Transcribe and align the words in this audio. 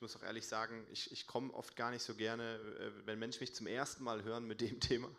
ich 0.00 0.02
muss 0.02 0.16
auch 0.16 0.22
ehrlich 0.22 0.46
sagen, 0.46 0.86
ich, 0.90 1.12
ich 1.12 1.26
komme 1.26 1.52
oft 1.52 1.76
gar 1.76 1.90
nicht 1.90 2.02
so 2.02 2.14
gerne, 2.14 2.54
äh, 2.54 3.06
wenn 3.06 3.18
Menschen 3.18 3.40
mich 3.40 3.54
zum 3.54 3.66
ersten 3.66 4.02
Mal 4.02 4.24
hören 4.24 4.46
mit 4.46 4.62
dem 4.62 4.80
Thema, 4.80 5.10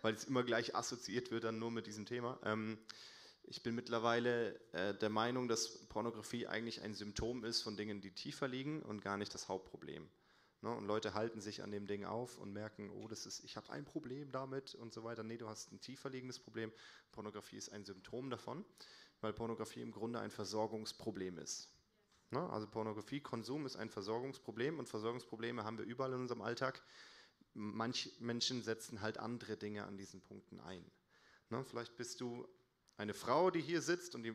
weil 0.00 0.14
es 0.14 0.26
immer 0.26 0.44
gleich 0.44 0.76
assoziiert 0.76 1.32
wird 1.32 1.42
dann 1.42 1.58
nur 1.58 1.72
mit 1.72 1.88
diesem 1.88 2.06
Thema. 2.06 2.38
Ähm, 2.44 2.78
ich 3.42 3.64
bin 3.64 3.74
mittlerweile 3.74 4.54
äh, 4.70 4.94
der 4.94 5.08
Meinung, 5.08 5.48
dass 5.48 5.84
Pornografie 5.88 6.46
eigentlich 6.46 6.82
ein 6.82 6.94
Symptom 6.94 7.44
ist 7.44 7.62
von 7.62 7.76
Dingen, 7.76 8.00
die 8.00 8.12
tiefer 8.12 8.46
liegen 8.46 8.80
und 8.82 9.02
gar 9.02 9.16
nicht 9.16 9.34
das 9.34 9.48
Hauptproblem. 9.48 10.08
Ne? 10.62 10.70
Und 10.70 10.86
Leute 10.86 11.14
halten 11.14 11.40
sich 11.40 11.64
an 11.64 11.72
dem 11.72 11.88
Ding 11.88 12.04
auf 12.04 12.38
und 12.38 12.52
merken, 12.52 12.90
oh, 12.90 13.08
das 13.08 13.26
ist, 13.26 13.42
ich 13.42 13.56
habe 13.56 13.70
ein 13.70 13.84
Problem 13.84 14.30
damit 14.30 14.76
und 14.76 14.94
so 14.94 15.02
weiter. 15.02 15.24
Nee, 15.24 15.38
du 15.38 15.48
hast 15.48 15.72
ein 15.72 15.80
tiefer 15.80 16.10
liegendes 16.10 16.38
Problem. 16.38 16.70
Pornografie 17.10 17.56
ist 17.56 17.70
ein 17.70 17.84
Symptom 17.84 18.30
davon, 18.30 18.64
weil 19.20 19.32
Pornografie 19.32 19.82
im 19.82 19.90
Grunde 19.90 20.20
ein 20.20 20.30
Versorgungsproblem 20.30 21.38
ist. 21.38 21.72
Ne? 22.30 22.48
Also 22.50 22.66
Pornografiekonsum 22.66 23.66
ist 23.66 23.76
ein 23.76 23.90
Versorgungsproblem 23.90 24.78
und 24.78 24.88
Versorgungsprobleme 24.88 25.64
haben 25.64 25.78
wir 25.78 25.84
überall 25.84 26.12
in 26.12 26.20
unserem 26.20 26.42
Alltag. 26.42 26.82
Manche 27.54 28.10
Menschen 28.20 28.62
setzen 28.62 29.00
halt 29.00 29.18
andere 29.18 29.56
Dinge 29.56 29.84
an 29.84 29.96
diesen 29.96 30.20
Punkten 30.20 30.60
ein. 30.60 30.84
Ne? 31.50 31.64
Vielleicht 31.64 31.96
bist 31.96 32.20
du 32.20 32.46
eine 32.96 33.14
Frau, 33.14 33.50
die 33.50 33.60
hier 33.60 33.80
sitzt, 33.80 34.14
und 34.14 34.22
die, 34.24 34.32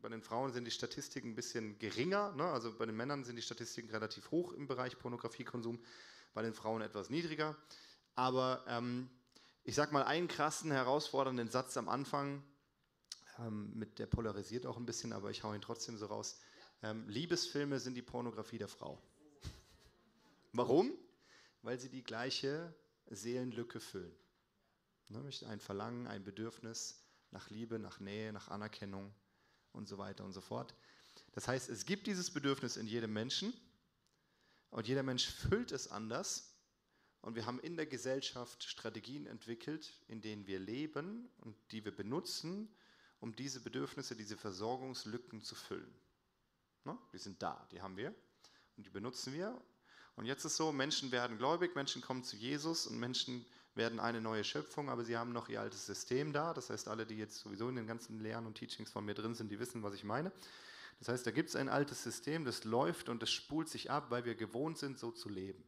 bei 0.00 0.08
den 0.08 0.22
Frauen 0.22 0.52
sind 0.52 0.64
die 0.64 0.70
Statistiken 0.70 1.30
ein 1.30 1.34
bisschen 1.34 1.78
geringer, 1.78 2.32
ne? 2.32 2.44
also 2.44 2.72
bei 2.76 2.86
den 2.86 2.96
Männern 2.96 3.24
sind 3.24 3.36
die 3.36 3.42
Statistiken 3.42 3.90
relativ 3.90 4.30
hoch 4.30 4.52
im 4.52 4.66
Bereich 4.66 4.98
Pornografiekonsum, 4.98 5.78
bei 6.34 6.42
den 6.42 6.54
Frauen 6.54 6.82
etwas 6.82 7.10
niedriger. 7.10 7.56
Aber 8.14 8.64
ähm, 8.66 9.10
ich 9.62 9.74
sage 9.74 9.92
mal 9.92 10.04
einen 10.04 10.28
krassen, 10.28 10.70
herausfordernden 10.70 11.48
Satz 11.48 11.76
am 11.76 11.88
Anfang, 11.88 12.42
ähm, 13.38 13.72
mit 13.74 13.98
der 13.98 14.06
polarisiert 14.06 14.66
auch 14.66 14.76
ein 14.76 14.86
bisschen, 14.86 15.12
aber 15.12 15.30
ich 15.30 15.42
haue 15.42 15.54
ihn 15.54 15.60
trotzdem 15.60 15.96
so 15.96 16.06
raus. 16.06 16.38
Ähm, 16.82 17.08
Liebesfilme 17.08 17.80
sind 17.80 17.94
die 17.94 18.02
Pornografie 18.02 18.58
der 18.58 18.68
Frau. 18.68 19.00
Warum? 20.52 20.92
Weil 21.62 21.78
sie 21.78 21.88
die 21.88 22.02
gleiche 22.02 22.74
Seelenlücke 23.08 23.80
füllen. 23.80 24.14
Nämlich 25.08 25.46
ein 25.46 25.60
Verlangen, 25.60 26.06
ein 26.06 26.24
Bedürfnis, 26.24 27.02
nach 27.30 27.50
Liebe, 27.50 27.78
nach 27.78 28.00
Nähe, 28.00 28.32
nach 28.32 28.48
Anerkennung 28.48 29.14
und 29.72 29.88
so 29.88 29.98
weiter 29.98 30.24
und 30.24 30.32
so 30.32 30.40
fort. 30.40 30.74
Das 31.32 31.48
heißt, 31.48 31.68
es 31.68 31.86
gibt 31.86 32.06
dieses 32.06 32.30
Bedürfnis 32.30 32.76
in 32.76 32.86
jedem 32.86 33.12
Menschen 33.12 33.52
und 34.70 34.88
jeder 34.88 35.02
Mensch 35.02 35.26
füllt 35.26 35.72
es 35.72 35.88
anders. 35.88 36.52
Und 37.20 37.34
wir 37.34 37.46
haben 37.46 37.58
in 37.60 37.76
der 37.76 37.86
Gesellschaft 37.86 38.62
Strategien 38.64 39.26
entwickelt, 39.26 39.92
in 40.06 40.20
denen 40.20 40.46
wir 40.46 40.60
leben 40.60 41.28
und 41.38 41.56
die 41.72 41.84
wir 41.84 41.94
benutzen, 41.94 42.68
um 43.20 43.34
diese 43.34 43.60
Bedürfnisse, 43.60 44.14
diese 44.14 44.36
Versorgungslücken 44.36 45.42
zu 45.42 45.54
füllen. 45.54 45.92
Ne? 46.86 46.96
Die 47.12 47.18
sind 47.18 47.42
da, 47.42 47.66
die 47.72 47.82
haben 47.82 47.96
wir 47.96 48.14
und 48.76 48.86
die 48.86 48.90
benutzen 48.90 49.32
wir. 49.34 49.60
Und 50.14 50.24
jetzt 50.24 50.44
ist 50.44 50.56
so, 50.56 50.72
Menschen 50.72 51.12
werden 51.12 51.36
gläubig, 51.36 51.74
Menschen 51.74 52.00
kommen 52.00 52.24
zu 52.24 52.36
Jesus 52.36 52.86
und 52.86 52.98
Menschen 52.98 53.44
werden 53.74 54.00
eine 54.00 54.22
neue 54.22 54.44
Schöpfung, 54.44 54.88
aber 54.88 55.04
sie 55.04 55.18
haben 55.18 55.32
noch 55.32 55.50
ihr 55.50 55.60
altes 55.60 55.84
System 55.84 56.32
da. 56.32 56.54
Das 56.54 56.70
heißt, 56.70 56.88
alle, 56.88 57.04
die 57.04 57.16
jetzt 57.16 57.40
sowieso 57.40 57.68
in 57.68 57.76
den 57.76 57.86
ganzen 57.86 58.20
Lehren 58.20 58.46
und 58.46 58.54
Teachings 58.54 58.90
von 58.90 59.04
mir 59.04 59.14
drin 59.14 59.34
sind, 59.34 59.50
die 59.50 59.58
wissen, 59.58 59.82
was 59.82 59.92
ich 59.92 60.04
meine. 60.04 60.32
Das 60.98 61.08
heißt, 61.08 61.26
da 61.26 61.30
gibt 61.30 61.50
es 61.50 61.56
ein 61.56 61.68
altes 61.68 62.02
System, 62.02 62.46
das 62.46 62.64
läuft 62.64 63.10
und 63.10 63.20
das 63.20 63.30
spult 63.30 63.68
sich 63.68 63.90
ab, 63.90 64.10
weil 64.10 64.24
wir 64.24 64.34
gewohnt 64.34 64.78
sind, 64.78 64.98
so 64.98 65.10
zu 65.10 65.28
leben. 65.28 65.62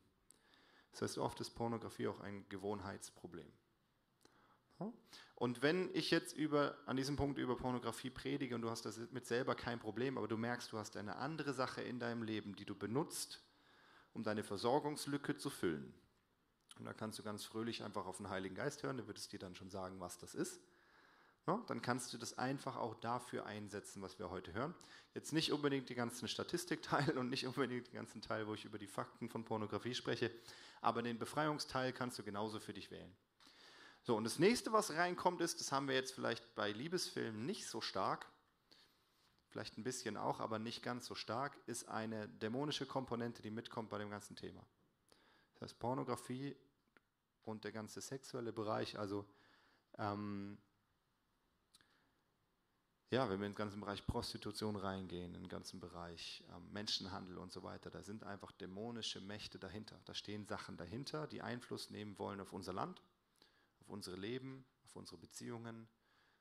Das 0.92 1.02
heißt, 1.02 1.18
oft 1.18 1.38
ist 1.40 1.50
Pornografie 1.50 2.08
auch 2.08 2.20
ein 2.20 2.48
Gewohnheitsproblem. 2.48 3.52
Und 5.34 5.62
wenn 5.62 5.90
ich 5.94 6.10
jetzt 6.10 6.36
über, 6.36 6.76
an 6.86 6.96
diesem 6.96 7.16
Punkt 7.16 7.38
über 7.38 7.56
Pornografie 7.56 8.10
predige 8.10 8.54
und 8.54 8.62
du 8.62 8.70
hast 8.70 8.84
damit 8.84 9.26
selber 9.26 9.54
kein 9.54 9.78
Problem, 9.78 10.18
aber 10.18 10.28
du 10.28 10.36
merkst, 10.36 10.72
du 10.72 10.78
hast 10.78 10.96
eine 10.96 11.16
andere 11.16 11.52
Sache 11.52 11.82
in 11.82 11.98
deinem 11.98 12.22
Leben, 12.22 12.56
die 12.56 12.64
du 12.64 12.74
benutzt, 12.74 13.42
um 14.14 14.22
deine 14.22 14.42
Versorgungslücke 14.42 15.36
zu 15.36 15.50
füllen, 15.50 15.94
und 16.78 16.84
da 16.84 16.92
kannst 16.92 17.18
du 17.18 17.22
ganz 17.22 17.44
fröhlich 17.44 17.82
einfach 17.82 18.06
auf 18.06 18.18
den 18.18 18.28
Heiligen 18.28 18.54
Geist 18.54 18.82
hören, 18.82 18.96
der 18.96 19.06
wird 19.06 19.18
es 19.18 19.28
dir 19.28 19.38
dann 19.38 19.54
schon 19.54 19.70
sagen, 19.70 20.00
was 20.00 20.18
das 20.18 20.34
ist. 20.34 20.60
No? 21.46 21.64
Dann 21.66 21.82
kannst 21.82 22.12
du 22.12 22.18
das 22.18 22.38
einfach 22.38 22.76
auch 22.76 22.94
dafür 22.94 23.46
einsetzen, 23.46 24.02
was 24.02 24.18
wir 24.18 24.30
heute 24.30 24.52
hören. 24.52 24.74
Jetzt 25.14 25.32
nicht 25.32 25.50
unbedingt 25.52 25.88
die 25.88 25.94
ganzen 25.94 26.28
Statistikteile 26.28 27.18
und 27.18 27.30
nicht 27.30 27.46
unbedingt 27.46 27.88
den 27.88 27.94
ganzen 27.94 28.22
Teil, 28.22 28.46
wo 28.46 28.54
ich 28.54 28.64
über 28.64 28.78
die 28.78 28.86
Fakten 28.86 29.28
von 29.28 29.44
Pornografie 29.44 29.94
spreche, 29.94 30.30
aber 30.80 31.02
den 31.02 31.18
Befreiungsteil 31.18 31.92
kannst 31.92 32.18
du 32.18 32.22
genauso 32.22 32.60
für 32.60 32.74
dich 32.74 32.90
wählen. 32.90 33.12
So, 34.08 34.16
und 34.16 34.24
das 34.24 34.38
nächste, 34.38 34.72
was 34.72 34.92
reinkommt, 34.92 35.42
ist, 35.42 35.60
das 35.60 35.70
haben 35.70 35.86
wir 35.86 35.94
jetzt 35.94 36.14
vielleicht 36.14 36.54
bei 36.54 36.72
Liebesfilmen 36.72 37.44
nicht 37.44 37.66
so 37.66 37.82
stark, 37.82 38.24
vielleicht 39.50 39.76
ein 39.76 39.84
bisschen 39.84 40.16
auch, 40.16 40.40
aber 40.40 40.58
nicht 40.58 40.82
ganz 40.82 41.04
so 41.04 41.14
stark, 41.14 41.58
ist 41.66 41.90
eine 41.90 42.26
dämonische 42.26 42.86
Komponente, 42.86 43.42
die 43.42 43.50
mitkommt 43.50 43.90
bei 43.90 43.98
dem 43.98 44.08
ganzen 44.08 44.34
Thema. 44.34 44.64
Das 45.52 45.60
heißt, 45.60 45.78
Pornografie 45.78 46.56
und 47.44 47.64
der 47.64 47.72
ganze 47.72 48.00
sexuelle 48.00 48.50
Bereich, 48.50 48.98
also 48.98 49.26
ähm, 49.98 50.56
ja, 53.10 53.28
wenn 53.28 53.40
wir 53.40 53.46
in 53.46 53.52
den 53.52 53.58
ganzen 53.58 53.80
Bereich 53.80 54.06
Prostitution 54.06 54.76
reingehen, 54.76 55.34
in 55.34 55.42
den 55.42 55.50
ganzen 55.50 55.80
Bereich 55.80 56.42
ähm, 56.56 56.72
Menschenhandel 56.72 57.36
und 57.36 57.52
so 57.52 57.62
weiter, 57.62 57.90
da 57.90 58.02
sind 58.02 58.24
einfach 58.24 58.52
dämonische 58.52 59.20
Mächte 59.20 59.58
dahinter. 59.58 60.00
Da 60.06 60.14
stehen 60.14 60.46
Sachen 60.46 60.78
dahinter, 60.78 61.26
die 61.26 61.42
Einfluss 61.42 61.90
nehmen 61.90 62.18
wollen 62.18 62.40
auf 62.40 62.54
unser 62.54 62.72
Land, 62.72 63.02
auf 63.88 63.94
unsere 63.94 64.16
Leben, 64.16 64.66
auf 64.84 64.96
unsere 64.96 65.16
Beziehungen 65.16 65.88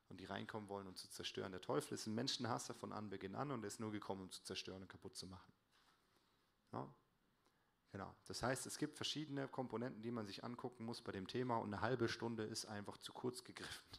und 0.10 0.20
die 0.20 0.26
reinkommen 0.26 0.68
wollen, 0.68 0.88
um 0.88 0.96
zu 0.96 1.10
zerstören. 1.10 1.52
Der 1.52 1.62
Teufel 1.62 1.94
ist 1.94 2.06
ein 2.06 2.14
Menschenhasser 2.14 2.74
von 2.74 2.92
Anbeginn 2.92 3.36
an 3.36 3.52
und 3.52 3.64
er 3.64 3.68
ist 3.68 3.80
nur 3.80 3.92
gekommen, 3.92 4.24
um 4.24 4.32
zu 4.32 4.44
zerstören 4.44 4.82
und 4.82 4.90
kaputt 4.90 5.16
zu 5.16 5.28
machen. 5.28 5.54
Ja? 6.74 6.94
Genau. 7.94 8.14
Das 8.26 8.44
heißt, 8.44 8.66
es 8.66 8.78
gibt 8.78 8.98
verschiedene 8.98 9.48
Komponenten, 9.48 10.02
die 10.02 10.12
man 10.12 10.28
sich 10.28 10.44
angucken 10.44 10.84
muss 10.84 11.02
bei 11.02 11.14
dem 11.14 11.28
Thema 11.28 11.58
und 11.58 11.74
eine 11.74 11.82
halbe 11.82 12.10
Stunde 12.10 12.44
ist 12.44 12.66
einfach 12.66 12.98
zu 12.98 13.14
kurz 13.14 13.44
gegriffen. 13.44 13.86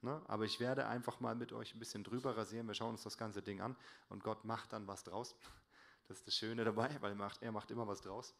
Ne? 0.00 0.22
Aber 0.28 0.44
ich 0.44 0.60
werde 0.60 0.86
einfach 0.86 1.18
mal 1.18 1.34
mit 1.34 1.52
euch 1.52 1.74
ein 1.74 1.80
bisschen 1.80 2.04
drüber 2.04 2.36
rasieren. 2.36 2.68
Wir 2.68 2.74
schauen 2.74 2.92
uns 2.92 3.02
das 3.02 3.18
ganze 3.18 3.42
Ding 3.42 3.60
an 3.60 3.74
und 4.08 4.22
Gott 4.22 4.44
macht 4.44 4.72
dann 4.72 4.86
was 4.86 5.02
draus. 5.02 5.34
Das 6.06 6.18
ist 6.18 6.26
das 6.28 6.36
Schöne 6.36 6.64
dabei, 6.64 6.96
weil 7.00 7.10
er 7.10 7.16
macht, 7.16 7.42
er 7.42 7.50
macht 7.50 7.72
immer 7.72 7.88
was 7.88 8.00
draus. 8.00 8.32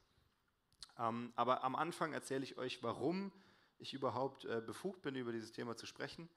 Ähm, 0.99 1.33
aber 1.35 1.65
am 1.65 1.75
Anfang 1.75 2.13
erzähle 2.13 2.45
ich 2.45 2.57
euch, 2.57 2.81
warum 2.83 3.33
ich 3.79 3.95
überhaupt 3.95 4.45
äh, 4.45 4.61
befugt 4.65 5.03
bin, 5.03 5.15
über 5.15 5.33
dieses 5.33 5.53
Thema 5.53 5.77
zu 5.77 5.87
sprechen. 5.87 6.29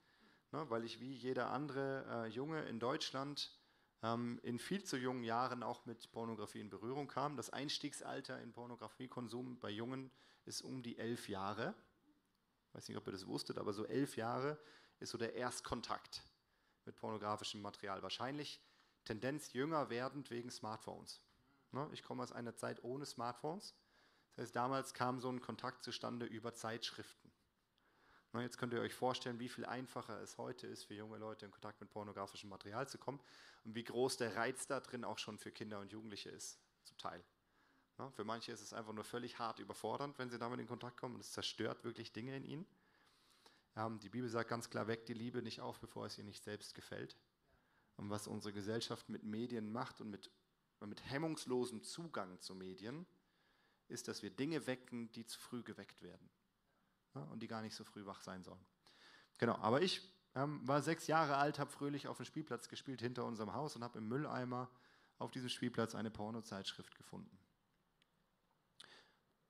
Ne? 0.52 0.70
Weil 0.70 0.84
ich 0.84 1.00
wie 1.00 1.14
jeder 1.14 1.52
andere 1.52 2.06
äh, 2.10 2.28
Junge 2.28 2.64
in 2.64 2.80
Deutschland 2.80 3.52
ähm, 4.04 4.40
in 4.44 4.60
viel 4.60 4.84
zu 4.84 4.98
jungen 4.98 5.24
Jahren 5.24 5.64
auch 5.64 5.86
mit 5.86 6.12
Pornografie 6.12 6.62
in 6.62 6.70
Berührung 6.70 7.08
kam. 7.08 7.38
Das 7.38 7.50
Einstiegsalter 7.50 8.40
in 8.42 8.52
Pornografiekonsum 8.54 9.60
bei 9.60 9.70
Jungen 9.70 10.12
ist 10.46 10.62
um 10.62 10.82
die 10.84 10.98
elf 10.98 11.30
Jahre. 11.30 11.76
Ich 12.68 12.76
weiß 12.76 12.88
nicht, 12.88 12.98
ob 12.98 13.08
ihr 13.08 13.12
das 13.14 13.28
wusstet, 13.28 13.58
aber 13.58 13.74
so 13.74 13.86
elf 13.86 14.16
Jahre 14.16 14.58
ist 15.00 15.12
so 15.12 15.18
der 15.18 15.36
Erstkontakt 15.36 16.24
mit 16.86 16.96
pornografischem 16.96 17.62
Material. 17.62 18.02
Wahrscheinlich 18.02 18.62
Tendenz 19.04 19.54
jünger 19.54 19.90
werdend 19.90 20.30
wegen 20.32 20.50
Smartphones. 20.50 21.22
Ne, 21.72 21.88
ich 21.92 22.04
komme 22.04 22.24
aus 22.24 22.32
einer 22.32 22.56
Zeit 22.56 22.84
ohne 22.84 23.06
Smartphones. 23.06 23.76
Das 24.32 24.44
heißt, 24.44 24.56
damals 24.56 24.94
kam 24.94 25.20
so 25.20 25.30
ein 25.30 25.42
Kontakt 25.42 25.84
zustande 25.84 26.26
über 26.26 26.54
Zeitschriften. 26.54 27.31
Jetzt 28.40 28.58
könnt 28.58 28.72
ihr 28.74 28.80
euch 28.80 28.94
vorstellen, 28.94 29.40
wie 29.40 29.50
viel 29.50 29.66
einfacher 29.66 30.22
es 30.22 30.38
heute 30.38 30.66
ist, 30.66 30.86
für 30.86 30.94
junge 30.94 31.18
Leute 31.18 31.46
in 31.46 31.52
Kontakt 31.52 31.82
mit 31.82 31.90
pornografischem 31.90 32.50
Material 32.50 32.88
zu 32.88 32.98
kommen 32.98 33.20
und 33.66 33.76
wie 33.76 33.84
groß 33.84 34.18
der 34.18 34.38
Reiz 34.38 34.68
da 34.68 34.80
drin 34.80 35.04
auch 35.04 35.18
schon 35.18 35.38
für 35.38 35.52
Kinder 35.52 35.80
und 35.80 35.92
Jugendliche 35.92 36.30
ist, 36.30 36.58
zum 36.86 36.98
Teil. 36.98 37.24
Für 38.16 38.24
manche 38.24 38.52
ist 38.54 38.62
es 38.62 38.74
einfach 38.74 38.94
nur 38.94 39.04
völlig 39.04 39.38
hart 39.38 39.60
überfordernd, 39.60 40.18
wenn 40.18 40.30
sie 40.30 40.40
damit 40.40 40.60
in 40.60 40.68
Kontakt 40.68 40.98
kommen 40.98 41.16
und 41.16 41.22
es 41.22 41.34
zerstört 41.34 41.84
wirklich 41.84 42.14
Dinge 42.14 42.36
in 42.36 42.46
ihnen. 42.46 42.66
Die 44.02 44.10
Bibel 44.10 44.30
sagt 44.30 44.50
ganz 44.50 44.70
klar, 44.70 44.88
weckt 44.88 45.10
die 45.10 45.14
Liebe 45.14 45.42
nicht 45.42 45.60
auf, 45.60 45.80
bevor 45.80 46.06
es 46.06 46.18
ihr 46.18 46.24
nicht 46.24 46.44
selbst 46.44 46.74
gefällt. 46.74 47.18
Und 47.98 48.10
was 48.10 48.28
unsere 48.28 48.54
Gesellschaft 48.54 49.10
mit 49.10 49.24
Medien 49.24 49.72
macht 49.72 50.02
und 50.02 50.10
mit, 50.10 50.32
mit 50.80 51.04
hemmungslosem 51.12 51.84
Zugang 51.84 52.40
zu 52.40 52.56
Medien, 52.56 53.06
ist, 53.88 54.08
dass 54.08 54.24
wir 54.24 54.32
Dinge 54.32 54.66
wecken, 54.66 55.12
die 55.12 55.26
zu 55.26 55.40
früh 55.40 55.62
geweckt 55.62 56.02
werden 56.02 56.32
ja, 57.16 57.22
und 57.24 57.42
die 57.42 57.48
gar 57.48 57.62
nicht 57.62 57.76
so 57.76 57.84
früh 57.84 58.06
wach 58.06 58.22
sein 58.22 58.44
sollen. 58.44 58.64
Genau, 59.38 59.56
aber 59.56 59.82
ich 59.82 60.02
ähm, 60.36 60.66
war 60.68 60.82
sechs 60.82 61.08
Jahre 61.08 61.38
alt, 61.38 61.60
habe 61.60 61.72
fröhlich 61.72 62.08
auf 62.08 62.18
dem 62.18 62.26
Spielplatz 62.26 62.70
gespielt 62.70 63.02
hinter 63.02 63.26
unserem 63.26 63.54
Haus 63.54 63.76
und 63.76 63.84
habe 63.84 63.98
im 63.98 64.08
Mülleimer 64.08 64.70
auf 65.18 65.32
diesem 65.32 65.50
Spielplatz 65.50 65.96
eine 65.96 66.10
Pornozeitschrift 66.10 66.96
gefunden. 66.96 67.38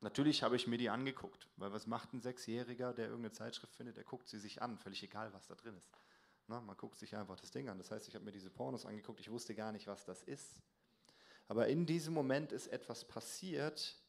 Natürlich 0.02 0.42
habe 0.42 0.56
ich 0.56 0.66
mir 0.66 0.78
die 0.78 0.90
angeguckt, 0.90 1.48
weil 1.58 1.72
was 1.72 1.86
macht 1.86 2.12
ein 2.13 2.22
Sechsjähriger, 2.22 2.92
der 2.94 3.06
irgendeine 3.06 3.34
Zeitschrift 3.34 3.75
findet, 3.75 3.98
der 3.98 4.04
guckt 4.04 4.28
sie 4.28 4.40
sich 4.40 4.62
an, 4.62 4.80
völlig 4.80 5.04
egal, 5.04 5.31
was 5.34 5.46
da 5.46 5.54
drin 5.54 5.78
ist. 5.78 5.92
Na, 6.48 6.60
man 6.60 6.75
guckt 6.75 6.98
sich 6.98 7.16
einfach 7.16 7.40
das 7.40 7.52
Ding 7.52 7.69
an. 7.69 7.78
Das 7.78 7.92
heißt, 7.92 8.07
ich 8.07 8.16
habe 8.16 8.25
mir 8.25 8.31
diese 8.31 8.50
Pornos 8.50 8.86
angeguckt, 8.86 9.19
ich 9.19 9.30
wusste 9.30 9.54
gar 9.54 9.72
nicht, 9.72 9.86
was 9.86 10.04
das 10.04 10.24
ist. 10.24 10.60
Aber 11.48 11.68
in 11.68 11.86
diesem 11.86 12.16
Moment 12.16 12.52
ist 12.52 12.68
etwas 12.68 13.07
passiert, 13.07 14.00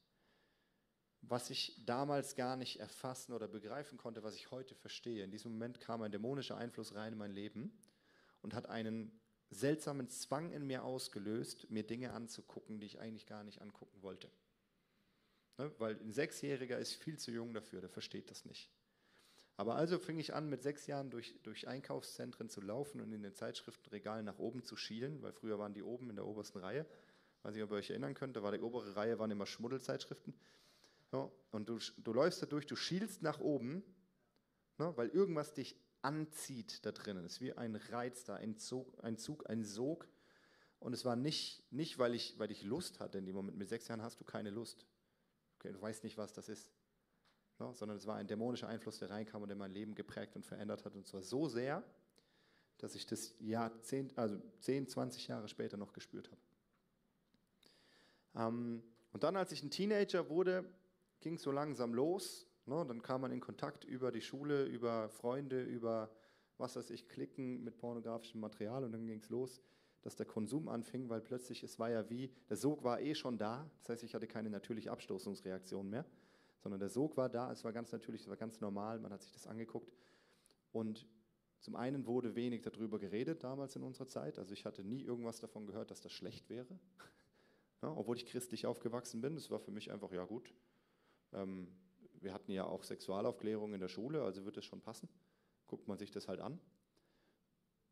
was 1.22 1.50
ich 1.50 1.80
damals 1.86 2.34
gar 2.34 2.56
nicht 2.56 2.80
erfassen 2.80 3.32
oder 3.32 3.48
begreifen 3.48 3.96
konnte, 3.96 4.22
was 4.22 4.34
ich 4.34 4.50
heute 4.50 4.74
verstehe. 4.74 5.24
In 5.24 5.30
diesem 5.30 5.52
Moment 5.52 5.80
kam 5.80 6.02
ein 6.02 6.12
dämonischer 6.12 6.56
Einfluss 6.56 6.94
rein 6.94 7.12
in 7.12 7.18
mein 7.18 7.32
Leben 7.32 7.72
und 8.42 8.54
hat 8.54 8.68
einen 8.68 9.12
seltsamen 9.50 10.08
Zwang 10.08 10.50
in 10.50 10.66
mir 10.66 10.84
ausgelöst, 10.84 11.70
mir 11.70 11.86
Dinge 11.86 12.12
anzugucken, 12.12 12.80
die 12.80 12.86
ich 12.86 13.00
eigentlich 13.00 13.26
gar 13.26 13.44
nicht 13.44 13.62
angucken 13.62 14.02
wollte. 14.02 14.30
Ne? 15.58 15.72
Weil 15.78 15.96
ein 16.00 16.12
Sechsjähriger 16.12 16.78
ist 16.78 16.94
viel 16.94 17.18
zu 17.18 17.30
jung 17.30 17.54
dafür, 17.54 17.80
der 17.80 17.90
versteht 17.90 18.30
das 18.30 18.44
nicht. 18.44 18.70
Aber 19.56 19.76
also 19.76 19.98
fing 19.98 20.18
ich 20.18 20.34
an, 20.34 20.48
mit 20.48 20.62
sechs 20.62 20.86
Jahren 20.86 21.10
durch, 21.10 21.38
durch 21.42 21.68
Einkaufszentren 21.68 22.48
zu 22.48 22.60
laufen 22.60 23.00
und 23.00 23.12
in 23.12 23.22
den 23.22 23.34
Zeitschriftenregalen 23.34 24.24
nach 24.24 24.38
oben 24.38 24.64
zu 24.64 24.76
schielen, 24.76 25.22
weil 25.22 25.32
früher 25.32 25.58
waren 25.58 25.74
die 25.74 25.82
oben 25.82 26.10
in 26.10 26.16
der 26.16 26.26
obersten 26.26 26.58
Reihe. 26.58 26.86
Weiß 27.42 27.54
nicht, 27.54 27.62
ob 27.62 27.70
ihr 27.70 27.76
euch 27.76 27.90
erinnern 27.90 28.14
könnt, 28.14 28.34
da 28.36 28.42
war 28.42 28.52
die 28.52 28.60
obere 28.60 28.96
Reihe, 28.96 29.18
waren 29.18 29.30
immer 29.30 29.46
Schmuddelzeitschriften. 29.46 30.34
Ja, 31.12 31.30
und 31.50 31.68
du, 31.68 31.78
du 31.98 32.12
läufst 32.12 32.42
da 32.42 32.46
durch, 32.46 32.66
du 32.66 32.76
schielst 32.76 33.22
nach 33.22 33.38
oben, 33.38 33.82
ne, 34.78 34.92
weil 34.96 35.08
irgendwas 35.08 35.52
dich 35.52 35.76
anzieht 36.00 36.84
da 36.84 36.92
drinnen. 36.92 37.24
Es 37.24 37.34
ist 37.34 37.40
wie 37.40 37.52
ein 37.52 37.76
Reiz 37.76 38.24
da, 38.24 38.34
ein 38.34 38.56
Zug, 38.56 39.02
ein, 39.04 39.18
Zug, 39.18 39.48
ein 39.48 39.62
Sog. 39.64 40.08
Und 40.80 40.94
es 40.94 41.04
war 41.04 41.14
nicht, 41.14 41.62
nicht 41.70 41.98
weil, 41.98 42.14
ich, 42.14 42.38
weil 42.38 42.50
ich 42.50 42.64
Lust 42.64 42.98
hatte 42.98 43.18
in 43.18 43.26
dem 43.26 43.36
Moment. 43.36 43.56
Mit 43.56 43.68
sechs 43.68 43.86
Jahren 43.88 44.02
hast 44.02 44.20
du 44.20 44.24
keine 44.24 44.50
Lust. 44.50 44.84
Okay, 45.58 45.72
du 45.72 45.80
weißt 45.80 46.02
nicht, 46.02 46.16
was 46.16 46.32
das 46.32 46.48
ist. 46.48 46.72
No? 47.58 47.72
Sondern 47.74 47.98
es 47.98 48.06
war 48.06 48.16
ein 48.16 48.26
dämonischer 48.26 48.66
Einfluss, 48.66 48.98
der 48.98 49.10
reinkam 49.10 49.42
und 49.42 49.48
der 49.48 49.56
mein 49.56 49.70
Leben 49.70 49.94
geprägt 49.94 50.34
und 50.34 50.44
verändert 50.44 50.84
hat. 50.84 50.96
Und 50.96 51.06
zwar 51.06 51.22
so 51.22 51.48
sehr, 51.48 51.84
dass 52.78 52.96
ich 52.96 53.06
das 53.06 53.36
Jahrzehnt, 53.38 54.18
also 54.18 54.40
10, 54.60 54.88
20 54.88 55.28
Jahre 55.28 55.46
später 55.46 55.76
noch 55.76 55.92
gespürt 55.92 56.30
habe. 56.30 56.40
Ähm, 58.34 58.82
und 59.12 59.22
dann, 59.22 59.36
als 59.36 59.52
ich 59.52 59.62
ein 59.62 59.70
Teenager 59.70 60.28
wurde, 60.30 60.64
ging 61.22 61.38
so 61.38 61.50
langsam 61.50 61.94
los. 61.94 62.46
Ne? 62.66 62.84
Dann 62.86 63.02
kam 63.02 63.22
man 63.22 63.32
in 63.32 63.40
Kontakt 63.40 63.84
über 63.84 64.12
die 64.12 64.20
Schule, 64.20 64.64
über 64.64 65.08
Freunde, 65.08 65.62
über 65.62 66.10
was 66.58 66.76
weiß 66.76 66.90
ich, 66.90 67.08
Klicken 67.08 67.64
mit 67.64 67.76
pornografischem 67.76 68.40
Material 68.40 68.84
und 68.84 68.92
dann 68.92 69.06
ging 69.06 69.18
es 69.18 69.28
los, 69.30 69.60
dass 70.02 70.16
der 70.16 70.26
Konsum 70.26 70.68
anfing, 70.68 71.08
weil 71.08 71.20
plötzlich, 71.20 71.62
es 71.62 71.78
war 71.78 71.90
ja 71.90 72.08
wie, 72.08 72.30
der 72.48 72.56
Sog 72.56 72.84
war 72.84 73.00
eh 73.00 73.14
schon 73.14 73.38
da, 73.38 73.68
das 73.78 73.90
heißt, 73.90 74.04
ich 74.04 74.14
hatte 74.14 74.26
keine 74.26 74.50
natürliche 74.50 74.90
Abstoßungsreaktion 74.90 75.88
mehr, 75.88 76.04
sondern 76.58 76.80
der 76.80 76.88
Sog 76.88 77.16
war 77.16 77.28
da, 77.28 77.50
es 77.50 77.64
war 77.64 77.72
ganz 77.72 77.92
natürlich, 77.92 78.22
es 78.22 78.28
war 78.28 78.36
ganz 78.36 78.60
normal, 78.60 79.00
man 79.00 79.12
hat 79.12 79.22
sich 79.22 79.32
das 79.32 79.46
angeguckt. 79.46 79.92
Und 80.72 81.08
zum 81.60 81.76
einen 81.76 82.06
wurde 82.06 82.34
wenig 82.34 82.62
darüber 82.62 82.98
geredet 82.98 83.44
damals 83.44 83.76
in 83.76 83.82
unserer 83.82 84.08
Zeit, 84.08 84.38
also 84.38 84.52
ich 84.52 84.64
hatte 84.64 84.84
nie 84.84 85.02
irgendwas 85.02 85.40
davon 85.40 85.66
gehört, 85.66 85.90
dass 85.90 86.00
das 86.00 86.12
schlecht 86.12 86.48
wäre, 86.48 86.78
ja, 87.82 87.92
obwohl 87.96 88.16
ich 88.16 88.26
christlich 88.26 88.66
aufgewachsen 88.66 89.20
bin, 89.20 89.34
das 89.34 89.50
war 89.50 89.60
für 89.60 89.70
mich 89.70 89.90
einfach, 89.90 90.12
ja 90.12 90.24
gut, 90.24 90.52
ähm, 91.32 91.68
wir 92.20 92.32
hatten 92.32 92.52
ja 92.52 92.64
auch 92.64 92.84
Sexualaufklärung 92.84 93.74
in 93.74 93.80
der 93.80 93.88
Schule, 93.88 94.22
also 94.22 94.44
wird 94.44 94.56
es 94.56 94.64
schon 94.64 94.80
passen. 94.80 95.08
Guckt 95.66 95.88
man 95.88 95.98
sich 95.98 96.10
das 96.10 96.28
halt 96.28 96.40
an. 96.40 96.60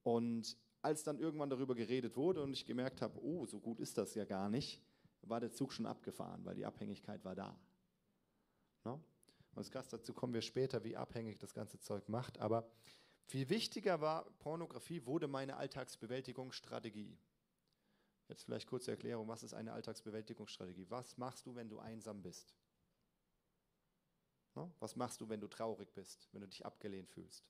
Und 0.02 0.56
als 0.82 1.02
dann 1.02 1.18
irgendwann 1.18 1.50
darüber 1.50 1.74
geredet 1.74 2.16
wurde 2.16 2.42
und 2.42 2.52
ich 2.52 2.64
gemerkt 2.64 3.02
habe, 3.02 3.22
oh, 3.22 3.46
so 3.46 3.60
gut 3.60 3.80
ist 3.80 3.98
das 3.98 4.14
ja 4.14 4.24
gar 4.24 4.48
nicht, 4.48 4.82
war 5.22 5.40
der 5.40 5.52
Zug 5.52 5.72
schon 5.72 5.86
abgefahren, 5.86 6.44
weil 6.44 6.54
die 6.54 6.64
Abhängigkeit 6.64 7.24
war 7.24 7.34
da. 7.34 7.58
No? 8.84 8.94
Und 8.94 9.58
das 9.58 9.70
krass, 9.70 9.88
dazu 9.88 10.14
kommen 10.14 10.32
wir 10.32 10.42
später, 10.42 10.84
wie 10.84 10.96
abhängig 10.96 11.38
das 11.38 11.52
ganze 11.52 11.78
Zeug 11.80 12.08
macht. 12.08 12.38
Aber 12.38 12.70
viel 13.26 13.48
wichtiger 13.50 14.00
war, 14.00 14.24
Pornografie 14.38 15.04
wurde 15.04 15.28
meine 15.28 15.56
Alltagsbewältigungsstrategie. 15.56 17.18
Jetzt 18.28 18.44
vielleicht 18.44 18.68
kurze 18.68 18.92
Erklärung, 18.92 19.28
was 19.28 19.42
ist 19.42 19.54
eine 19.54 19.72
Alltagsbewältigungsstrategie? 19.72 20.86
Was 20.88 21.18
machst 21.18 21.46
du, 21.46 21.54
wenn 21.56 21.68
du 21.68 21.80
einsam 21.80 22.22
bist? 22.22 22.54
Ne? 24.60 24.70
Was 24.80 24.96
machst 24.96 25.20
du, 25.20 25.28
wenn 25.28 25.40
du 25.40 25.48
traurig 25.48 25.92
bist, 25.94 26.28
wenn 26.32 26.42
du 26.42 26.48
dich 26.48 26.64
abgelehnt 26.64 27.08
fühlst? 27.08 27.44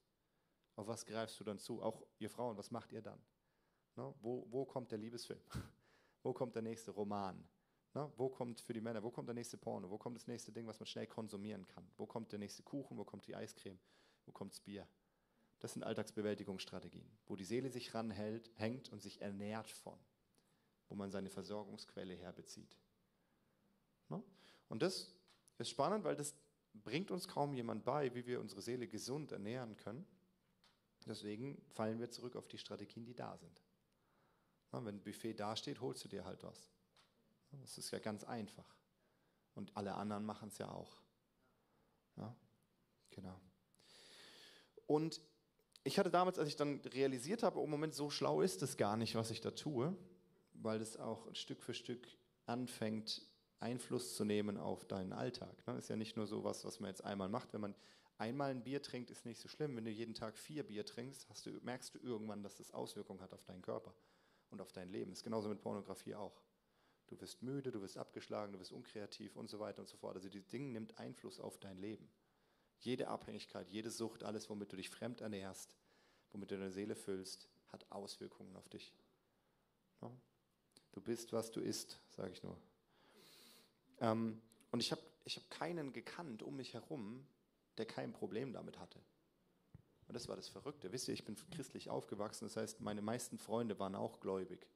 Auf 0.77 0.87
was 0.87 1.05
greifst 1.05 1.39
du 1.41 1.45
dann 1.45 1.59
zu? 1.59 1.83
Auch 1.83 2.07
ihr 2.19 2.31
Frauen, 2.31 2.57
was 2.57 2.71
macht 2.71 2.93
ihr 2.93 3.03
dann? 3.03 3.21
Ne? 3.97 4.15
Wo, 4.21 4.47
wo 4.51 4.65
kommt 4.65 4.91
der 4.93 4.99
Liebesfilm? 4.99 5.41
wo 6.23 6.33
kommt 6.33 6.55
der 6.55 6.62
nächste 6.62 6.93
Roman? 6.93 7.43
Ne? 7.95 8.11
Wo 8.17 8.29
kommt 8.29 8.61
für 8.61 8.73
die 8.73 8.81
Männer, 8.81 9.03
wo 9.03 9.11
kommt 9.11 9.29
der 9.29 9.35
nächste 9.35 9.57
Porno? 9.57 9.91
Wo 9.91 9.99
kommt 9.99 10.17
das 10.17 10.27
nächste 10.27 10.53
Ding, 10.53 10.67
was 10.67 10.79
man 10.79 10.87
schnell 10.87 11.07
konsumieren 11.07 11.67
kann? 11.67 11.91
Wo 11.97 12.07
kommt 12.07 12.31
der 12.33 12.39
nächste 12.39 12.62
Kuchen? 12.62 12.97
Wo 12.97 13.05
kommt 13.05 13.27
die 13.27 13.35
Eiscreme? 13.35 13.79
Wo 14.27 14.33
kommt 14.33 14.53
das 14.53 14.61
Bier? 14.61 14.87
Das 15.59 15.75
sind 15.75 15.83
Alltagsbewältigungsstrategien, 15.83 17.11
wo 17.27 17.37
die 17.37 17.45
Seele 17.45 17.71
sich 17.71 17.93
ranhält, 17.95 18.51
hängt 18.55 18.91
und 18.91 19.03
sich 19.03 19.21
ernährt 19.21 19.71
von, 19.71 19.99
wo 20.89 20.95
man 20.95 21.11
seine 21.11 21.29
Versorgungsquelle 21.29 22.15
herbezieht. 22.15 22.79
Und 24.71 24.83
das 24.83 25.13
ist 25.59 25.69
spannend, 25.69 26.05
weil 26.05 26.17
das 26.17 26.35
bringt 26.75 27.11
uns 27.11 27.28
kaum 27.28 27.55
jemand 27.55 27.84
bei, 27.84 28.14
wie 28.14 28.26
wir 28.26 28.40
unsere 28.40 28.62
Seele 28.62 28.87
gesund 28.87 29.32
ernähren 29.32 29.76
können. 29.76 30.06
Deswegen 31.06 31.61
fallen 31.69 31.99
wir 31.99 32.11
zurück 32.11 32.37
auf 32.37 32.49
die 32.49 32.58
Strategien, 32.58 33.05
die 33.05 33.14
da 33.14 33.37
sind. 33.37 33.62
wenn 34.72 34.87
ein 34.87 35.02
Buffet 35.02 35.34
dasteht, 35.34 35.81
holst 35.81 36.05
du 36.05 36.08
dir 36.08 36.25
halt 36.25 36.43
was. 36.43 36.69
Das 37.52 37.78
ist 37.78 37.90
ja 37.90 37.99
ganz 37.99 38.25
einfach. 38.25 38.76
Und 39.55 39.76
alle 39.76 39.94
anderen 39.94 40.25
machen 40.25 40.49
es 40.49 40.58
ja 40.58 40.70
auch. 40.70 41.00
Ja, 42.17 42.37
genau. 43.11 43.40
Und 44.87 45.20
ich 45.82 45.99
hatte 45.99 46.11
damals, 46.11 46.38
als 46.38 46.49
ich 46.49 46.56
dann 46.56 46.81
realisiert 46.81 47.43
habe, 47.43 47.58
oh 47.58 47.67
Moment, 47.67 47.94
so 47.94 48.11
schlau 48.11 48.43
ist 48.43 48.62
es 48.62 48.76
gar 48.76 48.96
nicht, 48.96 49.14
was 49.14 49.31
ich 49.31 49.40
da 49.40 49.50
tue, 49.50 49.96
weil 50.52 50.81
es 50.81 50.96
auch 50.96 51.34
Stück 51.34 51.62
für 51.62 51.75
Stück 51.75 52.06
anfängt, 52.46 53.22
Einfluss 53.61 54.17
zu 54.17 54.25
nehmen 54.25 54.57
auf 54.57 54.85
deinen 54.87 55.12
Alltag. 55.12 55.55
Das 55.59 55.67
ne? 55.67 55.79
ist 55.79 55.89
ja 55.89 55.97
nicht 55.97 56.17
nur 56.17 56.27
so 56.27 56.45
was, 56.45 56.65
was 56.65 56.81
man 56.81 56.91
jetzt 56.91 57.05
einmal 57.05 57.29
macht. 57.29 57.53
Wenn 57.53 57.61
man 57.61 57.75
einmal 58.19 58.51
ein 58.51 58.62
Bier 58.62 58.83
trinkt, 58.83 59.11
ist 59.11 59.27
nicht 59.27 59.41
so 59.41 59.49
schlimm. 59.49 59.77
Wenn 59.77 59.85
du 59.85 59.91
jeden 59.91 60.15
Tag 60.15 60.37
vier 60.37 60.67
Bier 60.67 60.85
trinkst, 60.85 61.27
du, 61.45 61.51
merkst 61.62 61.95
du 61.95 61.99
irgendwann, 61.99 62.43
dass 62.43 62.57
das 62.57 62.73
Auswirkungen 62.73 63.21
hat 63.21 63.33
auf 63.33 63.45
deinen 63.45 63.62
Körper 63.62 63.95
und 64.51 64.61
auf 64.61 64.73
dein 64.73 64.91
Leben. 64.91 65.11
Das 65.11 65.21
ist 65.21 65.25
genauso 65.25 65.49
mit 65.49 65.61
Pornografie 65.61 66.15
auch. 66.15 66.43
Du 67.07 67.21
wirst 67.21 67.43
müde, 67.43 67.73
du 67.73 67.83
wirst 67.83 67.99
abgeschlagen, 67.99 68.53
du 68.53 68.61
wirst 68.61 68.73
unkreativ 68.73 69.37
und 69.37 69.51
so 69.51 69.59
weiter 69.59 69.81
und 69.81 69.89
so 69.89 69.97
fort. 69.97 70.17
Also 70.17 70.29
die 70.29 70.43
Dinge 70.43 70.71
nimmt 70.71 70.99
Einfluss 70.99 71.41
auf 71.41 71.59
dein 71.59 71.79
Leben. 71.79 72.09
Jede 72.79 73.09
Abhängigkeit, 73.09 73.69
jede 73.69 73.91
Sucht, 73.91 74.23
alles, 74.23 74.49
womit 74.49 74.73
du 74.73 74.77
dich 74.77 74.89
fremd 74.89 75.21
ernährst, 75.21 75.77
womit 76.31 76.51
du 76.51 76.56
deine 76.56 76.71
Seele 76.71 76.95
füllst, 76.95 77.49
hat 77.69 77.91
Auswirkungen 77.91 78.56
auf 78.56 78.69
dich. 78.69 78.95
Du 80.93 81.01
bist, 81.01 81.33
was 81.33 81.51
du 81.51 81.61
isst, 81.61 82.01
sage 82.09 82.33
ich 82.33 82.43
nur. 82.43 82.56
Ähm, 84.00 84.41
und 84.70 84.81
ich 84.81 84.93
habe 84.93 85.02
ich 85.25 85.37
hab 85.37 85.49
keinen 85.50 85.93
gekannt 85.93 86.43
um 86.43 86.56
mich 86.56 86.75
herum, 86.75 87.26
der 87.79 87.87
kein 87.87 88.12
Problem 88.12 88.52
damit 88.52 88.79
hatte. 88.79 88.99
Und 90.08 90.14
das 90.14 90.29
war 90.29 90.37
das 90.37 90.49
Verrückte. 90.49 90.91
Wisst 90.93 91.06
ihr, 91.08 91.14
ich 91.14 91.25
bin 91.25 91.37
christlich 91.52 91.88
aufgewachsen, 91.88 92.47
das 92.47 92.56
heißt, 92.56 92.81
meine 92.81 93.02
meisten 93.02 93.38
Freunde 93.38 93.79
waren 93.79 93.94
auch 93.94 94.20
gläubig. 94.20 94.67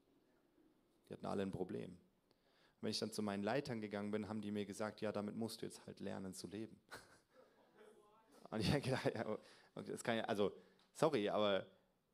Die 1.08 1.12
hatten 1.12 1.26
alle 1.26 1.42
ein 1.42 1.50
Problem. 1.50 1.90
Und 1.90 2.82
wenn 2.82 2.90
ich 2.90 2.98
dann 2.98 3.10
zu 3.10 3.22
meinen 3.22 3.42
Leitern 3.42 3.80
gegangen 3.80 4.10
bin, 4.10 4.28
haben 4.28 4.40
die 4.40 4.52
mir 4.52 4.64
gesagt, 4.64 5.00
ja, 5.00 5.10
damit 5.10 5.34
musst 5.36 5.60
du 5.62 5.66
jetzt 5.66 5.84
halt 5.86 6.00
lernen 6.00 6.34
zu 6.34 6.46
leben. 6.46 6.78
Und 8.50 8.60
ich 8.60 8.70
habe 8.70 8.80
gedacht, 8.80 9.12
ja, 9.12 9.38
das 9.74 10.04
kann 10.04 10.18
ja, 10.18 10.24
also, 10.24 10.52
sorry, 10.92 11.28
aber 11.28 11.66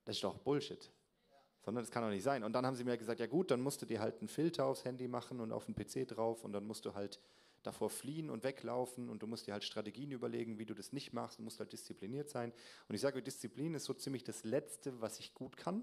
das 0.04 0.16
ist 0.16 0.24
doch 0.24 0.38
Bullshit. 0.38 0.90
Sondern 1.62 1.84
das 1.84 1.90
kann 1.90 2.02
doch 2.02 2.10
nicht 2.10 2.22
sein. 2.22 2.42
Und 2.42 2.52
dann 2.54 2.64
haben 2.64 2.74
sie 2.74 2.84
mir 2.84 2.96
gesagt, 2.96 3.20
ja 3.20 3.26
gut, 3.26 3.50
dann 3.50 3.60
musst 3.60 3.82
du 3.82 3.86
dir 3.86 4.00
halt 4.00 4.20
einen 4.20 4.28
Filter 4.28 4.64
aufs 4.64 4.84
Handy 4.84 5.08
machen 5.08 5.40
und 5.40 5.52
auf 5.52 5.66
den 5.66 5.74
PC 5.74 6.08
drauf 6.08 6.44
und 6.44 6.52
dann 6.52 6.66
musst 6.66 6.86
du 6.86 6.94
halt 6.94 7.20
davor 7.62 7.90
fliehen 7.90 8.30
und 8.30 8.44
weglaufen 8.44 9.10
und 9.10 9.22
du 9.22 9.26
musst 9.26 9.46
dir 9.46 9.52
halt 9.52 9.64
Strategien 9.64 10.10
überlegen, 10.12 10.58
wie 10.58 10.64
du 10.64 10.74
das 10.74 10.92
nicht 10.92 11.12
machst. 11.12 11.38
Du 11.38 11.42
musst 11.42 11.60
halt 11.60 11.72
diszipliniert 11.72 12.30
sein. 12.30 12.52
Und 12.88 12.94
ich 12.94 13.00
sage, 13.00 13.22
Disziplin 13.22 13.74
ist 13.74 13.84
so 13.84 13.92
ziemlich 13.92 14.24
das 14.24 14.44
Letzte, 14.44 15.00
was 15.00 15.18
ich 15.18 15.34
gut 15.34 15.56
kann. 15.56 15.82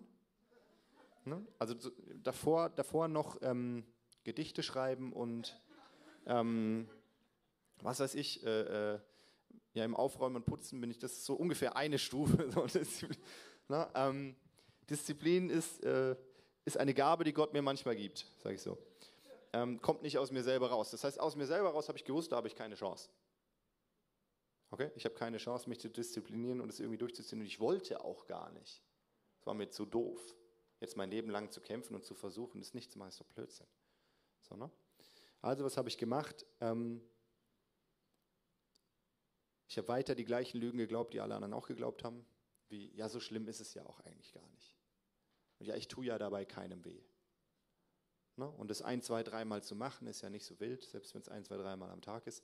Ne? 1.25 1.45
Also 1.59 1.75
davor, 2.23 2.69
davor 2.69 3.07
noch 3.07 3.37
ähm, 3.41 3.83
Gedichte 4.23 4.63
schreiben 4.63 5.13
und 5.13 5.61
ähm, 6.25 6.89
was 7.81 7.99
weiß 7.99 8.15
ich, 8.15 8.45
äh, 8.45 8.95
äh, 8.95 8.99
ja, 9.73 9.85
im 9.85 9.95
Aufräumen 9.95 10.37
und 10.37 10.45
Putzen 10.45 10.81
bin 10.81 10.89
ich, 10.89 10.97
das 10.97 11.25
so 11.25 11.35
ungefähr 11.35 11.75
eine 11.75 11.99
Stufe. 11.99 12.49
So, 13.67 13.75
ne? 13.75 13.87
ähm, 13.95 14.35
Disziplin 14.89 15.49
ist, 15.49 15.83
äh, 15.83 16.15
ist 16.65 16.77
eine 16.77 16.93
Gabe, 16.93 17.23
die 17.23 17.33
Gott 17.33 17.53
mir 17.53 17.61
manchmal 17.61 17.95
gibt, 17.95 18.25
sage 18.37 18.55
ich 18.55 18.61
so. 18.61 18.77
Ähm, 19.53 19.81
kommt 19.81 20.01
nicht 20.01 20.17
aus 20.17 20.31
mir 20.31 20.43
selber 20.43 20.69
raus. 20.69 20.91
Das 20.91 21.03
heißt, 21.03 21.19
aus 21.19 21.35
mir 21.35 21.47
selber 21.47 21.69
raus 21.69 21.87
habe 21.87 21.97
ich 21.97 22.03
gewusst, 22.03 22.31
da 22.31 22.37
habe 22.37 22.47
ich 22.47 22.55
keine 22.55 22.75
Chance. 22.75 23.09
Okay? 24.69 24.91
Ich 24.95 25.05
habe 25.05 25.15
keine 25.15 25.37
Chance, 25.37 25.69
mich 25.69 25.79
zu 25.79 25.89
disziplinieren 25.89 26.61
und 26.61 26.69
es 26.69 26.79
irgendwie 26.79 26.97
durchzuziehen. 26.97 27.39
Und 27.39 27.47
ich 27.47 27.59
wollte 27.59 28.03
auch 28.03 28.27
gar 28.27 28.51
nicht. 28.51 28.83
Es 29.39 29.45
war 29.45 29.53
mir 29.53 29.69
zu 29.69 29.85
doof. 29.85 30.35
Jetzt 30.79 30.97
mein 30.97 31.09
Leben 31.09 31.29
lang 31.29 31.51
zu 31.51 31.61
kämpfen 31.61 31.95
und 31.95 32.05
zu 32.05 32.13
versuchen, 32.13 32.59
das 32.59 32.73
nicht 32.73 32.91
zu 32.91 32.99
machen, 32.99 33.09
ist 33.09 33.27
Blödsinn. 33.29 33.67
So, 34.41 34.55
ne? 34.55 34.69
Also, 35.41 35.63
was 35.63 35.77
habe 35.77 35.89
ich 35.89 35.97
gemacht? 35.97 36.45
Ähm, 36.59 37.01
ich 39.67 39.77
habe 39.77 39.87
weiter 39.87 40.15
die 40.15 40.25
gleichen 40.25 40.59
Lügen 40.59 40.77
geglaubt, 40.77 41.13
die 41.13 41.19
alle 41.19 41.35
anderen 41.35 41.53
auch 41.53 41.67
geglaubt 41.67 42.03
haben. 42.03 42.25
Wie, 42.69 42.93
ja, 42.95 43.09
so 43.09 43.19
schlimm 43.19 43.47
ist 43.47 43.59
es 43.59 43.73
ja 43.73 43.85
auch 43.85 43.99
eigentlich 44.01 44.33
gar 44.33 44.47
nicht. 44.49 44.76
Und 45.59 45.65
ja, 45.67 45.75
ich 45.75 45.87
tue 45.87 46.05
ja 46.05 46.17
dabei 46.17 46.45
keinem 46.45 46.83
weh. 46.85 47.03
Ne? 48.35 48.49
Und 48.49 48.69
das 48.69 48.81
ein, 48.81 49.01
zwei, 49.01 49.23
dreimal 49.23 49.63
zu 49.63 49.75
machen, 49.75 50.07
ist 50.07 50.21
ja 50.21 50.29
nicht 50.29 50.45
so 50.45 50.59
wild, 50.59 50.83
selbst 50.83 51.13
wenn 51.13 51.21
es 51.21 51.29
ein, 51.29 51.43
zwei, 51.43 51.57
dreimal 51.57 51.89
am 51.89 52.01
Tag 52.01 52.27
ist, 52.27 52.43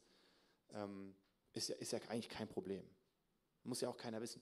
ähm, 0.72 1.16
ist, 1.54 1.70
ja, 1.70 1.76
ist 1.76 1.92
ja 1.92 2.00
eigentlich 2.10 2.30
kein 2.30 2.48
Problem. 2.48 2.84
Muss 3.64 3.82
ja 3.82 3.90
auch 3.90 3.98
keiner 3.98 4.20
wissen. 4.22 4.42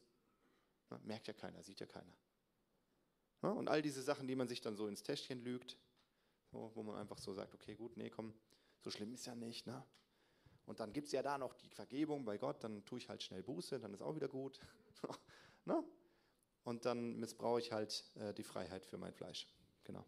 Ne? 0.90 1.00
Merkt 1.04 1.28
ja 1.28 1.34
keiner, 1.34 1.62
sieht 1.62 1.80
ja 1.80 1.86
keiner. 1.86 2.14
Ja, 3.44 3.50
und 3.50 3.68
all 3.68 3.82
diese 3.82 4.02
Sachen, 4.02 4.28
die 4.28 4.36
man 4.36 4.48
sich 4.48 4.62
dann 4.62 4.76
so 4.76 4.88
ins 4.88 5.04
Täschchen 5.04 5.44
lügt, 5.44 5.78
so, 6.52 6.72
wo 6.76 6.84
man 6.84 6.96
einfach 6.96 7.18
so 7.18 7.34
sagt, 7.34 7.54
okay, 7.54 7.76
gut, 7.76 7.98
nee, 7.98 8.10
komm, 8.10 8.34
so 8.80 8.90
schlimm 8.90 9.14
ist 9.14 9.26
ja 9.26 9.36
nicht. 9.36 9.68
Ne? 9.68 9.84
Und 10.66 10.80
dann 10.80 10.94
gibt 10.94 11.08
es 11.08 11.14
ja 11.14 11.22
da 11.22 11.38
noch 11.38 11.54
die 11.56 11.70
Vergebung 11.70 12.24
bei 12.24 12.38
Gott, 12.38 12.64
dann 12.64 12.86
tue 12.86 13.00
ich 13.00 13.10
halt 13.10 13.24
schnell 13.24 13.44
Buße, 13.44 13.80
dann 13.80 13.94
ist 13.94 14.02
auch 14.02 14.16
wieder 14.16 14.28
gut. 14.28 14.60
ne? 15.66 15.84
Und 16.64 16.86
dann 16.86 17.18
missbrauche 17.18 17.60
ich 17.60 17.72
halt 17.72 18.06
äh, 18.16 18.34
die 18.34 18.44
Freiheit 18.44 18.86
für 18.86 18.98
mein 18.98 19.14
Fleisch. 19.14 19.48
Genau. 19.84 20.06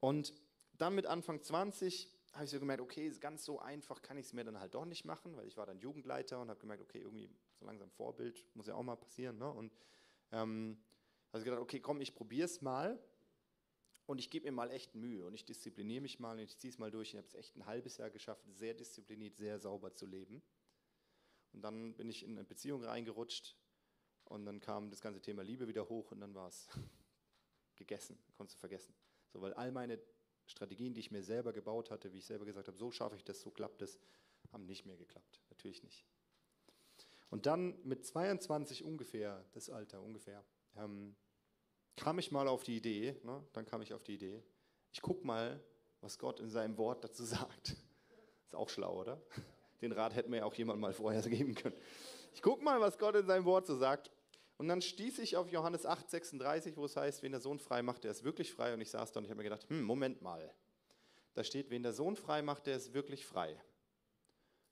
Und 0.00 0.34
dann 0.76 0.94
mit 0.94 1.06
Anfang 1.06 1.42
20 1.42 2.10
habe 2.32 2.44
ich 2.44 2.50
so 2.50 2.58
gemerkt, 2.58 2.82
okay, 2.82 3.10
ganz 3.20 3.44
so 3.44 3.60
einfach 3.60 4.02
kann 4.02 4.18
ich 4.18 4.26
es 4.26 4.32
mir 4.32 4.44
dann 4.44 4.58
halt 4.58 4.74
doch 4.74 4.84
nicht 4.84 5.04
machen, 5.04 5.36
weil 5.36 5.46
ich 5.46 5.56
war 5.56 5.66
dann 5.66 5.78
Jugendleiter 5.78 6.40
und 6.40 6.50
habe 6.50 6.60
gemerkt, 6.60 6.82
okay, 6.82 6.98
irgendwie 6.98 7.30
so 7.54 7.64
langsam 7.64 7.90
Vorbild 7.90 8.44
muss 8.54 8.66
ja 8.66 8.74
auch 8.74 8.82
mal 8.82 8.96
passieren. 8.96 9.38
Ne? 9.38 9.50
Und 9.50 9.72
ähm, 10.32 10.76
also 11.32 11.44
gedacht, 11.44 11.60
okay, 11.60 11.80
komm, 11.80 12.00
ich 12.00 12.14
probiere 12.14 12.46
es 12.46 12.60
mal 12.60 12.98
und 14.06 14.18
ich 14.18 14.30
gebe 14.30 14.46
mir 14.46 14.52
mal 14.52 14.70
echt 14.70 14.94
Mühe 14.94 15.24
und 15.24 15.34
ich 15.34 15.44
diszipliniere 15.44 16.02
mich 16.02 16.18
mal 16.18 16.36
und 16.36 16.42
ich 16.42 16.58
ziehe 16.58 16.72
es 16.72 16.78
mal 16.78 16.90
durch. 16.90 17.10
Ich 17.10 17.16
habe 17.16 17.26
es 17.26 17.34
echt 17.34 17.56
ein 17.56 17.66
halbes 17.66 17.96
Jahr 17.96 18.10
geschafft, 18.10 18.44
sehr 18.52 18.74
diszipliniert, 18.74 19.36
sehr 19.36 19.58
sauber 19.58 19.94
zu 19.94 20.04
leben. 20.04 20.42
Und 21.52 21.62
dann 21.62 21.94
bin 21.94 22.08
ich 22.08 22.24
in 22.24 22.32
eine 22.32 22.44
Beziehung 22.44 22.82
reingerutscht 22.82 23.56
und 24.24 24.44
dann 24.46 24.60
kam 24.60 24.90
das 24.90 25.00
ganze 25.00 25.20
Thema 25.20 25.42
Liebe 25.42 25.68
wieder 25.68 25.88
hoch 25.88 26.10
und 26.12 26.20
dann 26.20 26.34
war 26.34 26.48
es 26.48 26.68
gegessen, 27.76 28.18
konntest 28.36 28.58
du 28.58 28.60
vergessen. 28.60 28.94
So, 29.32 29.40
weil 29.40 29.52
all 29.54 29.72
meine 29.72 30.00
Strategien, 30.46 30.94
die 30.94 31.00
ich 31.00 31.10
mir 31.10 31.22
selber 31.22 31.52
gebaut 31.52 31.90
hatte, 31.90 32.12
wie 32.12 32.18
ich 32.18 32.26
selber 32.26 32.44
gesagt 32.44 32.68
habe, 32.68 32.76
so 32.76 32.90
schaffe 32.90 33.16
ich 33.16 33.24
das, 33.24 33.40
so 33.40 33.50
klappt 33.50 33.82
es, 33.82 33.98
haben 34.52 34.66
nicht 34.66 34.86
mehr 34.86 34.96
geklappt. 34.96 35.40
Natürlich 35.50 35.82
nicht. 35.82 36.04
Und 37.30 37.46
dann 37.46 37.76
mit 37.82 38.04
22 38.04 38.84
ungefähr, 38.84 39.44
das 39.52 39.70
Alter 39.70 40.00
ungefähr, 40.00 40.44
ähm, 40.76 41.16
kam 41.96 42.18
ich 42.18 42.30
mal 42.30 42.48
auf 42.48 42.62
die 42.62 42.76
Idee, 42.76 43.20
ne, 43.24 43.44
dann 43.52 43.64
kam 43.64 43.82
ich 43.82 43.92
auf 43.92 44.04
die 44.04 44.14
Idee, 44.14 44.42
ich 44.92 45.00
gucke 45.00 45.26
mal, 45.26 45.62
was 46.00 46.18
Gott 46.18 46.38
in 46.40 46.50
seinem 46.50 46.76
Wort 46.78 47.02
dazu 47.02 47.24
sagt. 47.24 47.76
Ist 48.44 48.54
auch 48.54 48.68
schlau, 48.68 49.00
oder? 49.00 49.20
Den 49.80 49.92
Rat 49.92 50.14
hätte 50.14 50.30
mir 50.30 50.38
ja 50.38 50.44
auch 50.44 50.54
jemand 50.54 50.80
mal 50.80 50.92
vorher 50.92 51.22
geben 51.22 51.54
können. 51.54 51.76
Ich 52.34 52.42
gucke 52.42 52.64
mal, 52.64 52.80
was 52.80 52.98
Gott 52.98 53.14
in 53.14 53.26
seinem 53.26 53.44
Wort 53.44 53.66
so 53.66 53.76
sagt. 53.76 54.10
Und 54.56 54.68
dann 54.68 54.82
stieß 54.82 55.20
ich 55.20 55.36
auf 55.36 55.50
Johannes 55.50 55.86
8, 55.86 56.10
36, 56.10 56.76
wo 56.76 56.84
es 56.84 56.96
heißt, 56.96 57.22
wen 57.22 57.32
der 57.32 57.40
Sohn 57.40 57.58
frei 57.58 57.82
macht, 57.82 58.04
der 58.04 58.10
ist 58.10 58.24
wirklich 58.24 58.52
frei. 58.52 58.74
Und 58.74 58.80
ich 58.80 58.90
saß 58.90 59.12
da 59.12 59.18
und 59.18 59.24
ich 59.24 59.30
habe 59.30 59.38
mir 59.38 59.44
gedacht, 59.44 59.68
hm, 59.68 59.82
Moment 59.82 60.20
mal. 60.20 60.52
Da 61.34 61.44
steht, 61.44 61.70
wen 61.70 61.82
der 61.82 61.92
Sohn 61.92 62.16
frei 62.16 62.42
macht, 62.42 62.66
der 62.66 62.76
ist 62.76 62.92
wirklich 62.92 63.24
frei. 63.24 63.60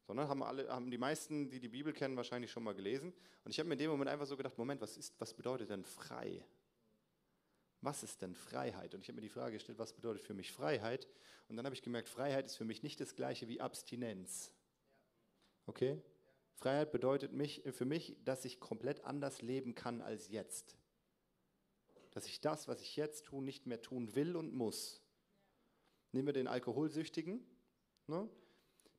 Sondern 0.06 0.28
haben, 0.28 0.42
alle, 0.42 0.68
haben 0.68 0.90
die 0.90 0.98
meisten, 0.98 1.50
die 1.50 1.60
die 1.60 1.68
Bibel 1.68 1.92
kennen, 1.92 2.16
wahrscheinlich 2.16 2.50
schon 2.50 2.64
mal 2.64 2.74
gelesen. 2.74 3.12
Und 3.44 3.52
ich 3.52 3.58
habe 3.60 3.68
mir 3.68 3.74
in 3.74 3.78
dem 3.78 3.90
Moment 3.90 4.10
einfach 4.10 4.26
so 4.26 4.36
gedacht, 4.36 4.58
Moment, 4.58 4.80
was, 4.80 4.96
ist, 4.96 5.14
was 5.20 5.32
bedeutet 5.32 5.70
denn 5.70 5.84
frei? 5.84 6.44
Was 7.80 8.02
ist 8.02 8.22
denn 8.22 8.34
Freiheit? 8.34 8.94
Und 8.94 9.00
ich 9.00 9.08
habe 9.08 9.16
mir 9.16 9.22
die 9.22 9.28
Frage 9.28 9.54
gestellt, 9.54 9.78
was 9.78 9.92
bedeutet 9.92 10.22
für 10.22 10.34
mich 10.34 10.52
Freiheit? 10.52 11.08
Und 11.48 11.56
dann 11.56 11.64
habe 11.64 11.74
ich 11.74 11.82
gemerkt, 11.82 12.08
Freiheit 12.08 12.46
ist 12.46 12.56
für 12.56 12.64
mich 12.64 12.82
nicht 12.82 13.00
das 13.00 13.14
gleiche 13.14 13.48
wie 13.48 13.60
Abstinenz. 13.60 14.52
Okay? 15.66 16.00
Freiheit 16.54 16.92
bedeutet 16.92 17.32
mich, 17.32 17.62
für 17.72 17.84
mich, 17.84 18.16
dass 18.24 18.44
ich 18.44 18.60
komplett 18.60 19.04
anders 19.04 19.42
leben 19.42 19.74
kann 19.74 20.00
als 20.00 20.28
jetzt. 20.28 20.76
Dass 22.12 22.26
ich 22.26 22.40
das, 22.40 22.68
was 22.68 22.80
ich 22.80 22.96
jetzt 22.96 23.26
tue, 23.26 23.42
nicht 23.42 23.66
mehr 23.66 23.80
tun 23.80 24.14
will 24.14 24.36
und 24.36 24.54
muss. 24.54 25.02
Nehmen 26.12 26.26
wir 26.26 26.34
den 26.34 26.46
Alkoholsüchtigen. 26.46 27.44
Ne? 28.06 28.28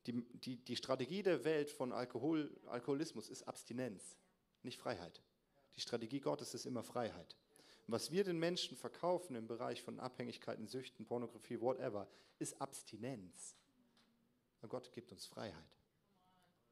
Die, 0.06 0.22
die, 0.40 0.56
die 0.56 0.76
Strategie 0.76 1.22
der 1.22 1.44
Welt 1.44 1.70
von 1.70 1.92
Alkohol, 1.92 2.54
Alkoholismus 2.66 3.30
ist 3.30 3.44
Abstinenz, 3.44 4.16
nicht 4.62 4.78
Freiheit. 4.78 5.22
Die 5.76 5.80
Strategie 5.80 6.20
Gottes 6.20 6.54
ist 6.54 6.66
immer 6.66 6.82
Freiheit. 6.82 7.36
Was 7.86 8.10
wir 8.10 8.24
den 8.24 8.38
Menschen 8.38 8.76
verkaufen 8.76 9.36
im 9.36 9.46
Bereich 9.46 9.82
von 9.82 10.00
Abhängigkeiten, 10.00 10.66
Süchten, 10.66 11.04
Pornografie, 11.04 11.60
whatever, 11.60 12.08
ist 12.38 12.60
Abstinenz. 12.60 13.56
Und 14.62 14.70
Gott 14.70 14.90
gibt 14.92 15.12
uns 15.12 15.26
Freiheit. 15.26 15.78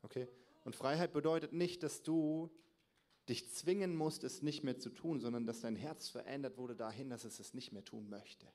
Okay? 0.03 0.29
Und 0.65 0.77
Freiheit 0.77 1.13
bedeutet 1.13 1.53
nicht, 1.53 1.83
dass 1.83 2.03
du 2.03 2.51
dich 3.29 3.53
zwingen 3.53 3.97
musst, 3.97 4.25
es 4.25 4.43
nicht 4.43 4.65
mehr 4.65 4.79
zu 4.79 4.91
tun, 4.91 5.21
sondern 5.21 5.47
dass 5.47 5.61
dein 5.61 5.77
Herz 5.77 6.09
verändert 6.09 6.59
wurde 6.59 6.77
dahin, 6.77 7.11
dass 7.11 7.25
es 7.25 7.39
es 7.39 7.55
nicht 7.55 7.73
mehr 7.73 7.85
tun 7.85 8.09
möchte. 8.09 8.47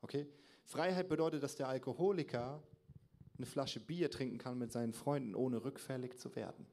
Okay? 0.00 0.26
Freiheit 0.64 1.08
bedeutet, 1.08 1.42
dass 1.42 1.56
der 1.56 1.68
Alkoholiker 1.68 2.62
eine 3.36 3.46
Flasche 3.46 3.80
Bier 3.80 4.10
trinken 4.10 4.38
kann 4.38 4.58
mit 4.58 4.72
seinen 4.72 4.92
Freunden, 4.92 5.34
ohne 5.34 5.64
rückfällig 5.64 6.18
zu 6.18 6.34
werden. 6.36 6.66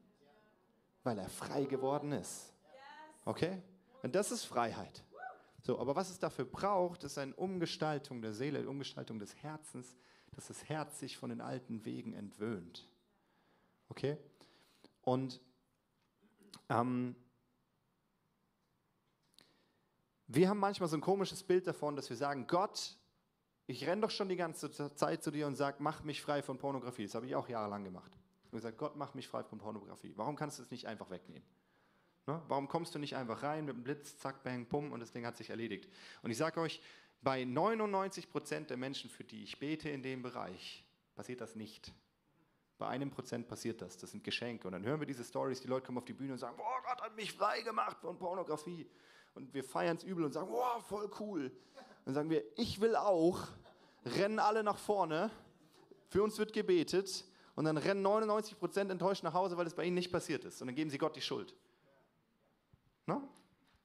Weil 1.02 1.18
er 1.18 1.28
frei 1.28 1.64
geworden 1.64 2.12
ist. 2.12 2.52
Okay? 3.24 3.62
Und 4.02 4.14
das 4.14 4.30
ist 4.32 4.44
Freiheit. 4.44 5.04
So, 5.62 5.78
aber 5.78 5.94
was 5.94 6.10
es 6.10 6.18
dafür 6.18 6.46
braucht, 6.46 7.04
ist 7.04 7.18
eine 7.18 7.34
Umgestaltung 7.34 8.22
der 8.22 8.32
Seele, 8.32 8.60
eine 8.60 8.68
Umgestaltung 8.68 9.18
des 9.18 9.36
Herzens, 9.36 9.96
dass 10.32 10.46
das 10.46 10.68
Herz 10.68 11.00
sich 11.00 11.16
von 11.16 11.30
den 11.30 11.40
alten 11.40 11.84
Wegen 11.84 12.14
entwöhnt. 12.14 12.88
Okay? 13.90 14.16
Und 15.02 15.40
ähm, 16.68 17.14
wir 20.26 20.48
haben 20.48 20.58
manchmal 20.58 20.88
so 20.88 20.96
ein 20.96 21.00
komisches 21.00 21.42
Bild 21.42 21.66
davon, 21.66 21.96
dass 21.96 22.08
wir 22.08 22.16
sagen, 22.16 22.46
Gott, 22.46 22.96
ich 23.66 23.86
renne 23.86 24.02
doch 24.02 24.10
schon 24.10 24.28
die 24.28 24.36
ganze 24.36 24.70
Zeit 24.94 25.22
zu 25.22 25.30
dir 25.30 25.46
und 25.46 25.56
sage, 25.56 25.76
mach 25.80 26.02
mich 26.02 26.22
frei 26.22 26.42
von 26.42 26.58
Pornografie. 26.58 27.04
Das 27.04 27.14
habe 27.14 27.26
ich 27.26 27.34
auch 27.34 27.48
jahrelang 27.48 27.84
gemacht. 27.84 28.12
Habe 28.46 28.56
gesagt, 28.56 28.78
Gott, 28.78 28.96
mach 28.96 29.14
mich 29.14 29.28
frei 29.28 29.44
von 29.44 29.58
Pornografie. 29.58 30.12
Warum 30.16 30.36
kannst 30.36 30.58
du 30.58 30.62
es 30.62 30.70
nicht 30.70 30.86
einfach 30.86 31.10
wegnehmen? 31.10 31.46
Ne? 32.26 32.40
Warum 32.48 32.68
kommst 32.68 32.94
du 32.94 32.98
nicht 32.98 33.16
einfach 33.16 33.42
rein 33.42 33.64
mit 33.64 33.74
einem 33.74 33.84
Blitz, 33.84 34.18
zack, 34.18 34.42
bang, 34.42 34.66
bumm 34.66 34.92
und 34.92 35.00
das 35.00 35.12
Ding 35.12 35.26
hat 35.26 35.36
sich 35.36 35.50
erledigt? 35.50 35.88
Und 36.22 36.30
ich 36.30 36.36
sage 36.36 36.60
euch, 36.60 36.80
bei 37.22 37.44
99 37.44 38.30
Prozent 38.30 38.70
der 38.70 38.76
Menschen, 38.76 39.10
für 39.10 39.24
die 39.24 39.42
ich 39.42 39.58
bete 39.58 39.88
in 39.90 40.02
dem 40.02 40.22
Bereich, 40.22 40.84
passiert 41.14 41.40
das 41.40 41.54
nicht. 41.54 41.92
Bei 42.80 42.88
einem 42.88 43.10
Prozent 43.10 43.46
passiert 43.46 43.82
das. 43.82 43.98
Das 43.98 44.10
sind 44.10 44.24
Geschenke. 44.24 44.66
Und 44.66 44.72
dann 44.72 44.82
hören 44.86 44.98
wir 45.00 45.06
diese 45.06 45.22
Stories, 45.22 45.60
die 45.60 45.68
Leute 45.68 45.84
kommen 45.84 45.98
auf 45.98 46.06
die 46.06 46.14
Bühne 46.14 46.32
und 46.32 46.38
sagen, 46.38 46.56
boah, 46.56 46.82
Gott 46.82 47.02
hat 47.02 47.14
mich 47.14 47.30
frei 47.30 47.60
gemacht 47.60 47.98
von 48.00 48.16
Pornografie. 48.16 48.88
Und 49.34 49.52
wir 49.52 49.62
feiern 49.62 49.98
es 49.98 50.02
übel 50.02 50.24
und 50.24 50.32
sagen, 50.32 50.48
boah, 50.50 50.80
voll 50.80 51.10
cool. 51.20 51.52
Dann 52.06 52.14
sagen 52.14 52.30
wir, 52.30 52.42
ich 52.56 52.80
will 52.80 52.96
auch, 52.96 53.48
rennen 54.06 54.38
alle 54.38 54.62
nach 54.62 54.78
vorne, 54.78 55.30
für 56.08 56.22
uns 56.22 56.38
wird 56.38 56.54
gebetet 56.54 57.26
und 57.54 57.66
dann 57.66 57.76
rennen 57.76 58.00
99 58.00 58.58
Prozent 58.58 58.90
enttäuscht 58.90 59.24
nach 59.24 59.34
Hause, 59.34 59.58
weil 59.58 59.66
es 59.66 59.74
bei 59.74 59.84
ihnen 59.84 59.96
nicht 59.96 60.10
passiert 60.10 60.46
ist. 60.46 60.62
Und 60.62 60.68
dann 60.68 60.74
geben 60.74 60.88
sie 60.88 60.96
Gott 60.96 61.14
die 61.14 61.20
Schuld. 61.20 61.54
Na? 63.04 63.22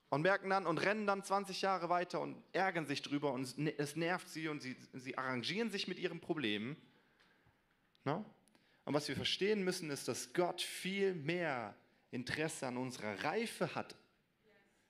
Und 0.10 0.22
merken 0.22 0.50
dann 0.50 0.66
und 0.66 0.78
rennen 0.78 1.06
dann 1.06 1.22
20 1.22 1.62
Jahre 1.62 1.90
weiter 1.90 2.22
und 2.22 2.42
ärgern 2.54 2.86
sich 2.86 3.02
drüber 3.02 3.34
und 3.34 3.44
es 3.78 3.98
nervt 3.98 4.30
sie 4.30 4.48
und 4.48 4.62
sie, 4.62 4.78
sie 4.94 5.18
arrangieren 5.18 5.70
sich 5.70 5.90
mit 5.90 6.00
ihrem 6.00 6.22
Problem. 6.22 6.78
Na? 8.06 8.24
Und 8.86 8.94
was 8.94 9.08
wir 9.08 9.16
verstehen 9.16 9.64
müssen, 9.64 9.90
ist, 9.90 10.08
dass 10.08 10.32
Gott 10.34 10.62
viel 10.62 11.14
mehr 11.16 11.76
Interesse 12.12 12.68
an 12.68 12.78
unserer 12.78 13.24
Reife 13.24 13.76
hat, 13.76 13.96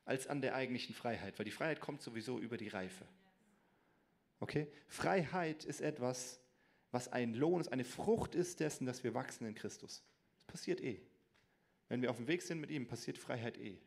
als 0.03 0.27
an 0.27 0.41
der 0.41 0.53
eigentlichen 0.53 0.93
Freiheit, 0.93 1.39
weil 1.39 1.45
die 1.45 1.51
Freiheit 1.51 1.79
kommt 1.79 2.01
sowieso 2.01 2.39
über 2.39 2.57
die 2.57 2.67
Reife. 2.67 3.07
Okay? 4.39 4.67
Freiheit 4.87 5.65
ist 5.65 5.81
etwas, 5.81 6.39
was 6.91 7.07
ein 7.07 7.33
Lohn 7.33 7.61
ist, 7.61 7.71
eine 7.71 7.83
Frucht 7.83 8.35
ist 8.35 8.59
dessen, 8.59 8.85
dass 8.85 9.03
wir 9.03 9.13
wachsen 9.13 9.47
in 9.47 9.55
Christus. 9.55 10.03
Das 10.35 10.45
passiert 10.45 10.81
eh. 10.81 11.01
Wenn 11.87 12.01
wir 12.01 12.11
auf 12.11 12.17
dem 12.17 12.27
Weg 12.27 12.41
sind 12.41 12.59
mit 12.59 12.69
ihm, 12.69 12.87
passiert 12.87 13.17
Freiheit 13.17 13.57
eh. 13.57 13.77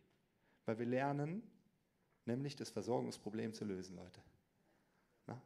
Weil 0.65 0.79
wir 0.79 0.87
lernen, 0.87 1.43
nämlich 2.25 2.57
das 2.57 2.71
Versorgungsproblem 2.71 3.55
zu 3.55 3.65
lösen, 3.65 3.97
Leute. 3.97 4.21
Na? 5.27 5.41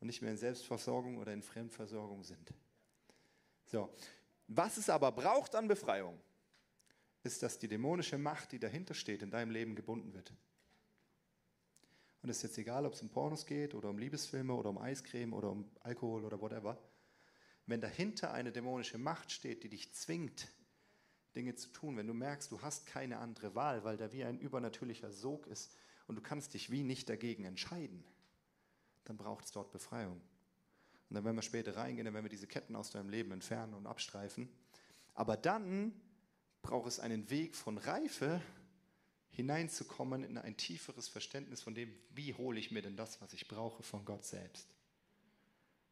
Und 0.00 0.06
nicht 0.06 0.22
mehr 0.22 0.30
in 0.30 0.36
Selbstversorgung 0.36 1.18
oder 1.18 1.32
in 1.32 1.42
Fremdversorgung 1.42 2.24
sind. 2.24 2.52
So. 3.66 3.94
Was 4.46 4.76
es 4.76 4.90
aber 4.90 5.10
braucht 5.12 5.54
an 5.54 5.68
Befreiung, 5.68 6.20
ist, 7.22 7.42
dass 7.42 7.58
die 7.58 7.68
dämonische 7.68 8.18
Macht, 8.18 8.52
die 8.52 8.58
dahinter 8.58 8.94
steht, 8.94 9.22
in 9.22 9.30
deinem 9.30 9.50
Leben 9.50 9.74
gebunden 9.74 10.12
wird. 10.12 10.32
Und 12.22 12.30
es 12.30 12.38
ist 12.38 12.42
jetzt 12.42 12.58
egal, 12.58 12.86
ob 12.86 12.92
es 12.94 13.02
um 13.02 13.10
Pornos 13.10 13.46
geht 13.46 13.74
oder 13.74 13.88
um 13.88 13.98
Liebesfilme 13.98 14.54
oder 14.54 14.70
um 14.70 14.78
Eiscreme 14.78 15.32
oder 15.32 15.50
um 15.50 15.70
Alkohol 15.80 16.24
oder 16.24 16.40
whatever. 16.40 16.78
Wenn 17.66 17.80
dahinter 17.80 18.32
eine 18.32 18.52
dämonische 18.52 18.98
Macht 18.98 19.32
steht, 19.32 19.62
die 19.62 19.68
dich 19.68 19.94
zwingt, 19.94 20.48
Dinge 21.34 21.54
zu 21.54 21.68
tun, 21.70 21.96
wenn 21.96 22.06
du 22.06 22.14
merkst, 22.14 22.52
du 22.52 22.62
hast 22.62 22.86
keine 22.86 23.18
andere 23.18 23.54
Wahl, 23.54 23.84
weil 23.84 23.96
da 23.96 24.12
wie 24.12 24.24
ein 24.24 24.38
übernatürlicher 24.38 25.10
Sog 25.10 25.46
ist 25.46 25.74
und 26.06 26.16
du 26.16 26.22
kannst 26.22 26.54
dich 26.54 26.70
wie 26.70 26.82
nicht 26.82 27.08
dagegen 27.08 27.44
entscheiden, 27.44 28.04
dann 29.04 29.16
braucht 29.16 29.46
es 29.46 29.52
dort 29.52 29.72
Befreiung. 29.72 30.20
Und 31.14 31.18
dann 31.18 31.26
werden 31.26 31.36
wir 31.36 31.42
später 31.42 31.76
reingehen, 31.76 32.06
dann 32.06 32.14
werden 32.14 32.24
wir 32.24 32.28
diese 32.28 32.48
Ketten 32.48 32.74
aus 32.74 32.90
deinem 32.90 33.08
Leben 33.08 33.30
entfernen 33.30 33.74
und 33.74 33.86
abstreifen. 33.86 34.48
Aber 35.14 35.36
dann 35.36 35.92
braucht 36.60 36.88
es 36.88 36.98
einen 36.98 37.30
Weg 37.30 37.54
von 37.54 37.78
Reife, 37.78 38.42
hineinzukommen 39.30 40.24
in 40.24 40.38
ein 40.38 40.56
tieferes 40.56 41.06
Verständnis 41.06 41.62
von 41.62 41.72
dem, 41.72 41.94
wie 42.10 42.34
hole 42.34 42.58
ich 42.58 42.72
mir 42.72 42.82
denn 42.82 42.96
das, 42.96 43.20
was 43.20 43.32
ich 43.32 43.46
brauche, 43.46 43.84
von 43.84 44.04
Gott 44.04 44.24
selbst. 44.24 44.68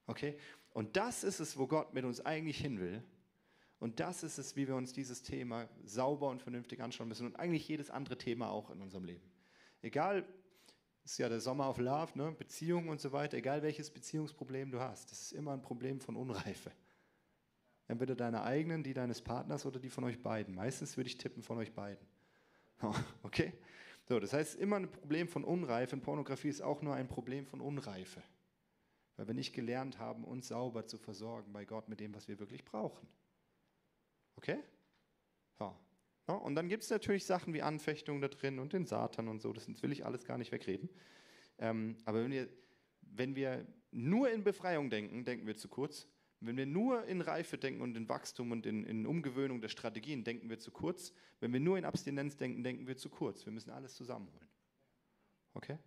Okay? 0.08 0.36
Und 0.70 0.96
das 0.96 1.22
ist 1.22 1.38
es, 1.38 1.56
wo 1.56 1.68
Gott 1.68 1.94
mit 1.94 2.04
uns 2.04 2.20
eigentlich 2.20 2.58
hin 2.58 2.80
will. 2.80 3.00
Und 3.78 4.00
das 4.00 4.24
ist 4.24 4.38
es, 4.38 4.56
wie 4.56 4.66
wir 4.66 4.74
uns 4.74 4.92
dieses 4.92 5.22
Thema 5.22 5.68
sauber 5.84 6.30
und 6.30 6.42
vernünftig 6.42 6.80
anschauen 6.80 7.06
müssen 7.06 7.26
und 7.26 7.36
eigentlich 7.36 7.68
jedes 7.68 7.90
andere 7.90 8.18
Thema 8.18 8.50
auch 8.50 8.70
in 8.70 8.82
unserem 8.82 9.04
Leben. 9.04 9.30
Egal, 9.82 10.26
ist 11.04 11.18
ja 11.18 11.28
der 11.28 11.40
Sommer 11.40 11.68
of 11.68 11.78
Love, 11.78 12.16
ne? 12.16 12.32
Beziehungen 12.32 12.88
und 12.88 13.00
so 13.00 13.12
weiter, 13.12 13.36
egal 13.36 13.62
welches 13.62 13.90
Beziehungsproblem 13.90 14.70
du 14.70 14.80
hast. 14.80 15.10
Das 15.10 15.20
ist 15.20 15.32
immer 15.32 15.52
ein 15.52 15.62
Problem 15.62 16.00
von 16.00 16.16
Unreife. 16.16 16.70
Entweder 17.88 18.14
deine 18.14 18.42
eigenen, 18.42 18.82
die 18.82 18.94
deines 18.94 19.20
Partners 19.20 19.66
oder 19.66 19.80
die 19.80 19.90
von 19.90 20.04
euch 20.04 20.22
beiden. 20.22 20.54
Meistens 20.54 20.96
würde 20.96 21.08
ich 21.08 21.18
tippen 21.18 21.42
von 21.42 21.58
euch 21.58 21.72
beiden. 21.72 22.06
Okay? 23.22 23.52
So, 24.08 24.18
das 24.18 24.32
heißt, 24.32 24.56
immer 24.56 24.76
ein 24.76 24.90
Problem 24.90 25.28
von 25.28 25.44
Unreife. 25.44 25.94
Und 25.94 26.02
Pornografie 26.02 26.48
ist 26.48 26.60
auch 26.60 26.82
nur 26.82 26.94
ein 26.94 27.06
Problem 27.06 27.46
von 27.46 27.60
Unreife. 27.60 28.22
Weil 29.16 29.28
wir 29.28 29.34
nicht 29.34 29.52
gelernt 29.52 29.98
haben, 29.98 30.24
uns 30.24 30.48
sauber 30.48 30.86
zu 30.86 30.98
versorgen 30.98 31.52
bei 31.52 31.64
Gott 31.64 31.88
mit 31.88 32.00
dem, 32.00 32.14
was 32.14 32.26
wir 32.26 32.38
wirklich 32.40 32.64
brauchen. 32.64 33.06
Okay? 34.36 34.58
Und 36.26 36.54
dann 36.54 36.68
gibt 36.68 36.84
es 36.84 36.90
natürlich 36.90 37.24
Sachen 37.26 37.52
wie 37.52 37.62
Anfechtung 37.62 38.20
da 38.20 38.28
drin 38.28 38.58
und 38.58 38.72
den 38.72 38.86
Satan 38.86 39.28
und 39.28 39.42
so. 39.42 39.52
Das 39.52 39.66
will 39.82 39.92
ich 39.92 40.06
alles 40.06 40.24
gar 40.24 40.38
nicht 40.38 40.52
wegreden. 40.52 40.88
Ähm, 41.58 41.96
aber 42.04 42.22
wenn 42.22 42.30
wir, 42.30 42.48
wenn 43.00 43.34
wir 43.34 43.66
nur 43.90 44.30
in 44.30 44.44
Befreiung 44.44 44.88
denken, 44.88 45.24
denken 45.24 45.46
wir 45.46 45.56
zu 45.56 45.68
kurz. 45.68 46.08
Wenn 46.40 46.56
wir 46.56 46.66
nur 46.66 47.04
in 47.04 47.20
Reife 47.20 47.56
denken 47.56 47.82
und 47.82 47.96
in 47.96 48.08
Wachstum 48.08 48.50
und 48.50 48.66
in, 48.66 48.84
in 48.84 49.06
Umgewöhnung 49.06 49.60
der 49.60 49.68
Strategien, 49.68 50.24
denken 50.24 50.50
wir 50.50 50.58
zu 50.58 50.72
kurz. 50.72 51.12
Wenn 51.38 51.52
wir 51.52 51.60
nur 51.60 51.78
in 51.78 51.84
Abstinenz 51.84 52.36
denken, 52.36 52.64
denken 52.64 52.86
wir 52.86 52.96
zu 52.96 53.08
kurz. 53.10 53.44
Wir 53.46 53.52
müssen 53.52 53.70
alles 53.70 53.94
zusammenholen. 53.94 54.48
Okay? 55.54 55.78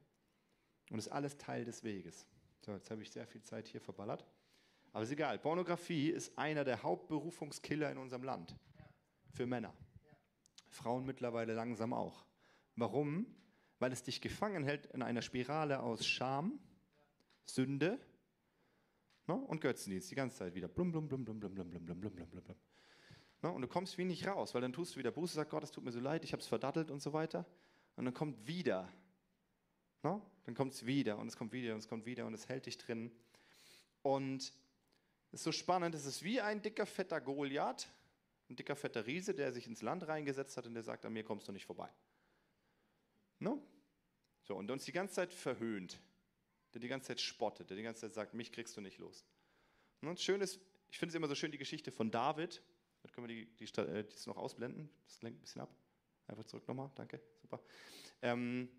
Und 0.89 0.97
das 0.97 1.07
ist 1.07 1.11
alles 1.11 1.37
Teil 1.37 1.65
des 1.65 1.83
Weges. 1.83 2.25
So, 2.61 2.71
jetzt 2.71 2.89
habe 2.89 3.01
ich 3.01 3.11
sehr 3.11 3.27
viel 3.27 3.41
Zeit 3.41 3.67
hier 3.67 3.81
verballert. 3.81 4.25
Aber 4.93 5.03
ist 5.03 5.11
egal. 5.11 5.39
Pornografie 5.39 6.09
ist 6.09 6.37
einer 6.37 6.63
der 6.63 6.81
Hauptberufungskiller 6.81 7.91
in 7.91 7.97
unserem 7.97 8.23
Land. 8.23 8.55
Für 9.33 9.45
Männer. 9.45 9.73
Frauen 10.75 11.05
mittlerweile 11.05 11.53
langsam 11.53 11.93
auch. 11.93 12.25
Warum? 12.75 13.25
Weil 13.79 13.91
es 13.91 14.03
dich 14.03 14.21
gefangen 14.21 14.63
hält 14.63 14.85
in 14.87 15.01
einer 15.01 15.21
Spirale 15.21 15.81
aus 15.81 16.05
Scham, 16.05 16.59
Sünde 17.45 17.99
ne? 19.27 19.35
und 19.35 19.61
Götzendienst. 19.61 20.11
Die 20.11 20.15
ganze 20.15 20.37
Zeit 20.37 20.55
wieder. 20.55 20.67
Blum, 20.67 20.91
blum, 20.91 21.07
blum, 21.07 21.23
blum, 21.25 21.39
blum, 21.39 21.53
blum, 21.53 21.69
blum, 21.69 21.85
blum, 21.85 21.99
blum, 21.99 22.29
blum, 22.29 22.43
blum. 22.43 22.57
Ne? 23.41 23.51
Und 23.51 23.61
du 23.61 23.67
kommst 23.67 23.97
wie 23.97 24.05
nicht 24.05 24.27
raus, 24.27 24.53
weil 24.53 24.61
dann 24.61 24.73
tust 24.73 24.95
du 24.95 24.99
wieder 24.99 25.11
Buße, 25.11 25.35
sagst 25.35 25.51
Gott, 25.51 25.63
es 25.63 25.71
tut 25.71 25.83
mir 25.83 25.91
so 25.91 25.99
leid, 25.99 26.23
ich 26.23 26.33
habe 26.33 26.41
es 26.41 26.47
verdattelt 26.47 26.91
und 26.91 27.01
so 27.01 27.13
weiter. 27.13 27.45
Und 27.95 28.05
dann 28.05 28.13
kommt 28.13 28.47
wieder 28.47 28.91
No? 30.05 30.21
Dann 30.45 30.53
kommt 30.53 30.73
es 30.73 30.85
wieder 30.85 31.17
und 31.17 31.27
es 31.27 31.35
kommt 31.35 31.51
wieder 31.51 31.73
und 31.73 31.79
es 31.79 31.87
kommt 31.87 32.05
wieder 32.05 32.27
und 32.27 32.35
es 32.35 32.47
hält 32.47 32.67
dich 32.67 32.77
drin. 32.77 33.11
Und 34.03 34.43
es 35.31 35.39
ist 35.39 35.43
so 35.43 35.51
spannend, 35.51 35.95
es 35.95 36.05
ist 36.05 36.21
wie 36.21 36.39
ein 36.39 36.61
dicker, 36.61 36.85
fetter 36.85 37.19
Goliath, 37.19 37.89
ein 38.49 38.55
dicker, 38.55 38.75
fetter 38.75 39.05
Riese, 39.05 39.33
der 39.33 39.51
sich 39.51 39.67
ins 39.67 39.81
Land 39.81 40.07
reingesetzt 40.07 40.57
hat 40.57 40.67
und 40.67 40.73
der 40.73 40.83
sagt, 40.83 41.05
an 41.05 41.13
mir 41.13 41.23
kommst 41.23 41.47
du 41.47 41.51
nicht 41.51 41.65
vorbei. 41.65 41.89
No? 43.39 43.61
So, 44.43 44.55
und 44.55 44.69
uns 44.69 44.85
die 44.85 44.91
ganze 44.91 45.15
Zeit 45.15 45.33
verhöhnt, 45.33 45.99
der 46.73 46.81
die 46.81 46.87
ganze 46.87 47.07
Zeit 47.07 47.21
spottet, 47.21 47.69
der 47.69 47.77
die 47.77 47.83
ganze 47.83 48.01
Zeit 48.01 48.13
sagt, 48.13 48.33
mich 48.33 48.51
kriegst 48.51 48.77
du 48.77 48.81
nicht 48.81 48.99
los. 48.99 49.25
Und 50.01 50.19
schön 50.19 50.41
ist, 50.41 50.59
ich 50.89 50.99
finde 50.99 51.09
es 51.09 51.15
immer 51.15 51.27
so 51.27 51.35
schön, 51.35 51.51
die 51.51 51.57
Geschichte 51.57 51.91
von 51.91 52.11
David. 52.11 52.61
Da 53.01 53.09
können 53.09 53.27
wir 53.27 53.35
die, 53.35 53.45
die, 53.55 53.65
die 53.65 53.81
äh, 53.81 54.03
das 54.03 54.27
noch 54.27 54.37
ausblenden. 54.37 54.89
Das 55.07 55.21
lenkt 55.21 55.39
ein 55.39 55.41
bisschen 55.41 55.61
ab. 55.61 55.75
Einfach 56.27 56.45
zurück 56.45 56.67
nochmal, 56.67 56.91
danke, 56.95 57.21
super. 57.41 57.61
Ähm, 58.21 58.69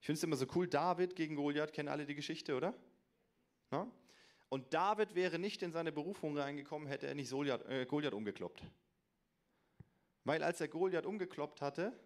ich 0.00 0.06
finde 0.06 0.16
es 0.18 0.24
immer 0.24 0.36
so 0.36 0.46
cool, 0.54 0.66
David 0.66 1.14
gegen 1.14 1.36
Goliath, 1.36 1.72
kennen 1.72 1.88
alle 1.88 2.06
die 2.06 2.16
Geschichte, 2.16 2.56
oder? 2.56 2.74
Ja? 3.70 3.90
Und 4.52 4.74
David 4.74 5.14
wäre 5.14 5.38
nicht 5.38 5.62
in 5.62 5.72
seine 5.72 5.92
Berufung 5.92 6.36
reingekommen, 6.36 6.86
hätte 6.86 7.06
er 7.06 7.14
nicht 7.14 7.30
Goliath, 7.30 7.64
äh, 7.70 7.86
Goliath 7.86 8.12
umgekloppt. 8.12 8.62
Weil 10.24 10.42
als 10.42 10.60
er 10.60 10.68
Goliath 10.68 11.06
umgekloppt 11.06 11.62
hatte, 11.62 11.98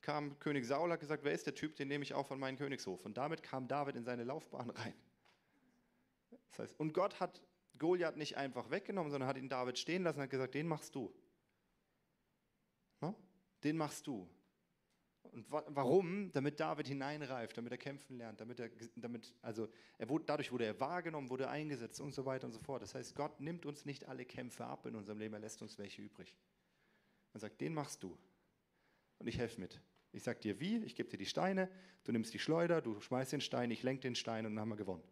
kam 0.00 0.36
König 0.40 0.66
Saul, 0.66 0.90
hat 0.90 0.98
gesagt, 0.98 1.22
wer 1.22 1.30
ist 1.30 1.46
der 1.46 1.54
Typ, 1.54 1.76
den 1.76 1.86
nehme 1.86 2.02
ich 2.02 2.14
auch 2.14 2.26
von 2.26 2.40
meinem 2.40 2.58
Königshof. 2.58 3.06
Und 3.06 3.16
damit 3.16 3.44
kam 3.44 3.68
David 3.68 3.94
in 3.94 4.02
seine 4.02 4.24
Laufbahn 4.24 4.70
rein. 4.70 4.94
Das 6.50 6.58
heißt, 6.58 6.80
und 6.80 6.94
Gott 6.94 7.20
hat 7.20 7.40
Goliath 7.78 8.16
nicht 8.16 8.36
einfach 8.36 8.72
weggenommen, 8.72 9.12
sondern 9.12 9.28
hat 9.28 9.36
ihn 9.36 9.48
David 9.48 9.78
stehen 9.78 10.02
lassen 10.02 10.18
und 10.18 10.24
hat 10.24 10.30
gesagt, 10.30 10.54
den 10.54 10.66
machst 10.66 10.96
du. 10.96 11.14
Den 13.62 13.76
machst 13.76 14.04
du. 14.08 14.28
Und 15.32 15.46
warum? 15.50 16.30
Damit 16.32 16.60
David 16.60 16.88
hineinreift, 16.88 17.56
damit 17.56 17.72
er 17.72 17.78
kämpfen 17.78 18.18
lernt, 18.18 18.40
damit 18.40 18.60
er, 18.60 18.70
damit, 18.96 19.34
also 19.42 19.68
er 19.98 20.08
wurde, 20.08 20.24
dadurch 20.26 20.52
wurde 20.52 20.64
er 20.64 20.78
wahrgenommen, 20.80 21.30
wurde 21.30 21.48
eingesetzt 21.48 22.00
und 22.00 22.14
so 22.14 22.24
weiter 22.24 22.46
und 22.46 22.52
so 22.52 22.60
fort. 22.60 22.82
Das 22.82 22.94
heißt, 22.94 23.14
Gott 23.14 23.40
nimmt 23.40 23.66
uns 23.66 23.84
nicht 23.84 24.08
alle 24.08 24.24
Kämpfe 24.24 24.64
ab 24.64 24.86
in 24.86 24.94
unserem 24.94 25.18
Leben, 25.18 25.34
er 25.34 25.40
lässt 25.40 25.62
uns 25.62 25.78
welche 25.78 26.02
übrig. 26.02 26.36
Er 27.32 27.40
sagt, 27.40 27.60
den 27.60 27.74
machst 27.74 28.02
du. 28.02 28.16
Und 29.18 29.26
ich 29.26 29.38
helfe 29.38 29.60
mit. 29.60 29.80
Ich 30.12 30.22
sage 30.22 30.40
dir 30.40 30.58
wie, 30.60 30.78
ich 30.78 30.94
gebe 30.94 31.08
dir 31.08 31.18
die 31.18 31.26
Steine, 31.26 31.70
du 32.04 32.12
nimmst 32.12 32.32
die 32.32 32.38
Schleuder, 32.38 32.80
du 32.80 33.00
schmeißt 33.00 33.32
den 33.32 33.40
Stein, 33.40 33.70
ich 33.70 33.82
lenke 33.82 34.02
den 34.02 34.14
Stein 34.14 34.46
und 34.46 34.54
dann 34.54 34.62
haben 34.62 34.70
wir 34.70 34.76
gewonnen. 34.76 35.02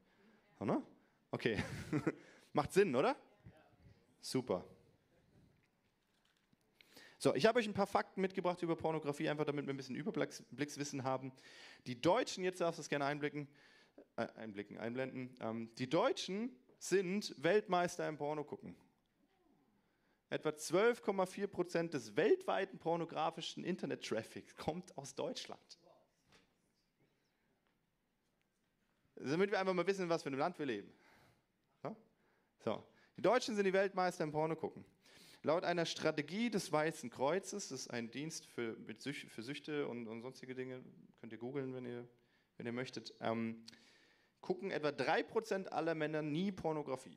Oder? 0.59 0.83
Okay. 1.31 1.63
Macht 2.53 2.73
Sinn, 2.73 2.95
oder? 2.97 3.17
Super. 4.21 4.65
So, 7.19 7.35
ich 7.35 7.47
habe 7.47 7.59
euch 7.59 7.67
ein 7.67 7.75
paar 7.75 7.87
Fakten 7.87 8.21
mitgebracht 8.21 8.63
über 8.63 8.77
Pornografie, 8.77 9.29
einfach 9.29 9.47
damit 9.47 9.67
wir 9.67 9.73
ein 9.73 9.77
bisschen 9.77 9.97
Überblickswissen 9.97 11.03
haben. 11.03 11.33
Die 11.87 12.01
Deutschen, 12.01 12.45
jetzt 12.45 12.61
darfst 12.61 12.79
du 12.79 12.83
es 12.83 12.89
gerne 12.89 13.07
einblicken, 13.07 13.49
äh, 14.17 14.27
einblicken, 14.35 14.79
einblenden. 14.79 15.35
Ähm, 15.41 15.75
die 15.77 15.89
Deutschen 15.89 16.55
sind 16.79 17.35
Weltmeister 17.43 18.07
im 18.07 18.19
Porno 18.19 18.45
gucken. 18.45 18.77
Etwa 20.29 20.51
12,4 20.51 21.47
Prozent 21.47 21.95
des 21.95 22.17
weltweiten 22.17 22.79
pornografischen 22.79 23.65
Internet-Traffics 23.65 24.57
kommt 24.57 24.97
aus 24.99 25.15
Deutschland. 25.15 25.79
Damit 29.15 29.51
wir 29.51 29.59
einfach 29.59 29.73
mal 29.73 29.87
wissen, 29.87 30.09
was 30.09 30.23
für 30.23 30.29
ein 30.29 30.35
Land 30.35 30.59
wir 30.59 30.67
leben. 30.67 30.93
So. 32.67 32.85
Die 33.17 33.23
Deutschen 33.23 33.55
sind 33.55 33.65
die 33.65 33.73
Weltmeister 33.73 34.25
im 34.25 34.33
Porno 34.33 34.57
gucken. 34.57 34.85
Laut 35.47 35.63
einer 35.63 35.87
Strategie 35.87 36.51
des 36.51 36.73
Weißen 36.73 37.09
Kreuzes, 37.09 37.69
das 37.69 37.83
ist 37.83 37.91
ein 37.91 38.11
Dienst 38.11 38.47
für, 38.47 38.77
Süch, 38.99 39.27
für 39.29 39.45
Süchte 39.45 39.87
und, 39.87 40.09
und, 40.09 40.21
sonstige 40.21 40.57
Dinge, 40.57 40.83
könnt 41.21 41.33
ihr 41.33 41.39
googeln, 41.39 41.73
wenn 41.73 41.85
ihr, 41.87 42.09
wenn 42.57 42.67
ihr 42.67 42.73
möchtet, 42.73 43.15
ähm, 43.21 43.65
gucken 44.41 44.73
etwa 44.73 44.89
3% 44.89 45.69
aller 45.69 45.95
Männer 45.95 46.21
nie 46.21 46.51
Pornografie. 46.51 47.17